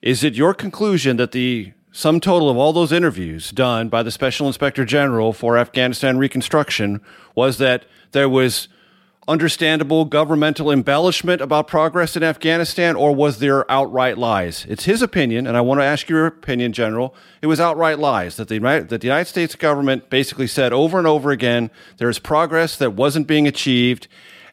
is 0.00 0.24
it 0.24 0.34
your 0.34 0.52
conclusion 0.52 1.16
that 1.18 1.30
the 1.30 1.72
sum 1.92 2.18
total 2.18 2.50
of 2.50 2.56
all 2.56 2.72
those 2.72 2.90
interviews 2.90 3.52
done 3.52 3.88
by 3.88 4.02
the 4.02 4.10
Special 4.10 4.48
Inspector 4.48 4.84
General 4.86 5.32
for 5.32 5.56
Afghanistan 5.56 6.18
Reconstruction 6.18 7.00
was 7.36 7.58
that 7.58 7.84
there 8.10 8.28
was 8.28 8.66
understandable 9.28 10.04
governmental 10.04 10.70
embellishment 10.70 11.40
about 11.40 11.68
progress 11.68 12.16
in 12.16 12.22
Afghanistan, 12.22 12.96
or 12.96 13.14
was 13.14 13.38
there 13.38 13.70
outright 13.70 14.18
lies? 14.18 14.66
It's 14.68 14.84
his 14.84 15.00
opinion, 15.00 15.46
and 15.46 15.56
I 15.56 15.60
want 15.60 15.80
to 15.80 15.84
ask 15.84 16.08
your 16.08 16.26
opinion, 16.26 16.72
General. 16.72 17.14
It 17.40 17.46
was 17.46 17.60
outright 17.60 17.98
lies 17.98 18.36
that 18.36 18.48
the, 18.48 18.58
that 18.58 18.88
the 18.88 19.06
United 19.06 19.28
States 19.28 19.54
government 19.54 20.10
basically 20.10 20.48
said 20.48 20.72
over 20.72 20.98
and 20.98 21.06
over 21.06 21.30
again 21.30 21.70
there 21.98 22.10
is 22.10 22.18
progress 22.18 22.76
that 22.76 22.94
wasn't 22.94 23.26
being 23.26 23.46
achieved, 23.46 24.08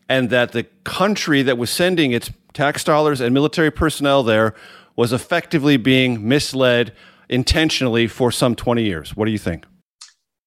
and 0.08 0.30
that 0.30 0.52
the 0.52 0.64
country 0.84 1.42
that 1.42 1.58
was 1.58 1.70
sending 1.70 2.12
its 2.12 2.32
tax 2.54 2.84
dollars 2.84 3.22
and 3.22 3.34
military 3.34 3.72
personnel 3.72 4.24
there 4.24 4.54
was 4.96 5.14
effectively 5.14 5.78
being 5.78 6.28
misled 6.28 6.94
intentionally 7.28 8.08
for 8.08 8.32
some 8.32 8.56
20 8.56 8.84
years. 8.84 9.16
What 9.16 9.26
do 9.26 9.32
you 9.32 9.38
think? 9.38 9.66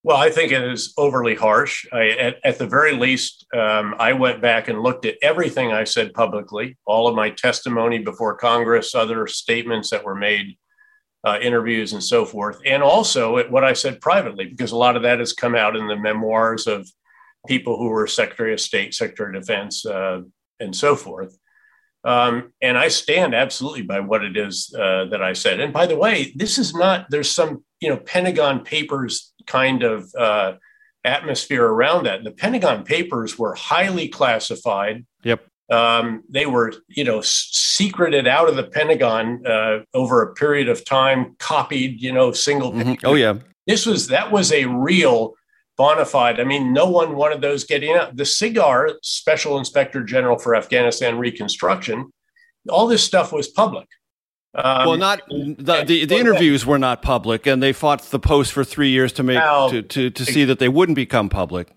Well, 0.04 0.16
I 0.16 0.30
think 0.30 0.50
it 0.50 0.62
is 0.64 0.92
overly 0.96 1.36
harsh. 1.36 1.86
I, 1.92 2.08
at, 2.08 2.36
at, 2.42 2.58
the 2.58 2.66
very 2.66 2.92
least, 2.92 3.46
um, 3.54 3.94
I 4.00 4.12
went 4.14 4.42
back 4.42 4.66
and 4.66 4.82
looked 4.82 5.06
at 5.06 5.14
everything 5.22 5.72
I 5.72 5.84
said 5.84 6.12
publicly, 6.12 6.76
all 6.84 7.06
of 7.06 7.14
my 7.14 7.30
testimony 7.30 8.00
before 8.00 8.36
Congress, 8.36 8.96
other 8.96 9.28
statements 9.28 9.90
that 9.90 10.04
were 10.04 10.16
made, 10.16 10.58
uh, 11.24 11.38
interviews, 11.40 11.92
and 11.92 12.02
so 12.02 12.24
forth, 12.24 12.58
and 12.66 12.82
also 12.82 13.38
at 13.38 13.52
what 13.52 13.62
I 13.62 13.74
said 13.74 14.00
privately, 14.00 14.46
because 14.46 14.72
a 14.72 14.76
lot 14.76 14.96
of 14.96 15.02
that 15.02 15.20
has 15.20 15.32
come 15.32 15.54
out 15.54 15.76
in 15.76 15.86
the 15.86 15.96
memoirs 15.96 16.66
of 16.66 16.88
people 17.46 17.76
who 17.76 17.88
were 17.88 18.08
Secretary 18.08 18.52
of 18.52 18.60
State, 18.60 18.94
Secretary 18.94 19.36
of 19.36 19.44
Defense, 19.44 19.86
uh, 19.86 20.22
and 20.58 20.74
so 20.74 20.96
forth. 20.96 21.38
Um, 22.04 22.52
and 22.60 22.76
I 22.76 22.88
stand 22.88 23.34
absolutely 23.34 23.82
by 23.82 24.00
what 24.00 24.24
it 24.24 24.36
is 24.36 24.74
uh, 24.76 25.04
that 25.06 25.22
I 25.22 25.34
said. 25.34 25.60
And 25.60 25.72
by 25.72 25.86
the 25.86 25.96
way, 25.96 26.32
this 26.34 26.58
is 26.58 26.74
not, 26.74 27.06
there's 27.10 27.30
some, 27.30 27.64
you 27.80 27.88
know, 27.88 27.96
Pentagon 27.96 28.64
Papers 28.64 29.31
kind 29.46 29.82
of 29.82 30.14
uh, 30.14 30.54
atmosphere 31.04 31.64
around 31.64 32.04
that. 32.04 32.24
The 32.24 32.30
Pentagon 32.30 32.84
Papers 32.84 33.38
were 33.38 33.54
highly 33.54 34.08
classified. 34.08 35.04
Yep. 35.24 35.46
Um, 35.70 36.24
they 36.28 36.46
were, 36.46 36.72
you 36.88 37.04
know, 37.04 37.20
secreted 37.22 38.26
out 38.26 38.48
of 38.48 38.56
the 38.56 38.64
Pentagon 38.64 39.46
uh, 39.46 39.80
over 39.94 40.22
a 40.22 40.34
period 40.34 40.68
of 40.68 40.84
time, 40.84 41.34
copied, 41.38 42.00
you 42.00 42.12
know, 42.12 42.32
single. 42.32 42.72
Mm-hmm. 42.72 43.06
Oh, 43.06 43.14
yeah. 43.14 43.38
This 43.66 43.86
was, 43.86 44.08
that 44.08 44.30
was 44.30 44.52
a 44.52 44.66
real 44.66 45.34
bona 45.78 46.04
fide. 46.04 46.40
I 46.40 46.44
mean, 46.44 46.72
no 46.72 46.88
one 46.90 47.16
wanted 47.16 47.40
those 47.40 47.64
getting 47.64 47.94
out. 47.94 48.16
The 48.16 48.24
SIGAR, 48.24 48.96
Special 49.02 49.58
Inspector 49.58 50.02
General 50.04 50.38
for 50.38 50.54
Afghanistan 50.54 51.16
Reconstruction, 51.16 52.12
all 52.68 52.86
this 52.86 53.02
stuff 53.02 53.32
was 53.32 53.48
public. 53.48 53.88
Um, 54.54 54.86
well, 54.86 54.96
not 54.98 55.22
the, 55.28 55.84
the, 55.86 56.04
the 56.04 56.16
interviews 56.16 56.66
were 56.66 56.78
not 56.78 57.00
public, 57.00 57.46
and 57.46 57.62
they 57.62 57.72
fought 57.72 58.02
the 58.02 58.18
post 58.18 58.52
for 58.52 58.64
three 58.64 58.90
years 58.90 59.12
to 59.14 59.22
make 59.22 59.36
now, 59.36 59.68
to, 59.68 59.82
to, 59.82 60.10
to 60.10 60.24
see 60.24 60.44
that 60.44 60.58
they 60.58 60.68
wouldn't 60.68 60.96
become 60.96 61.30
public. 61.30 61.68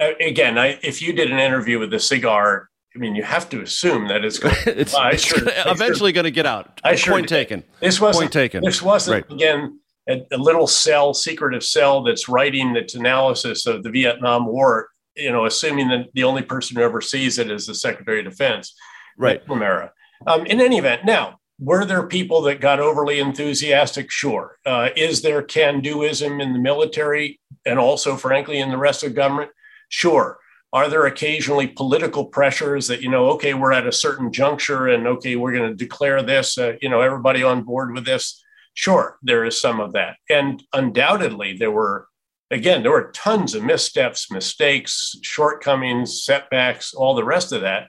Again, 0.00 0.58
I, 0.58 0.78
if 0.82 1.00
you 1.00 1.12
did 1.12 1.30
an 1.30 1.38
interview 1.38 1.78
with 1.78 1.90
the 1.90 1.96
SIGAR, 1.96 2.66
I 2.94 2.98
mean, 2.98 3.14
you 3.14 3.22
have 3.22 3.48
to 3.50 3.60
assume 3.60 4.08
that 4.08 4.24
it's, 4.24 4.38
going, 4.38 4.54
it's, 4.66 4.94
it's 4.96 5.22
sure, 5.22 5.38
eventually 5.66 6.10
sure, 6.10 6.14
going 6.14 6.24
to 6.24 6.30
get 6.32 6.46
out. 6.46 6.80
I 6.82 6.96
sure 6.96 7.14
point 7.14 7.28
taken. 7.28 7.62
This 7.80 8.00
wasn't 8.00 8.24
point 8.24 8.32
taken. 8.32 8.64
This 8.64 8.82
wasn't 8.82 9.28
right. 9.28 9.32
again 9.32 9.78
a, 10.08 10.26
a, 10.32 10.38
little 10.38 10.66
cell, 10.66 11.14
secretive 11.14 11.62
cell 11.62 12.02
that's 12.02 12.28
writing 12.28 12.74
its 12.74 12.94
analysis 12.94 13.66
of 13.66 13.82
the 13.82 13.90
Vietnam 13.90 14.46
War, 14.46 14.88
you 15.14 15.30
know, 15.30 15.44
assuming 15.44 15.88
that 15.88 16.06
the 16.14 16.24
only 16.24 16.42
person 16.42 16.76
who 16.76 16.82
ever 16.82 17.00
sees 17.00 17.38
it 17.38 17.50
is 17.50 17.66
the 17.66 17.74
Secretary 17.74 18.20
of 18.20 18.24
Defense, 18.24 18.74
right? 19.16 19.46
McNamara. 19.46 19.90
Um, 20.26 20.46
in 20.46 20.60
any 20.60 20.78
event, 20.78 21.04
now 21.04 21.38
were 21.58 21.84
there 21.84 22.06
people 22.06 22.42
that 22.42 22.60
got 22.60 22.80
overly 22.80 23.18
enthusiastic? 23.18 24.10
Sure. 24.10 24.58
Uh, 24.64 24.90
is 24.96 25.22
there 25.22 25.42
can-doism 25.42 26.40
in 26.40 26.52
the 26.52 26.58
military 26.58 27.40
and 27.66 27.78
also, 27.78 28.16
frankly, 28.16 28.58
in 28.58 28.70
the 28.70 28.78
rest 28.78 29.02
of 29.02 29.14
government? 29.14 29.50
Sure. 29.88 30.38
Are 30.72 30.88
there 30.88 31.06
occasionally 31.06 31.66
political 31.66 32.26
pressures 32.26 32.86
that 32.88 33.00
you 33.00 33.10
know, 33.10 33.30
okay, 33.30 33.54
we're 33.54 33.72
at 33.72 33.86
a 33.86 33.92
certain 33.92 34.30
juncture, 34.30 34.88
and 34.88 35.06
okay, 35.06 35.34
we're 35.34 35.52
going 35.52 35.70
to 35.70 35.74
declare 35.74 36.22
this, 36.22 36.58
uh, 36.58 36.74
you 36.82 36.90
know, 36.90 37.00
everybody 37.00 37.42
on 37.42 37.62
board 37.62 37.94
with 37.94 38.04
this? 38.04 38.44
Sure, 38.74 39.18
there 39.22 39.44
is 39.44 39.60
some 39.60 39.80
of 39.80 39.94
that. 39.94 40.16
And 40.30 40.62
undoubtedly, 40.72 41.56
there 41.56 41.72
were, 41.72 42.06
again, 42.50 42.82
there 42.82 42.92
were 42.92 43.10
tons 43.12 43.54
of 43.54 43.64
missteps, 43.64 44.30
mistakes, 44.30 45.16
shortcomings, 45.22 46.22
setbacks, 46.22 46.94
all 46.94 47.14
the 47.14 47.24
rest 47.24 47.50
of 47.52 47.62
that. 47.62 47.88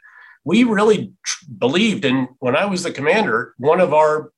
We 0.50 0.64
really 0.64 1.14
tr- 1.24 1.46
believed 1.60 2.06
in, 2.06 2.28
when 2.40 2.56
I 2.56 2.66
was 2.66 2.82
the 2.82 2.92
commander, 2.92 3.54
one 3.60 3.80
of 3.80 3.94
our 3.94 4.32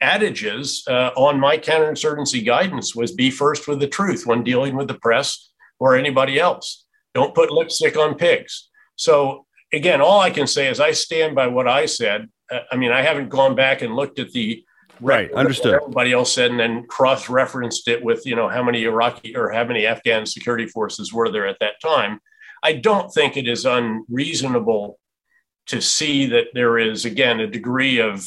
adages 0.00 0.84
uh, 0.86 1.10
on 1.16 1.40
my 1.40 1.58
counterinsurgency 1.58 2.46
guidance 2.46 2.94
was 2.94 3.10
be 3.10 3.28
first 3.32 3.66
with 3.66 3.80
the 3.80 3.88
truth 3.88 4.24
when 4.24 4.44
dealing 4.44 4.76
with 4.76 4.86
the 4.86 4.94
press 4.94 5.50
or 5.80 5.96
anybody 5.96 6.38
else. 6.38 6.86
Don't 7.12 7.34
put 7.34 7.50
lipstick 7.50 7.96
on 7.96 8.14
pigs. 8.14 8.68
So, 8.94 9.46
again, 9.72 10.00
all 10.00 10.20
I 10.20 10.30
can 10.30 10.46
say 10.46 10.68
is 10.68 10.78
I 10.78 10.92
stand 10.92 11.34
by 11.34 11.48
what 11.48 11.66
I 11.66 11.86
said. 11.86 12.28
Uh, 12.48 12.60
I 12.70 12.76
mean, 12.76 12.92
I 12.92 13.02
haven't 13.02 13.28
gone 13.28 13.56
back 13.56 13.82
and 13.82 13.96
looked 13.96 14.20
at 14.20 14.30
the 14.30 14.64
right 15.00 15.32
understood 15.32 15.74
everybody 15.74 16.12
else 16.12 16.32
said 16.32 16.50
and 16.52 16.58
then 16.58 16.84
cross-referenced 16.88 17.86
it 17.86 18.02
with 18.02 18.26
you 18.26 18.34
know 18.34 18.48
how 18.48 18.64
many 18.64 18.82
iraqi 18.82 19.36
or 19.36 19.48
how 19.52 19.62
many 19.62 19.86
afghan 19.86 20.26
security 20.26 20.66
forces 20.66 21.12
were 21.12 21.30
there 21.30 21.46
at 21.46 21.56
that 21.60 21.74
time 21.80 22.18
i 22.64 22.72
don't 22.72 23.14
think 23.14 23.36
it 23.36 23.46
is 23.46 23.64
unreasonable 23.64 24.98
to 25.68 25.80
see 25.80 26.26
that 26.26 26.46
there 26.54 26.78
is 26.78 27.04
again 27.04 27.40
a 27.40 27.46
degree 27.46 28.00
of 28.00 28.26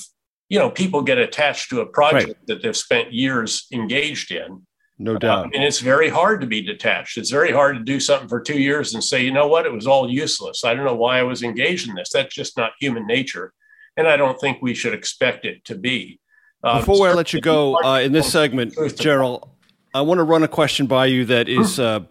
you 0.49 0.57
know 0.57 0.69
people 0.69 1.01
get 1.01 1.17
attached 1.17 1.69
to 1.69 1.81
a 1.81 1.85
project 1.85 2.27
right. 2.27 2.47
that 2.47 2.61
they've 2.61 2.77
spent 2.77 3.13
years 3.13 3.67
engaged 3.71 4.31
in. 4.31 4.65
No 4.97 5.17
doubt. 5.17 5.45
um, 5.45 5.51
and 5.55 5.63
it's 5.63 5.79
very 5.79 6.09
hard 6.09 6.41
to 6.41 6.47
be 6.47 6.61
detached. 6.61 7.17
It's 7.17 7.31
very 7.31 7.51
hard 7.51 7.75
to 7.75 7.83
do 7.83 7.99
something 7.99 8.29
for 8.29 8.39
two 8.39 8.59
years 8.59 8.93
and 8.93 9.03
say 9.03 9.23
you 9.23 9.31
know 9.31 9.47
what? 9.47 9.65
It 9.65 9.73
was 9.73 9.87
all 9.87 10.09
useless. 10.09 10.63
I 10.63 10.75
don't 10.75 10.85
know 10.85 10.95
why 10.95 11.19
i 11.19 11.23
was 11.23 11.41
engaged 11.41 11.89
in 11.89 11.95
this. 11.95 12.11
That's 12.13 12.33
just 12.33 12.55
not 12.55 12.73
human 12.79 13.07
nature. 13.07 13.53
And 13.97 14.07
i 14.07 14.15
don't 14.15 14.39
think 14.39 14.61
we 14.61 14.73
should 14.73 14.93
expect 14.93 15.45
it 15.45 15.65
to 15.65 15.75
be. 15.75 16.19
Uh, 16.63 16.79
Before 16.79 17.09
I 17.09 17.13
let 17.13 17.33
you 17.33 17.41
go 17.41 17.75
uh, 17.83 17.99
in 17.99 18.11
this 18.11 18.31
segment, 18.31 18.75
Gerald, 18.95 19.49
I 19.93 20.01
want 20.01 20.19
to 20.19 20.23
run 20.23 20.43
a 20.43 20.47
question 20.47 20.85
by 20.85 21.07
you 21.07 21.25
that 21.25 21.49
is 21.49 21.79
uh, 21.79 22.01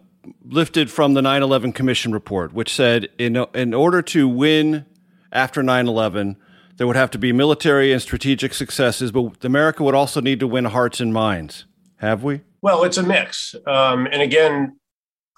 lifted 0.43 0.91
from 0.91 1.13
the 1.13 1.21
9 1.21 1.41
11 1.41 1.71
Commission 1.71 2.11
report, 2.11 2.53
which 2.53 2.73
said 2.73 3.07
in, 3.17 3.37
in 3.53 3.73
order 3.73 4.01
to 4.01 4.27
win 4.27 4.85
after 5.31 5.63
9 5.63 5.87
11, 5.87 6.37
there 6.77 6.87
would 6.87 6.95
have 6.95 7.11
to 7.11 7.17
be 7.17 7.31
military 7.31 7.91
and 7.91 8.01
strategic 8.01 8.53
successes, 8.53 9.11
but 9.11 9.43
America 9.43 9.83
would 9.83 9.95
also 9.95 10.21
need 10.21 10.39
to 10.39 10.47
win 10.47 10.65
hearts 10.65 10.99
and 10.99 11.13
minds. 11.13 11.65
Have 11.97 12.23
we? 12.23 12.41
Well, 12.61 12.83
it's 12.83 12.97
a 12.97 13.03
mix. 13.03 13.55
Um, 13.67 14.07
and 14.07 14.21
again, 14.21 14.79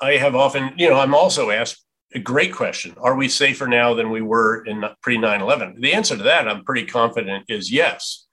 I 0.01 0.13
have 0.13 0.35
often, 0.35 0.71
you 0.77 0.89
know, 0.89 0.99
I'm 0.99 1.13
also 1.13 1.49
asked 1.51 1.83
a 2.13 2.19
great 2.19 2.53
question 2.53 2.95
Are 3.01 3.15
we 3.15 3.27
safer 3.27 3.67
now 3.67 3.93
than 3.93 4.09
we 4.09 4.21
were 4.21 4.63
in 4.65 4.83
pre 5.01 5.17
9 5.17 5.41
11? 5.41 5.81
The 5.81 5.93
answer 5.93 6.17
to 6.17 6.23
that, 6.23 6.47
I'm 6.47 6.63
pretty 6.63 6.85
confident, 6.85 7.45
is 7.47 7.71
yes. 7.71 8.25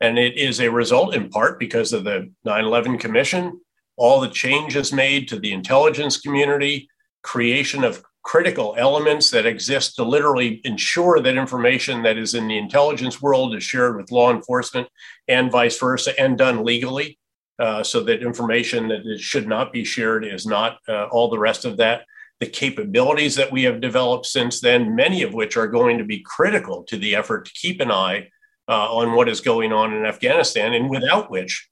And 0.00 0.18
it 0.18 0.36
is 0.36 0.60
a 0.60 0.70
result 0.70 1.14
in 1.14 1.28
part 1.28 1.58
because 1.58 1.92
of 1.92 2.04
the 2.04 2.32
9 2.44 2.64
11 2.64 2.98
Commission, 2.98 3.60
all 3.96 4.20
the 4.20 4.28
changes 4.28 4.92
made 4.92 5.28
to 5.28 5.38
the 5.38 5.52
intelligence 5.52 6.18
community, 6.20 6.88
creation 7.22 7.84
of 7.84 8.02
critical 8.22 8.74
elements 8.76 9.30
that 9.30 9.46
exist 9.46 9.96
to 9.96 10.04
literally 10.04 10.60
ensure 10.64 11.20
that 11.20 11.36
information 11.36 12.02
that 12.02 12.18
is 12.18 12.34
in 12.34 12.48
the 12.48 12.58
intelligence 12.58 13.22
world 13.22 13.54
is 13.54 13.64
shared 13.64 13.96
with 13.96 14.12
law 14.12 14.30
enforcement 14.30 14.88
and 15.26 15.50
vice 15.50 15.78
versa 15.78 16.18
and 16.20 16.36
done 16.36 16.64
legally 16.64 17.18
uh, 17.58 17.82
so 17.82 18.02
that 18.02 18.22
information 18.22 18.88
that 18.88 19.18
should 19.18 19.46
not 19.46 19.72
be 19.72 19.84
shared 19.84 20.24
is 20.24 20.46
not 20.46 20.78
uh, 20.88 21.04
all 21.04 21.28
the 21.28 21.38
rest 21.38 21.64
of 21.64 21.76
that. 21.78 22.04
The 22.40 22.46
capabilities 22.46 23.34
that 23.36 23.52
we 23.52 23.64
have 23.64 23.80
developed 23.80 24.26
since 24.26 24.60
then 24.60 24.96
many 24.96 25.22
of 25.22 25.34
which 25.34 25.56
are 25.56 25.68
going 25.68 25.98
to 25.98 26.04
be 26.04 26.20
critical 26.20 26.84
to 26.84 26.96
the 26.96 27.14
effort 27.14 27.46
to 27.46 27.52
keep 27.52 27.80
an 27.80 27.90
eye 27.90 28.28
uh, 28.66 28.94
on 28.94 29.14
what 29.14 29.28
is 29.28 29.40
going 29.40 29.72
on 29.72 29.92
in 29.92 30.06
Afghanistan, 30.06 30.72
and 30.72 30.88
without 30.88 31.30
which 31.30 31.69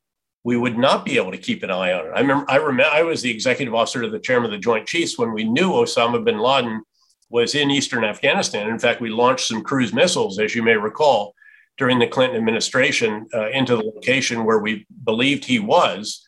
we 0.48 0.56
would 0.56 0.78
not 0.78 1.04
be 1.04 1.18
able 1.18 1.30
to 1.30 1.36
keep 1.36 1.62
an 1.62 1.70
eye 1.70 1.92
on 1.92 2.06
it. 2.06 2.12
I 2.14 2.20
remember, 2.20 2.46
I 2.48 2.56
remember, 2.56 2.90
I 2.90 3.02
was 3.02 3.20
the 3.20 3.30
executive 3.30 3.74
officer 3.74 4.00
to 4.00 4.08
the 4.08 4.18
chairman 4.18 4.46
of 4.46 4.52
the 4.52 4.64
Joint 4.64 4.88
Chiefs 4.88 5.18
when 5.18 5.34
we 5.34 5.44
knew 5.44 5.72
Osama 5.72 6.24
bin 6.24 6.38
Laden 6.38 6.82
was 7.28 7.54
in 7.54 7.70
eastern 7.70 8.02
Afghanistan. 8.02 8.70
In 8.70 8.78
fact, 8.78 9.02
we 9.02 9.10
launched 9.10 9.46
some 9.46 9.62
cruise 9.62 9.92
missiles, 9.92 10.38
as 10.38 10.54
you 10.54 10.62
may 10.62 10.78
recall, 10.78 11.34
during 11.76 11.98
the 11.98 12.06
Clinton 12.06 12.38
administration 12.38 13.26
uh, 13.34 13.50
into 13.50 13.76
the 13.76 13.82
location 13.82 14.46
where 14.46 14.58
we 14.58 14.86
believed 15.04 15.44
he 15.44 15.58
was. 15.58 16.26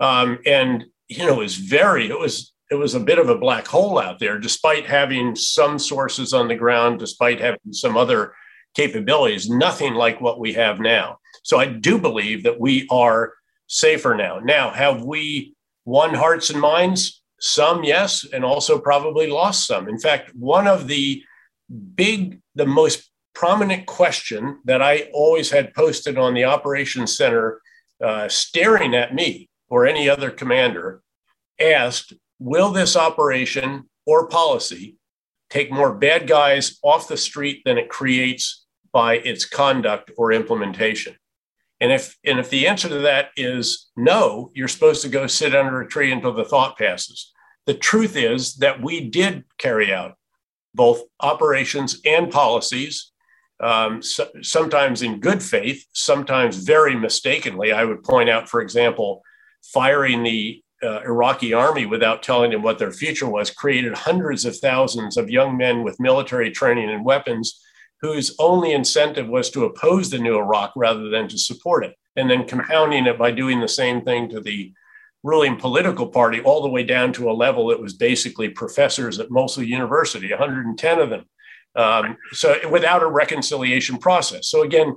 Um, 0.00 0.38
and 0.44 0.84
you 1.08 1.24
know, 1.24 1.40
it 1.40 1.44
was 1.44 1.56
very, 1.56 2.10
it 2.10 2.18
was 2.18 2.52
it 2.70 2.74
was 2.74 2.94
a 2.94 3.00
bit 3.00 3.18
of 3.18 3.30
a 3.30 3.38
black 3.38 3.66
hole 3.66 3.98
out 3.98 4.18
there, 4.18 4.38
despite 4.38 4.84
having 4.84 5.34
some 5.34 5.78
sources 5.78 6.34
on 6.34 6.46
the 6.46 6.56
ground, 6.56 6.98
despite 6.98 7.40
having 7.40 7.72
some 7.72 7.96
other 7.96 8.34
capabilities, 8.74 9.48
nothing 9.48 9.94
like 9.94 10.20
what 10.20 10.38
we 10.38 10.52
have 10.52 10.78
now. 10.78 11.20
So 11.42 11.58
I 11.58 11.64
do 11.64 11.96
believe 11.98 12.42
that 12.42 12.60
we 12.60 12.86
are 12.90 13.32
safer 13.72 14.14
now. 14.14 14.38
Now, 14.38 14.70
have 14.70 15.02
we 15.02 15.54
won 15.86 16.14
hearts 16.14 16.50
and 16.50 16.60
minds? 16.60 17.22
Some, 17.40 17.82
yes, 17.82 18.24
and 18.32 18.44
also 18.44 18.78
probably 18.78 19.28
lost 19.28 19.66
some. 19.66 19.88
In 19.88 19.98
fact, 19.98 20.32
one 20.34 20.68
of 20.68 20.86
the 20.86 21.22
big, 21.96 22.40
the 22.54 22.66
most 22.66 23.10
prominent 23.34 23.86
question 23.86 24.58
that 24.66 24.82
I 24.82 25.08
always 25.12 25.50
had 25.50 25.74
posted 25.74 26.18
on 26.18 26.34
the 26.34 26.44
Operations 26.44 27.16
Center, 27.16 27.60
uh, 28.04 28.28
staring 28.28 28.94
at 28.94 29.14
me 29.14 29.48
or 29.68 29.86
any 29.86 30.08
other 30.08 30.30
commander, 30.30 31.02
asked, 31.58 32.12
Will 32.38 32.70
this 32.70 32.94
operation 32.94 33.88
or 34.04 34.28
policy 34.28 34.96
take 35.48 35.72
more 35.72 35.94
bad 35.94 36.26
guys 36.26 36.78
off 36.82 37.08
the 37.08 37.16
street 37.16 37.62
than 37.64 37.78
it 37.78 37.88
creates 37.88 38.66
by 38.92 39.14
its 39.14 39.46
conduct 39.46 40.10
or 40.18 40.32
implementation? 40.32 41.16
And 41.82 41.90
if 41.90 42.16
and 42.24 42.38
if 42.38 42.48
the 42.48 42.68
answer 42.68 42.88
to 42.88 43.00
that 43.00 43.30
is 43.36 43.90
no, 43.96 44.52
you're 44.54 44.68
supposed 44.68 45.02
to 45.02 45.08
go 45.08 45.26
sit 45.26 45.52
under 45.52 45.80
a 45.80 45.88
tree 45.88 46.12
until 46.12 46.32
the 46.32 46.44
thought 46.44 46.78
passes. 46.78 47.32
The 47.66 47.74
truth 47.74 48.14
is 48.16 48.54
that 48.56 48.80
we 48.80 49.10
did 49.10 49.42
carry 49.58 49.92
out 49.92 50.14
both 50.72 51.02
operations 51.18 52.00
and 52.06 52.30
policies, 52.30 53.10
um, 53.58 54.00
so, 54.00 54.28
sometimes 54.42 55.02
in 55.02 55.18
good 55.18 55.42
faith, 55.42 55.84
sometimes 55.92 56.56
very 56.56 56.94
mistakenly. 56.94 57.72
I 57.72 57.84
would 57.84 58.04
point 58.04 58.30
out, 58.30 58.48
for 58.48 58.60
example, 58.60 59.22
firing 59.64 60.22
the 60.22 60.62
uh, 60.84 61.00
Iraqi 61.00 61.52
army 61.52 61.86
without 61.86 62.22
telling 62.22 62.52
them 62.52 62.62
what 62.62 62.78
their 62.78 62.92
future 62.92 63.28
was 63.28 63.50
created 63.50 63.94
hundreds 63.94 64.44
of 64.44 64.56
thousands 64.56 65.16
of 65.16 65.30
young 65.30 65.56
men 65.56 65.82
with 65.82 65.98
military 65.98 66.52
training 66.52 66.90
and 66.90 67.04
weapons 67.04 67.60
whose 68.02 68.34
only 68.38 68.72
incentive 68.72 69.28
was 69.28 69.48
to 69.50 69.64
oppose 69.64 70.10
the 70.10 70.18
new 70.18 70.36
Iraq 70.36 70.72
rather 70.76 71.08
than 71.08 71.28
to 71.28 71.38
support 71.38 71.84
it. 71.84 71.94
And 72.16 72.28
then 72.28 72.46
compounding 72.46 73.06
it 73.06 73.16
by 73.16 73.30
doing 73.30 73.60
the 73.60 73.68
same 73.68 74.02
thing 74.02 74.28
to 74.30 74.40
the 74.40 74.72
ruling 75.22 75.56
political 75.56 76.08
party, 76.08 76.40
all 76.40 76.62
the 76.62 76.68
way 76.68 76.82
down 76.82 77.12
to 77.12 77.30
a 77.30 77.32
level 77.32 77.68
that 77.68 77.80
was 77.80 77.94
basically 77.94 78.48
professors 78.48 79.20
at 79.20 79.30
Mosul 79.30 79.62
University, 79.62 80.28
110 80.30 80.98
of 80.98 81.10
them. 81.10 81.24
Um, 81.76 82.16
so 82.32 82.56
without 82.68 83.04
a 83.04 83.06
reconciliation 83.06 83.98
process. 83.98 84.48
So 84.48 84.62
again, 84.62 84.96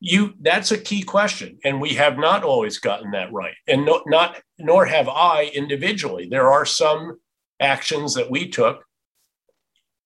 you 0.00 0.34
that's 0.40 0.72
a 0.72 0.78
key 0.78 1.02
question, 1.02 1.58
and 1.64 1.80
we 1.80 1.94
have 1.94 2.18
not 2.18 2.42
always 2.42 2.78
gotten 2.78 3.12
that 3.12 3.32
right, 3.32 3.54
and 3.66 3.86
no, 3.86 4.02
not 4.06 4.42
nor 4.58 4.84
have 4.84 5.08
I 5.08 5.50
individually. 5.54 6.28
There 6.30 6.50
are 6.50 6.66
some 6.66 7.18
actions 7.60 8.14
that 8.14 8.30
we 8.30 8.48
took 8.48 8.84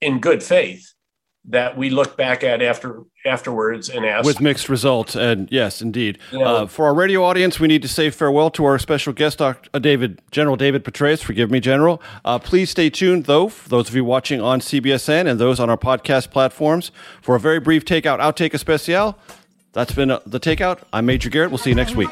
in 0.00 0.20
good 0.20 0.44
faith 0.44 0.92
that 1.48 1.76
we 1.76 1.90
look 1.90 2.16
back 2.16 2.44
at 2.44 2.60
after 2.62 3.02
afterwards 3.24 3.88
and 3.88 4.04
ask 4.04 4.24
with 4.24 4.40
mixed 4.40 4.68
results. 4.68 5.16
And 5.16 5.48
yes, 5.50 5.80
indeed. 5.82 6.18
uh, 6.32 6.66
for 6.66 6.86
our 6.86 6.94
radio 6.94 7.24
audience, 7.24 7.58
we 7.58 7.68
need 7.68 7.82
to 7.82 7.88
say 7.88 8.10
farewell 8.10 8.50
to 8.52 8.64
our 8.64 8.78
special 8.78 9.12
guest, 9.12 9.38
Dr. 9.38 9.68
Uh, 9.72 9.78
David 9.78 10.20
General 10.30 10.56
David 10.56 10.84
Petraeus. 10.84 11.22
Forgive 11.22 11.50
me, 11.50 11.60
General. 11.60 12.00
Uh, 12.24 12.38
please 12.38 12.70
stay 12.70 12.90
tuned, 12.90 13.24
though, 13.24 13.48
for 13.48 13.68
those 13.68 13.88
of 13.88 13.94
you 13.94 14.04
watching 14.04 14.40
on 14.40 14.60
CBSN 14.60 15.26
and 15.30 15.40
those 15.40 15.58
on 15.58 15.70
our 15.70 15.78
podcast 15.78 16.30
platforms, 16.30 16.90
for 17.22 17.36
a 17.36 17.40
very 17.40 17.60
brief 17.60 17.84
takeout 17.84 18.20
outtake 18.20 18.54
especial. 18.54 19.18
That's 19.72 19.92
been 19.92 20.10
uh, 20.10 20.20
the 20.26 20.40
takeout. 20.40 20.80
I'm 20.92 21.06
Major 21.06 21.30
Garrett. 21.30 21.50
We'll 21.50 21.58
see 21.58 21.70
you 21.70 21.76
next 21.76 21.96
week. 21.96 22.10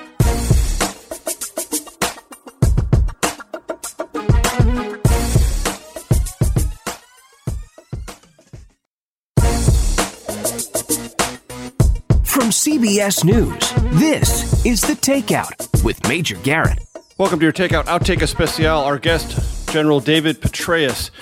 CBS 12.58 13.22
News, 13.22 13.72
this 14.00 14.66
is 14.66 14.80
The 14.80 14.94
Takeout 14.94 15.84
with 15.84 16.08
Major 16.08 16.34
Garrett. 16.38 16.80
Welcome 17.16 17.38
to 17.38 17.44
your 17.44 17.52
Takeout 17.52 17.84
Outtake 17.84 18.20
Especial. 18.20 18.80
Our 18.80 18.98
guest, 18.98 19.70
General 19.70 20.00
David 20.00 20.40
Petraeus. 20.40 21.12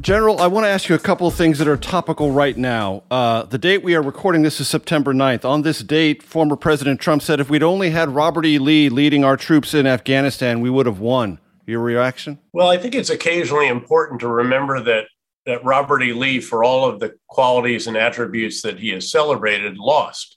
General, 0.00 0.38
I 0.38 0.46
want 0.46 0.64
to 0.64 0.68
ask 0.68 0.88
you 0.88 0.94
a 0.94 1.00
couple 1.00 1.26
of 1.26 1.34
things 1.34 1.58
that 1.58 1.66
are 1.66 1.76
topical 1.76 2.30
right 2.30 2.56
now. 2.56 3.02
Uh, 3.10 3.42
the 3.42 3.58
date 3.58 3.82
we 3.82 3.96
are 3.96 4.00
recording 4.00 4.42
this 4.42 4.60
is 4.60 4.68
September 4.68 5.12
9th. 5.12 5.44
On 5.44 5.62
this 5.62 5.80
date, 5.80 6.22
former 6.22 6.54
President 6.54 7.00
Trump 7.00 7.20
said 7.20 7.40
if 7.40 7.50
we'd 7.50 7.64
only 7.64 7.90
had 7.90 8.10
Robert 8.10 8.46
E. 8.46 8.60
Lee 8.60 8.88
leading 8.88 9.24
our 9.24 9.36
troops 9.36 9.74
in 9.74 9.88
Afghanistan, 9.88 10.60
we 10.60 10.70
would 10.70 10.86
have 10.86 11.00
won. 11.00 11.40
Your 11.66 11.80
reaction? 11.80 12.38
Well, 12.52 12.68
I 12.68 12.78
think 12.78 12.94
it's 12.94 13.10
occasionally 13.10 13.66
important 13.66 14.20
to 14.20 14.28
remember 14.28 14.80
that 14.84 15.06
that 15.46 15.64
Robert 15.64 16.02
E. 16.02 16.12
Lee, 16.12 16.40
for 16.40 16.62
all 16.62 16.88
of 16.88 17.00
the 17.00 17.16
qualities 17.28 17.88
and 17.88 17.96
attributes 17.96 18.62
that 18.62 18.78
he 18.78 18.90
has 18.90 19.10
celebrated, 19.10 19.78
lost. 19.78 20.35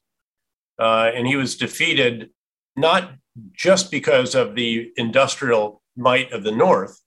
Uh, 0.80 1.12
and 1.14 1.28
he 1.28 1.36
was 1.36 1.58
defeated 1.58 2.30
not 2.76 3.12
just 3.52 3.92
because 3.92 4.36
of 4.36 4.56
the 4.56 4.92
industrial 4.96 5.82
might 5.96 6.32
of 6.32 6.44
the 6.44 6.52
North, 6.52 7.00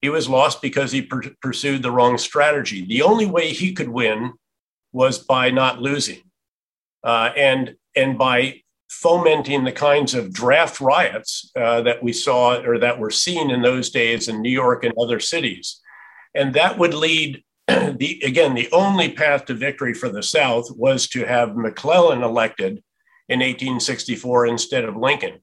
he 0.00 0.08
was 0.08 0.28
lost 0.28 0.62
because 0.62 0.92
he 0.92 1.02
per- 1.02 1.34
pursued 1.42 1.82
the 1.82 1.90
wrong 1.90 2.16
strategy. 2.16 2.84
The 2.86 3.02
only 3.02 3.26
way 3.26 3.48
he 3.48 3.72
could 3.72 3.88
win 3.88 4.32
was 4.92 5.18
by 5.18 5.50
not 5.50 5.82
losing, 5.82 6.22
uh, 7.04 7.30
and 7.36 7.76
and 7.94 8.16
by 8.16 8.62
fomenting 8.88 9.64
the 9.64 9.72
kinds 9.72 10.14
of 10.14 10.32
draft 10.32 10.80
riots 10.80 11.50
uh, 11.56 11.80
that 11.82 12.02
we 12.02 12.12
saw 12.12 12.60
or 12.60 12.78
that 12.78 12.98
were 12.98 13.10
seen 13.10 13.50
in 13.50 13.62
those 13.62 13.90
days 13.90 14.28
in 14.28 14.42
New 14.42 14.50
York 14.50 14.84
and 14.84 14.94
other 14.98 15.20
cities, 15.20 15.80
and 16.34 16.54
that 16.54 16.78
would 16.78 16.94
lead. 16.94 17.42
The, 18.00 18.20
again, 18.24 18.54
the 18.54 18.70
only 18.72 19.12
path 19.12 19.44
to 19.46 19.54
victory 19.54 19.94
for 19.94 20.08
the 20.08 20.22
South 20.22 20.70
was 20.74 21.06
to 21.08 21.24
have 21.24 21.56
McClellan 21.56 22.22
elected 22.22 22.82
in 23.30 23.38
1864 23.38 24.46
instead 24.46 24.84
of 24.84 24.96
Lincoln. 24.96 25.38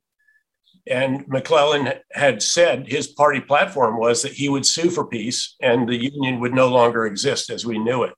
And 0.90 1.26
McClellan 1.28 1.94
had 2.14 2.44
said 2.44 2.88
his 2.88 3.08
party 3.08 3.40
platform 3.40 3.98
was 3.98 4.22
that 4.22 4.34
he 4.34 4.50
would 4.50 4.66
sue 4.66 4.90
for 4.90 5.06
peace 5.06 5.56
and 5.62 5.88
the 5.88 5.98
Union 5.98 6.40
would 6.40 6.54
no 6.54 6.68
longer 6.68 7.06
exist 7.06 7.50
as 7.50 7.66
we 7.66 7.80
knew 7.80 8.04
it. 8.04 8.14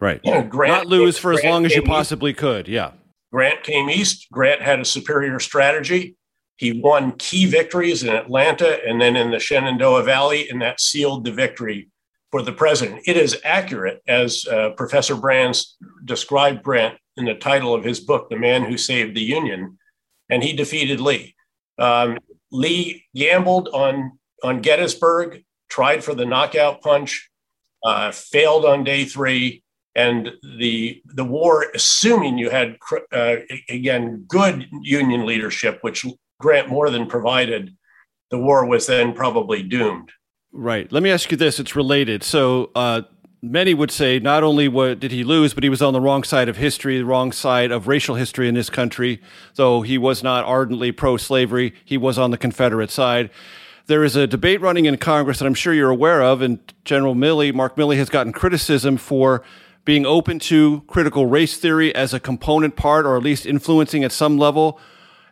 Right. 0.00 0.20
You 0.24 0.32
know, 0.32 0.42
Grant, 0.42 0.72
Not 0.72 0.86
lose 0.86 1.18
for 1.18 1.32
Grant 1.32 1.44
as 1.44 1.50
long 1.50 1.66
as 1.66 1.74
you 1.74 1.82
possibly 1.82 2.30
east. 2.30 2.40
could. 2.40 2.68
Yeah. 2.68 2.92
Grant 3.32 3.62
came 3.62 3.90
east. 3.90 4.28
Grant 4.32 4.62
had 4.62 4.80
a 4.80 4.84
superior 4.84 5.38
strategy. 5.38 6.16
He 6.56 6.80
won 6.80 7.12
key 7.12 7.46
victories 7.46 8.02
in 8.02 8.10
Atlanta 8.10 8.78
and 8.86 9.00
then 9.00 9.16
in 9.16 9.30
the 9.30 9.38
Shenandoah 9.38 10.02
Valley, 10.02 10.48
and 10.50 10.60
that 10.62 10.80
sealed 10.80 11.24
the 11.24 11.32
victory 11.32 11.88
for 12.30 12.42
the 12.42 12.52
president. 12.52 13.02
It 13.06 13.16
is 13.16 13.38
accurate, 13.44 14.02
as 14.06 14.44
uh, 14.46 14.70
Professor 14.70 15.16
Brands 15.16 15.76
described 16.04 16.62
Grant 16.62 16.98
in 17.20 17.26
the 17.26 17.34
title 17.34 17.74
of 17.74 17.84
his 17.84 18.00
book, 18.00 18.28
The 18.28 18.36
Man 18.36 18.64
Who 18.64 18.76
Saved 18.76 19.14
the 19.14 19.22
Union, 19.22 19.78
and 20.28 20.42
he 20.42 20.52
defeated 20.52 21.00
Lee. 21.00 21.36
Um, 21.78 22.18
Lee 22.50 23.04
gambled 23.14 23.68
on, 23.68 24.18
on 24.42 24.60
Gettysburg, 24.60 25.44
tried 25.68 26.02
for 26.02 26.14
the 26.14 26.24
knockout 26.24 26.82
punch, 26.82 27.30
uh, 27.84 28.10
failed 28.10 28.64
on 28.64 28.82
day 28.82 29.04
three. 29.04 29.62
And 29.94 30.30
the, 30.58 31.02
the 31.04 31.24
war, 31.24 31.66
assuming 31.74 32.38
you 32.38 32.48
had, 32.50 32.76
uh, 33.12 33.36
again, 33.68 34.24
good 34.28 34.66
Union 34.82 35.26
leadership, 35.26 35.78
which 35.82 36.06
Grant 36.38 36.68
more 36.68 36.90
than 36.90 37.06
provided, 37.06 37.76
the 38.30 38.38
war 38.38 38.64
was 38.64 38.86
then 38.86 39.12
probably 39.12 39.62
doomed. 39.62 40.10
Right. 40.52 40.90
Let 40.90 41.02
me 41.02 41.10
ask 41.10 41.30
you 41.30 41.36
this. 41.36 41.60
It's 41.60 41.76
related. 41.76 42.22
So, 42.22 42.70
uh, 42.74 43.02
many 43.42 43.74
would 43.74 43.90
say 43.90 44.18
not 44.18 44.42
only 44.42 44.68
what 44.68 45.00
did 45.00 45.10
he 45.10 45.24
lose, 45.24 45.54
but 45.54 45.62
he 45.62 45.70
was 45.70 45.82
on 45.82 45.92
the 45.92 46.00
wrong 46.00 46.22
side 46.22 46.48
of 46.48 46.56
history, 46.56 46.98
the 46.98 47.04
wrong 47.04 47.32
side 47.32 47.70
of 47.70 47.88
racial 47.88 48.14
history 48.14 48.48
in 48.48 48.54
this 48.54 48.70
country. 48.70 49.20
Though 49.54 49.82
he 49.82 49.98
was 49.98 50.22
not 50.22 50.44
ardently 50.44 50.92
pro-slavery, 50.92 51.74
he 51.84 51.96
was 51.96 52.18
on 52.18 52.30
the 52.30 52.38
Confederate 52.38 52.90
side. 52.90 53.30
There 53.86 54.04
is 54.04 54.14
a 54.14 54.26
debate 54.26 54.60
running 54.60 54.84
in 54.84 54.96
Congress 54.98 55.38
that 55.38 55.46
I'm 55.46 55.54
sure 55.54 55.74
you're 55.74 55.90
aware 55.90 56.22
of, 56.22 56.42
and 56.42 56.60
General 56.84 57.14
Milley, 57.14 57.52
Mark 57.52 57.76
Milley, 57.76 57.96
has 57.96 58.08
gotten 58.08 58.32
criticism 58.32 58.96
for 58.96 59.42
being 59.84 60.06
open 60.06 60.38
to 60.38 60.82
critical 60.86 61.26
race 61.26 61.56
theory 61.56 61.94
as 61.94 62.14
a 62.14 62.20
component 62.20 62.76
part, 62.76 63.06
or 63.06 63.16
at 63.16 63.22
least 63.22 63.46
influencing 63.46 64.04
at 64.04 64.12
some 64.12 64.38
level, 64.38 64.78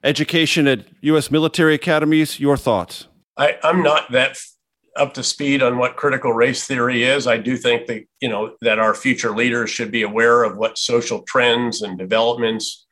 education 0.02 0.66
at 0.66 0.86
U.S. 1.02 1.30
military 1.30 1.74
academies. 1.74 2.40
Your 2.40 2.56
thoughts? 2.56 3.06
I, 3.36 3.58
am 3.62 3.82
not 3.82 4.10
that 4.10 4.40
up 4.98 5.14
to 5.14 5.22
speed 5.22 5.62
on 5.62 5.78
what 5.78 5.96
critical 5.96 6.32
race 6.32 6.66
theory 6.66 7.04
is. 7.04 7.26
I 7.26 7.38
do 7.38 7.56
think 7.56 7.86
that 7.86 8.04
you 8.20 8.28
know 8.28 8.56
that 8.60 8.78
our 8.78 8.94
future 8.94 9.30
leaders 9.30 9.70
should 9.70 9.90
be 9.90 10.02
aware 10.02 10.44
of 10.44 10.56
what 10.56 10.78
social 10.78 11.22
trends 11.22 11.82
and 11.82 11.98
developments 11.98 12.86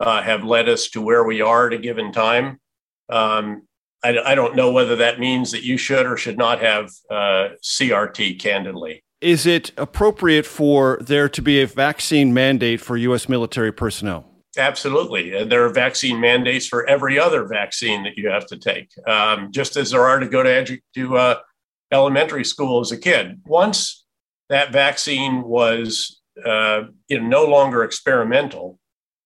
uh, 0.00 0.22
have 0.22 0.44
led 0.44 0.68
us 0.68 0.88
to 0.90 1.00
where 1.00 1.24
we 1.24 1.40
are 1.40 1.68
at 1.68 1.72
a 1.72 1.78
given 1.78 2.12
time. 2.12 2.60
Um, 3.08 3.62
I, 4.04 4.18
I, 4.18 4.34
don't 4.34 4.56
know 4.56 4.72
whether 4.72 4.96
that 4.96 5.18
means 5.20 5.52
that 5.52 5.62
you 5.62 5.78
should 5.78 6.06
or 6.06 6.16
should 6.16 6.36
not 6.36 6.60
have 6.60 6.90
uh, 7.10 7.48
CRT. 7.62 8.38
Candidly, 8.40 9.02
is 9.20 9.46
it 9.46 9.72
appropriate 9.76 10.44
for 10.44 10.98
there 11.00 11.28
to 11.28 11.40
be 11.40 11.62
a 11.62 11.66
vaccine 11.66 12.34
mandate 12.34 12.80
for 12.80 12.96
U.S. 12.96 13.28
military 13.28 13.72
personnel? 13.72 14.35
Absolutely. 14.56 15.34
and 15.34 15.50
There 15.50 15.64
are 15.64 15.70
vaccine 15.70 16.20
mandates 16.20 16.66
for 16.66 16.86
every 16.86 17.18
other 17.18 17.44
vaccine 17.44 18.02
that 18.04 18.16
you 18.16 18.28
have 18.30 18.46
to 18.46 18.56
take, 18.56 18.90
um, 19.06 19.52
just 19.52 19.76
as 19.76 19.90
there 19.90 20.04
are 20.04 20.18
to 20.18 20.28
go 20.28 20.42
to, 20.42 20.48
edu- 20.48 20.82
to 20.94 21.16
uh, 21.16 21.38
elementary 21.92 22.44
school 22.44 22.80
as 22.80 22.92
a 22.92 22.96
kid. 22.96 23.40
Once 23.46 24.04
that 24.48 24.72
vaccine 24.72 25.42
was 25.42 26.20
uh, 26.44 26.84
you 27.08 27.20
know, 27.20 27.26
no 27.26 27.44
longer 27.44 27.84
experimental, 27.84 28.78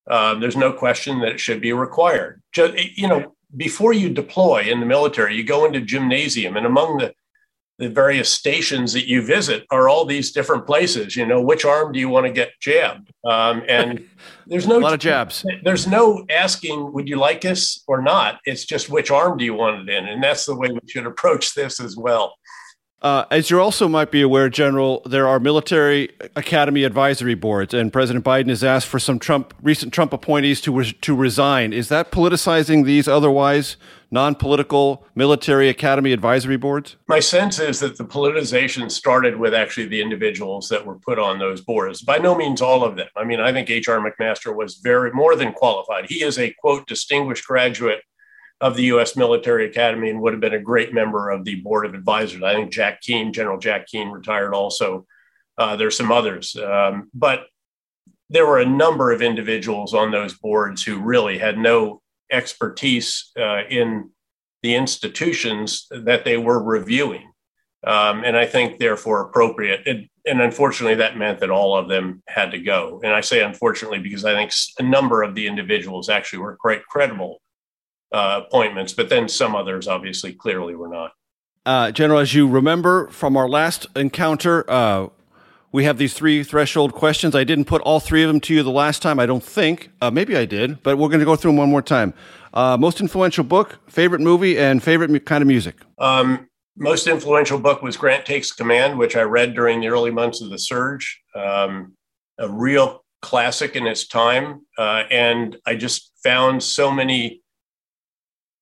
uh, 0.08 0.34
there's 0.34 0.56
no 0.56 0.72
question 0.72 1.20
that 1.20 1.32
it 1.32 1.40
should 1.40 1.60
be 1.60 1.72
required. 1.72 2.42
Just, 2.52 2.74
you 2.96 3.08
know, 3.08 3.34
before 3.56 3.92
you 3.92 4.08
deploy 4.08 4.62
in 4.62 4.80
the 4.80 4.86
military, 4.86 5.36
you 5.36 5.44
go 5.44 5.64
into 5.64 5.80
gymnasium, 5.80 6.56
and 6.56 6.66
among 6.66 6.98
the 6.98 7.12
the 7.80 7.88
various 7.88 8.28
stations 8.28 8.92
that 8.92 9.08
you 9.08 9.22
visit 9.22 9.66
are 9.70 9.88
all 9.88 10.04
these 10.04 10.32
different 10.32 10.66
places. 10.66 11.16
You 11.16 11.26
know, 11.26 11.40
which 11.40 11.64
arm 11.64 11.92
do 11.92 11.98
you 11.98 12.10
want 12.10 12.26
to 12.26 12.32
get 12.32 12.52
jabbed? 12.60 13.10
Um, 13.24 13.62
and 13.66 14.06
there's 14.46 14.68
no 14.68 14.78
a 14.78 14.80
lot 14.80 14.92
of 14.92 15.00
jabs. 15.00 15.44
There's 15.64 15.86
no 15.86 16.24
asking, 16.28 16.92
would 16.92 17.08
you 17.08 17.16
like 17.16 17.40
this 17.40 17.82
or 17.88 18.02
not? 18.02 18.38
It's 18.44 18.66
just 18.66 18.90
which 18.90 19.10
arm 19.10 19.38
do 19.38 19.46
you 19.46 19.54
want 19.54 19.88
it 19.88 19.92
in, 19.92 20.06
and 20.06 20.22
that's 20.22 20.44
the 20.44 20.54
way 20.54 20.68
we 20.70 20.80
should 20.88 21.06
approach 21.06 21.54
this 21.54 21.80
as 21.80 21.96
well. 21.96 22.36
Uh, 23.02 23.24
as 23.30 23.48
you 23.48 23.58
also 23.58 23.88
might 23.88 24.10
be 24.10 24.20
aware, 24.20 24.50
General, 24.50 25.00
there 25.06 25.26
are 25.26 25.40
military 25.40 26.10
academy 26.36 26.84
advisory 26.84 27.34
boards, 27.34 27.72
and 27.72 27.90
President 27.90 28.24
Biden 28.24 28.50
has 28.50 28.62
asked 28.62 28.88
for 28.88 28.98
some 28.98 29.18
Trump 29.18 29.54
recent 29.62 29.94
Trump 29.94 30.12
appointees 30.12 30.60
to 30.62 30.82
to 30.82 31.16
resign. 31.16 31.72
Is 31.72 31.88
that 31.88 32.10
politicizing 32.10 32.84
these 32.84 33.08
otherwise 33.08 33.76
non-political 34.10 35.06
military 35.14 35.68
academy 35.68 36.12
advisory 36.12 36.56
boards? 36.56 36.96
My 37.08 37.20
sense 37.20 37.58
is 37.58 37.80
that 37.80 37.96
the 37.96 38.04
politicization 38.04 38.90
started 38.90 39.36
with 39.36 39.54
actually 39.54 39.86
the 39.86 40.02
individuals 40.02 40.68
that 40.68 40.84
were 40.84 40.96
put 40.96 41.18
on 41.18 41.38
those 41.38 41.60
boards. 41.60 42.02
By 42.02 42.18
no 42.18 42.34
means 42.34 42.60
all 42.60 42.84
of 42.84 42.96
them. 42.96 43.06
I 43.16 43.24
mean, 43.24 43.40
I 43.40 43.52
think 43.52 43.70
H.R. 43.70 44.00
McMaster 44.00 44.54
was 44.54 44.80
very 44.82 45.12
more 45.12 45.36
than 45.36 45.52
qualified. 45.52 46.06
He 46.06 46.24
is 46.24 46.38
a 46.38 46.52
quote 46.60 46.86
distinguished 46.86 47.46
graduate 47.46 48.02
of 48.60 48.76
the 48.76 48.84
U.S. 48.84 49.16
Military 49.16 49.66
Academy 49.66 50.10
and 50.10 50.20
would 50.20 50.32
have 50.32 50.40
been 50.40 50.54
a 50.54 50.60
great 50.60 50.92
member 50.92 51.30
of 51.30 51.44
the 51.44 51.56
board 51.56 51.86
of 51.86 51.94
advisors. 51.94 52.42
I 52.42 52.54
think 52.54 52.72
Jack 52.72 53.00
Keane, 53.00 53.32
General 53.32 53.58
Jack 53.58 53.86
Keane, 53.86 54.08
retired 54.08 54.54
also. 54.54 55.06
Uh, 55.56 55.76
there's 55.76 55.96
some 55.96 56.12
others, 56.12 56.56
um, 56.56 57.10
but 57.12 57.46
there 58.28 58.46
were 58.46 58.60
a 58.60 58.66
number 58.66 59.10
of 59.10 59.22
individuals 59.22 59.92
on 59.92 60.10
those 60.10 60.34
boards 60.34 60.82
who 60.82 61.00
really 61.00 61.38
had 61.38 61.58
no 61.58 62.00
expertise 62.30 63.30
uh, 63.38 63.62
in 63.68 64.10
the 64.62 64.74
institutions 64.74 65.86
that 65.90 66.24
they 66.24 66.36
were 66.36 66.62
reviewing. 66.62 67.32
Um, 67.86 68.24
and 68.24 68.36
I 68.36 68.46
think 68.46 68.78
therefore 68.78 69.22
appropriate. 69.22 69.86
And 70.26 70.40
unfortunately, 70.40 70.96
that 70.96 71.16
meant 71.16 71.40
that 71.40 71.50
all 71.50 71.76
of 71.76 71.88
them 71.88 72.22
had 72.28 72.50
to 72.50 72.58
go. 72.58 73.00
And 73.02 73.12
I 73.12 73.22
say 73.22 73.42
unfortunately 73.42 74.00
because 74.00 74.24
I 74.24 74.34
think 74.34 74.52
a 74.78 74.82
number 74.82 75.22
of 75.22 75.34
the 75.34 75.46
individuals 75.46 76.10
actually 76.10 76.40
were 76.40 76.56
quite 76.56 76.84
credible 76.86 77.40
uh, 78.12 78.42
appointments, 78.46 78.92
but 78.92 79.08
then 79.08 79.28
some 79.28 79.54
others 79.54 79.86
obviously 79.86 80.32
clearly 80.32 80.74
were 80.74 80.88
not. 80.88 81.12
Uh, 81.66 81.90
General, 81.90 82.20
as 82.20 82.34
you 82.34 82.48
remember 82.48 83.08
from 83.08 83.36
our 83.36 83.48
last 83.48 83.86
encounter, 83.94 84.68
uh, 84.70 85.08
we 85.72 85.84
have 85.84 85.98
these 85.98 86.14
three 86.14 86.42
threshold 86.42 86.92
questions. 86.92 87.34
I 87.34 87.44
didn't 87.44 87.66
put 87.66 87.80
all 87.82 88.00
three 88.00 88.22
of 88.22 88.28
them 88.28 88.40
to 88.40 88.54
you 88.54 88.62
the 88.62 88.70
last 88.70 89.02
time, 89.02 89.20
I 89.20 89.26
don't 89.26 89.44
think. 89.44 89.90
Uh, 90.00 90.10
maybe 90.10 90.36
I 90.36 90.44
did, 90.44 90.82
but 90.82 90.98
we're 90.98 91.08
going 91.08 91.20
to 91.20 91.26
go 91.26 91.36
through 91.36 91.50
them 91.52 91.58
one 91.58 91.70
more 91.70 91.82
time. 91.82 92.14
Uh, 92.52 92.76
most 92.76 93.00
influential 93.00 93.44
book, 93.44 93.78
favorite 93.88 94.20
movie, 94.20 94.58
and 94.58 94.82
favorite 94.82 95.10
mu- 95.10 95.20
kind 95.20 95.42
of 95.42 95.48
music. 95.48 95.76
Um, 95.98 96.48
most 96.76 97.06
influential 97.06 97.58
book 97.58 97.82
was 97.82 97.96
Grant 97.96 98.26
Takes 98.26 98.50
Command, 98.50 98.98
which 98.98 99.14
I 99.14 99.22
read 99.22 99.54
during 99.54 99.80
the 99.80 99.88
early 99.88 100.10
months 100.10 100.40
of 100.40 100.50
the 100.50 100.58
surge. 100.58 101.20
Um, 101.36 101.94
a 102.38 102.48
real 102.48 103.04
classic 103.22 103.76
in 103.76 103.86
its 103.86 104.06
time. 104.06 104.62
Uh, 104.78 105.04
and 105.10 105.56
I 105.66 105.76
just 105.76 106.12
found 106.24 106.62
so 106.62 106.90
many 106.90 107.42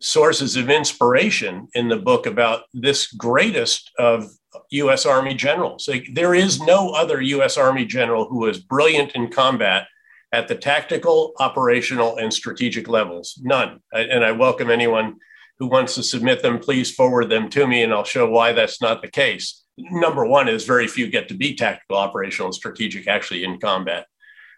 sources 0.01 0.57
of 0.57 0.71
inspiration 0.71 1.69
in 1.75 1.89
the 1.89 1.97
book 1.97 2.27
about 2.27 2.63
this 2.73 3.13
greatest 3.13 3.91
of 3.99 4.31
U.S. 4.71 5.07
Army 5.07 5.35
generals. 5.35 5.89
Like, 5.89 6.09
there 6.13 6.35
is 6.35 6.61
no 6.61 6.91
other 6.91 7.21
U.S. 7.21 7.57
Army 7.57 7.85
general 7.85 8.29
who 8.29 8.39
was 8.39 8.59
brilliant 8.59 9.13
in 9.13 9.31
combat 9.31 9.87
at 10.33 10.49
the 10.49 10.55
tactical, 10.55 11.33
operational, 11.39 12.17
and 12.17 12.33
strategic 12.33 12.89
levels. 12.89 13.39
None. 13.43 13.81
And 13.93 14.25
I 14.25 14.33
welcome 14.33 14.71
anyone 14.71 15.17
who 15.59 15.67
wants 15.67 15.95
to 15.97 16.03
submit 16.03 16.43
them. 16.43 16.59
Please 16.59 16.95
forward 16.95 17.31
them 17.31 17.49
to 17.51 17.67
me, 17.67 17.83
and 17.83 17.93
I'll 17.93 18.05
show 18.05 18.29
why 18.29 18.53
that's 18.53 18.81
not 18.81 19.03
the 19.03 19.11
case. 19.11 19.65
Number 19.77 20.25
one 20.25 20.49
is 20.49 20.65
very 20.65 20.87
few 20.87 21.09
get 21.09 21.29
to 21.29 21.35
be 21.35 21.55
tactical, 21.55 21.97
operational, 21.97 22.49
and 22.49 22.55
strategic 22.55 23.09
actually 23.09 23.45
in 23.45 23.59
combat. 23.59 24.07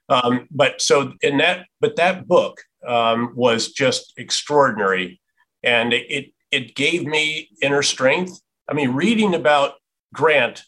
Um, 0.09 0.49
but 0.51 0.81
so 0.81 1.13
in 1.23 1.39
that, 1.39 1.67
but 1.81 1.97
that 1.97 2.27
book 2.27 2.61
um, 2.87 3.33
was 3.37 3.73
just 3.73 4.15
extraordinary, 4.17 5.20
and 5.63 5.93
it 5.93 6.33
it 6.51 6.75
gave 6.75 7.07
me 7.07 7.49
inner 7.63 7.83
strength. 7.83 8.41
I 8.69 8.75
mean, 8.75 8.93
reading 8.93 9.35
about 9.35 9.75
Grant 10.13 10.65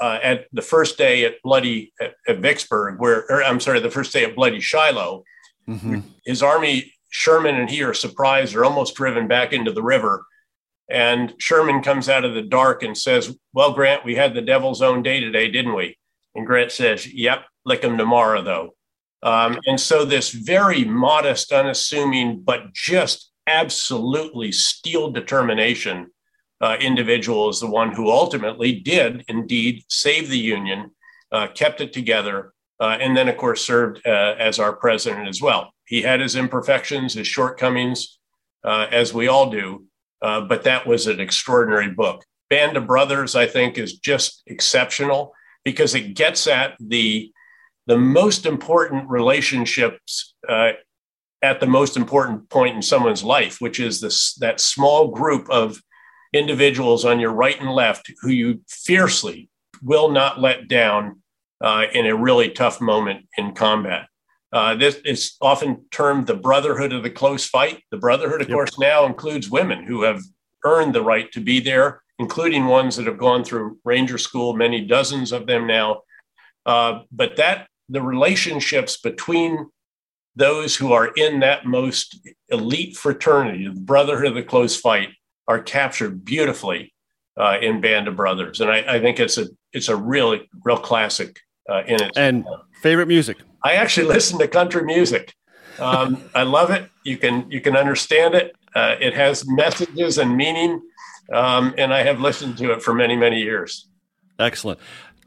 uh, 0.00 0.18
at 0.22 0.46
the 0.52 0.62
first 0.62 0.98
day 0.98 1.24
at 1.24 1.42
Bloody 1.42 1.92
at, 2.00 2.14
at 2.26 2.38
Vicksburg, 2.38 2.98
where 2.98 3.24
or, 3.30 3.42
I'm 3.42 3.60
sorry, 3.60 3.80
the 3.80 3.90
first 3.90 4.12
day 4.12 4.24
at 4.24 4.34
Bloody 4.34 4.60
Shiloh, 4.60 5.24
mm-hmm. 5.68 6.00
his 6.24 6.42
army, 6.42 6.92
Sherman 7.10 7.56
and 7.56 7.68
he 7.68 7.82
are 7.82 7.94
surprised, 7.94 8.54
are 8.54 8.64
almost 8.64 8.94
driven 8.94 9.28
back 9.28 9.52
into 9.52 9.72
the 9.72 9.82
river. 9.82 10.24
And 10.88 11.34
Sherman 11.38 11.82
comes 11.82 12.08
out 12.08 12.24
of 12.24 12.34
the 12.34 12.42
dark 12.42 12.82
and 12.82 12.96
says, 12.96 13.36
Well, 13.52 13.72
Grant, 13.72 14.04
we 14.04 14.16
had 14.16 14.34
the 14.34 14.42
devil's 14.42 14.82
own 14.82 15.02
day 15.02 15.20
today, 15.20 15.48
didn't 15.50 15.74
we? 15.74 15.96
And 16.34 16.46
Grant 16.46 16.72
says, 16.72 17.12
Yep, 17.12 17.44
lick 17.64 17.82
him 17.82 17.96
tomorrow, 17.96 18.42
though. 18.42 18.74
Um, 19.22 19.58
and 19.66 19.78
so, 19.78 20.04
this 20.04 20.30
very 20.30 20.84
modest, 20.84 21.52
unassuming, 21.52 22.40
but 22.40 22.72
just 22.72 23.29
absolutely 23.46 24.52
steel 24.52 25.10
determination 25.10 26.10
uh, 26.60 26.76
individual 26.80 27.48
is 27.48 27.60
the 27.60 27.66
one 27.66 27.92
who 27.92 28.10
ultimately 28.10 28.72
did 28.72 29.24
indeed 29.28 29.82
save 29.88 30.28
the 30.28 30.38
Union, 30.38 30.90
uh, 31.32 31.46
kept 31.48 31.80
it 31.80 31.92
together, 31.92 32.52
uh, 32.80 32.96
and 33.00 33.16
then, 33.16 33.28
of 33.28 33.36
course, 33.36 33.64
served 33.64 34.00
uh, 34.06 34.34
as 34.38 34.58
our 34.58 34.74
president 34.74 35.28
as 35.28 35.40
well. 35.40 35.72
He 35.86 36.02
had 36.02 36.20
his 36.20 36.36
imperfections, 36.36 37.14
his 37.14 37.26
shortcomings, 37.26 38.18
uh, 38.64 38.86
as 38.90 39.14
we 39.14 39.28
all 39.28 39.50
do, 39.50 39.86
uh, 40.22 40.42
but 40.42 40.64
that 40.64 40.86
was 40.86 41.06
an 41.06 41.20
extraordinary 41.20 41.90
book. 41.90 42.24
Band 42.48 42.76
of 42.76 42.86
Brothers, 42.86 43.36
I 43.36 43.46
think, 43.46 43.78
is 43.78 43.98
just 43.98 44.42
exceptional 44.46 45.32
because 45.64 45.94
it 45.94 46.14
gets 46.14 46.46
at 46.46 46.76
the 46.80 47.32
the 47.86 47.98
most 47.98 48.46
important 48.46 49.08
relationships 49.08 50.34
at 51.42 51.60
the 51.60 51.66
most 51.66 51.96
important 51.96 52.48
point 52.50 52.76
in 52.76 52.82
someone's 52.82 53.24
life, 53.24 53.60
which 53.60 53.80
is 53.80 54.00
this 54.00 54.34
that 54.34 54.60
small 54.60 55.08
group 55.08 55.48
of 55.50 55.80
individuals 56.32 57.04
on 57.04 57.18
your 57.18 57.32
right 57.32 57.60
and 57.60 57.70
left 57.70 58.10
who 58.20 58.30
you 58.30 58.60
fiercely 58.68 59.48
will 59.82 60.10
not 60.10 60.40
let 60.40 60.68
down 60.68 61.20
uh, 61.60 61.84
in 61.92 62.06
a 62.06 62.14
really 62.14 62.50
tough 62.50 62.80
moment 62.80 63.26
in 63.36 63.52
combat. 63.52 64.06
Uh, 64.52 64.74
this 64.74 64.96
is 65.04 65.36
often 65.40 65.84
termed 65.90 66.26
the 66.26 66.34
brotherhood 66.34 66.92
of 66.92 67.02
the 67.02 67.10
close 67.10 67.46
fight. 67.46 67.82
The 67.90 67.98
brotherhood, 67.98 68.42
of 68.42 68.48
yep. 68.48 68.54
course, 68.54 68.78
now 68.78 69.06
includes 69.06 69.50
women 69.50 69.84
who 69.84 70.02
have 70.02 70.20
earned 70.64 70.94
the 70.94 71.02
right 71.02 71.30
to 71.32 71.40
be 71.40 71.60
there, 71.60 72.02
including 72.18 72.66
ones 72.66 72.96
that 72.96 73.06
have 73.06 73.18
gone 73.18 73.44
through 73.44 73.78
Ranger 73.84 74.18
School, 74.18 74.54
many 74.54 74.84
dozens 74.84 75.32
of 75.32 75.46
them 75.46 75.66
now. 75.66 76.02
Uh, 76.66 77.02
but 77.12 77.36
that 77.36 77.68
the 77.88 78.02
relationships 78.02 78.98
between 78.98 79.66
those 80.36 80.76
who 80.76 80.92
are 80.92 81.08
in 81.08 81.40
that 81.40 81.66
most 81.66 82.20
elite 82.48 82.96
fraternity, 82.96 83.68
the 83.68 83.80
brotherhood 83.80 84.28
of 84.28 84.34
the 84.34 84.42
close 84.42 84.76
fight, 84.76 85.10
are 85.48 85.60
captured 85.60 86.24
beautifully 86.24 86.92
uh, 87.36 87.58
in 87.60 87.80
Band 87.80 88.08
of 88.08 88.16
Brothers, 88.16 88.60
and 88.60 88.70
I, 88.70 88.96
I, 88.96 89.00
think 89.00 89.18
it's 89.18 89.38
a 89.38 89.46
it's 89.72 89.88
a 89.88 89.96
really 89.96 90.48
real 90.64 90.76
classic 90.76 91.40
uh, 91.68 91.82
in 91.86 92.02
it. 92.02 92.12
And 92.16 92.44
favorite 92.82 93.06
music? 93.06 93.38
I 93.64 93.74
actually 93.74 94.06
listen 94.14 94.38
to 94.38 94.48
country 94.48 94.84
music. 94.84 95.34
Um, 95.78 96.22
I 96.34 96.42
love 96.42 96.70
it. 96.70 96.88
You 97.04 97.16
can 97.16 97.50
you 97.50 97.60
can 97.60 97.76
understand 97.76 98.34
it. 98.34 98.54
Uh, 98.74 98.96
it 99.00 99.14
has 99.14 99.48
messages 99.48 100.18
and 100.18 100.36
meaning, 100.36 100.80
um, 101.32 101.74
and 101.78 101.92
I 101.92 102.02
have 102.02 102.20
listened 102.20 102.58
to 102.58 102.72
it 102.72 102.82
for 102.82 102.94
many 102.94 103.16
many 103.16 103.40
years. 103.40 103.88
Excellent. 104.38 104.80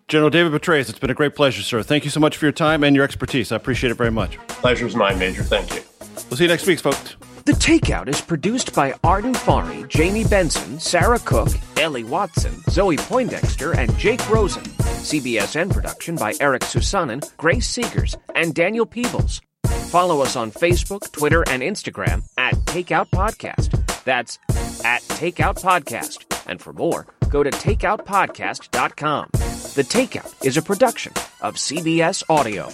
General 0.08 0.30
David 0.30 0.62
Petraeus, 0.62 0.90
it's 0.90 1.00
been 1.00 1.10
a 1.10 1.14
great 1.16 1.36
pleasure, 1.36 1.62
sir. 1.62 1.82
Thank 1.82 2.04
you 2.04 2.12
so 2.12 2.20
much 2.20 2.38
for 2.38 2.46
your 2.46 2.52
time 2.52 2.84
and 2.84 2.96
your 2.96 3.06
expertise. 3.06 3.52
I 3.52 3.56
appreciate 3.56 3.92
it 3.92 3.96
very 3.96 4.12
much. 4.12 4.38
Pleasure's 4.48 4.96
mine, 4.96 5.18
Major. 5.18 5.44
Thank 5.44 5.74
you. 5.74 5.82
We'll 6.30 6.38
see 6.38 6.44
you 6.44 6.50
next 6.50 6.68
week, 6.68 6.80
folks. 6.80 7.16
The 7.46 7.54
Takeout 7.54 8.08
is 8.08 8.22
produced 8.22 8.74
by 8.74 8.94
Arden 9.04 9.34
Farhi, 9.34 9.88
Jamie 9.90 10.24
Benson, 10.24 10.80
Sarah 10.80 11.20
Cook, 11.20 11.50
Ellie 11.78 12.06
Watson, 12.06 12.54
Zoe 12.70 12.96
Poindexter, 12.98 13.74
and 13.74 13.96
Jake 13.98 14.28
Rosen. 14.30 14.64
CBSN 14.64 15.74
production 15.74 16.16
by 16.16 16.34
Eric 16.40 16.62
Soussanin, 16.62 17.36
Grace 17.38 17.70
Segers, 17.70 18.16
and 18.36 18.56
Daniel 18.56 18.86
Peebles. 18.86 19.42
Follow 19.90 20.22
us 20.22 20.36
on 20.38 20.52
Facebook, 20.52 21.12
Twitter, 21.12 21.44
and 21.50 21.62
Instagram 21.62 22.24
at 22.38 22.54
Takeout 22.66 23.10
Podcast. 23.10 24.04
That's 24.06 24.40
at 24.86 25.02
Takeout 25.04 25.62
Podcast. 25.62 26.26
And 26.48 26.62
for 26.62 26.72
more, 26.74 27.08
go 27.30 27.44
to 27.44 27.50
takeoutpodcast.com. 27.52 29.53
The 29.74 29.84
Takeout 29.84 30.46
is 30.46 30.56
a 30.56 30.62
production 30.62 31.14
of 31.42 31.56
CBS 31.56 32.22
Audio. 32.30 32.70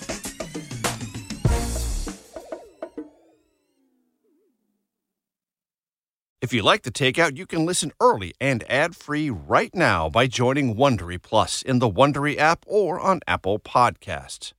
If 6.42 6.54
you 6.54 6.62
like 6.62 6.84
the 6.84 6.92
takeout, 6.92 7.38
you 7.38 7.46
can 7.46 7.66
listen 7.66 7.94
early 8.02 8.34
and 8.42 8.70
ad-free 8.70 9.30
right 9.30 9.74
now 9.74 10.10
by 10.10 10.28
joining 10.28 10.76
Wondery 10.76 11.22
Plus 11.22 11.62
in 11.62 11.80
the 11.80 11.90
Wondery 11.90 12.38
app 12.38 12.66
or 12.68 13.00
on 13.00 13.22
Apple 13.28 13.60
Podcasts. 13.60 14.52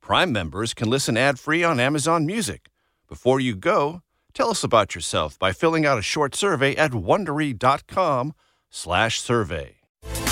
Prime 0.00 0.32
members 0.32 0.74
can 0.74 0.88
listen 0.88 1.16
ad-free 1.16 1.64
on 1.64 1.80
Amazon 1.80 2.24
Music. 2.26 2.68
Before 3.08 3.40
you 3.40 3.56
go, 3.56 4.02
Tell 4.32 4.50
us 4.50 4.62
about 4.62 4.94
yourself 4.94 5.36
by 5.38 5.52
filling 5.52 5.84
out 5.84 5.98
a 5.98 6.02
short 6.02 6.36
survey 6.36 6.76
at 6.76 6.92
wondery.com/survey. 6.92 9.79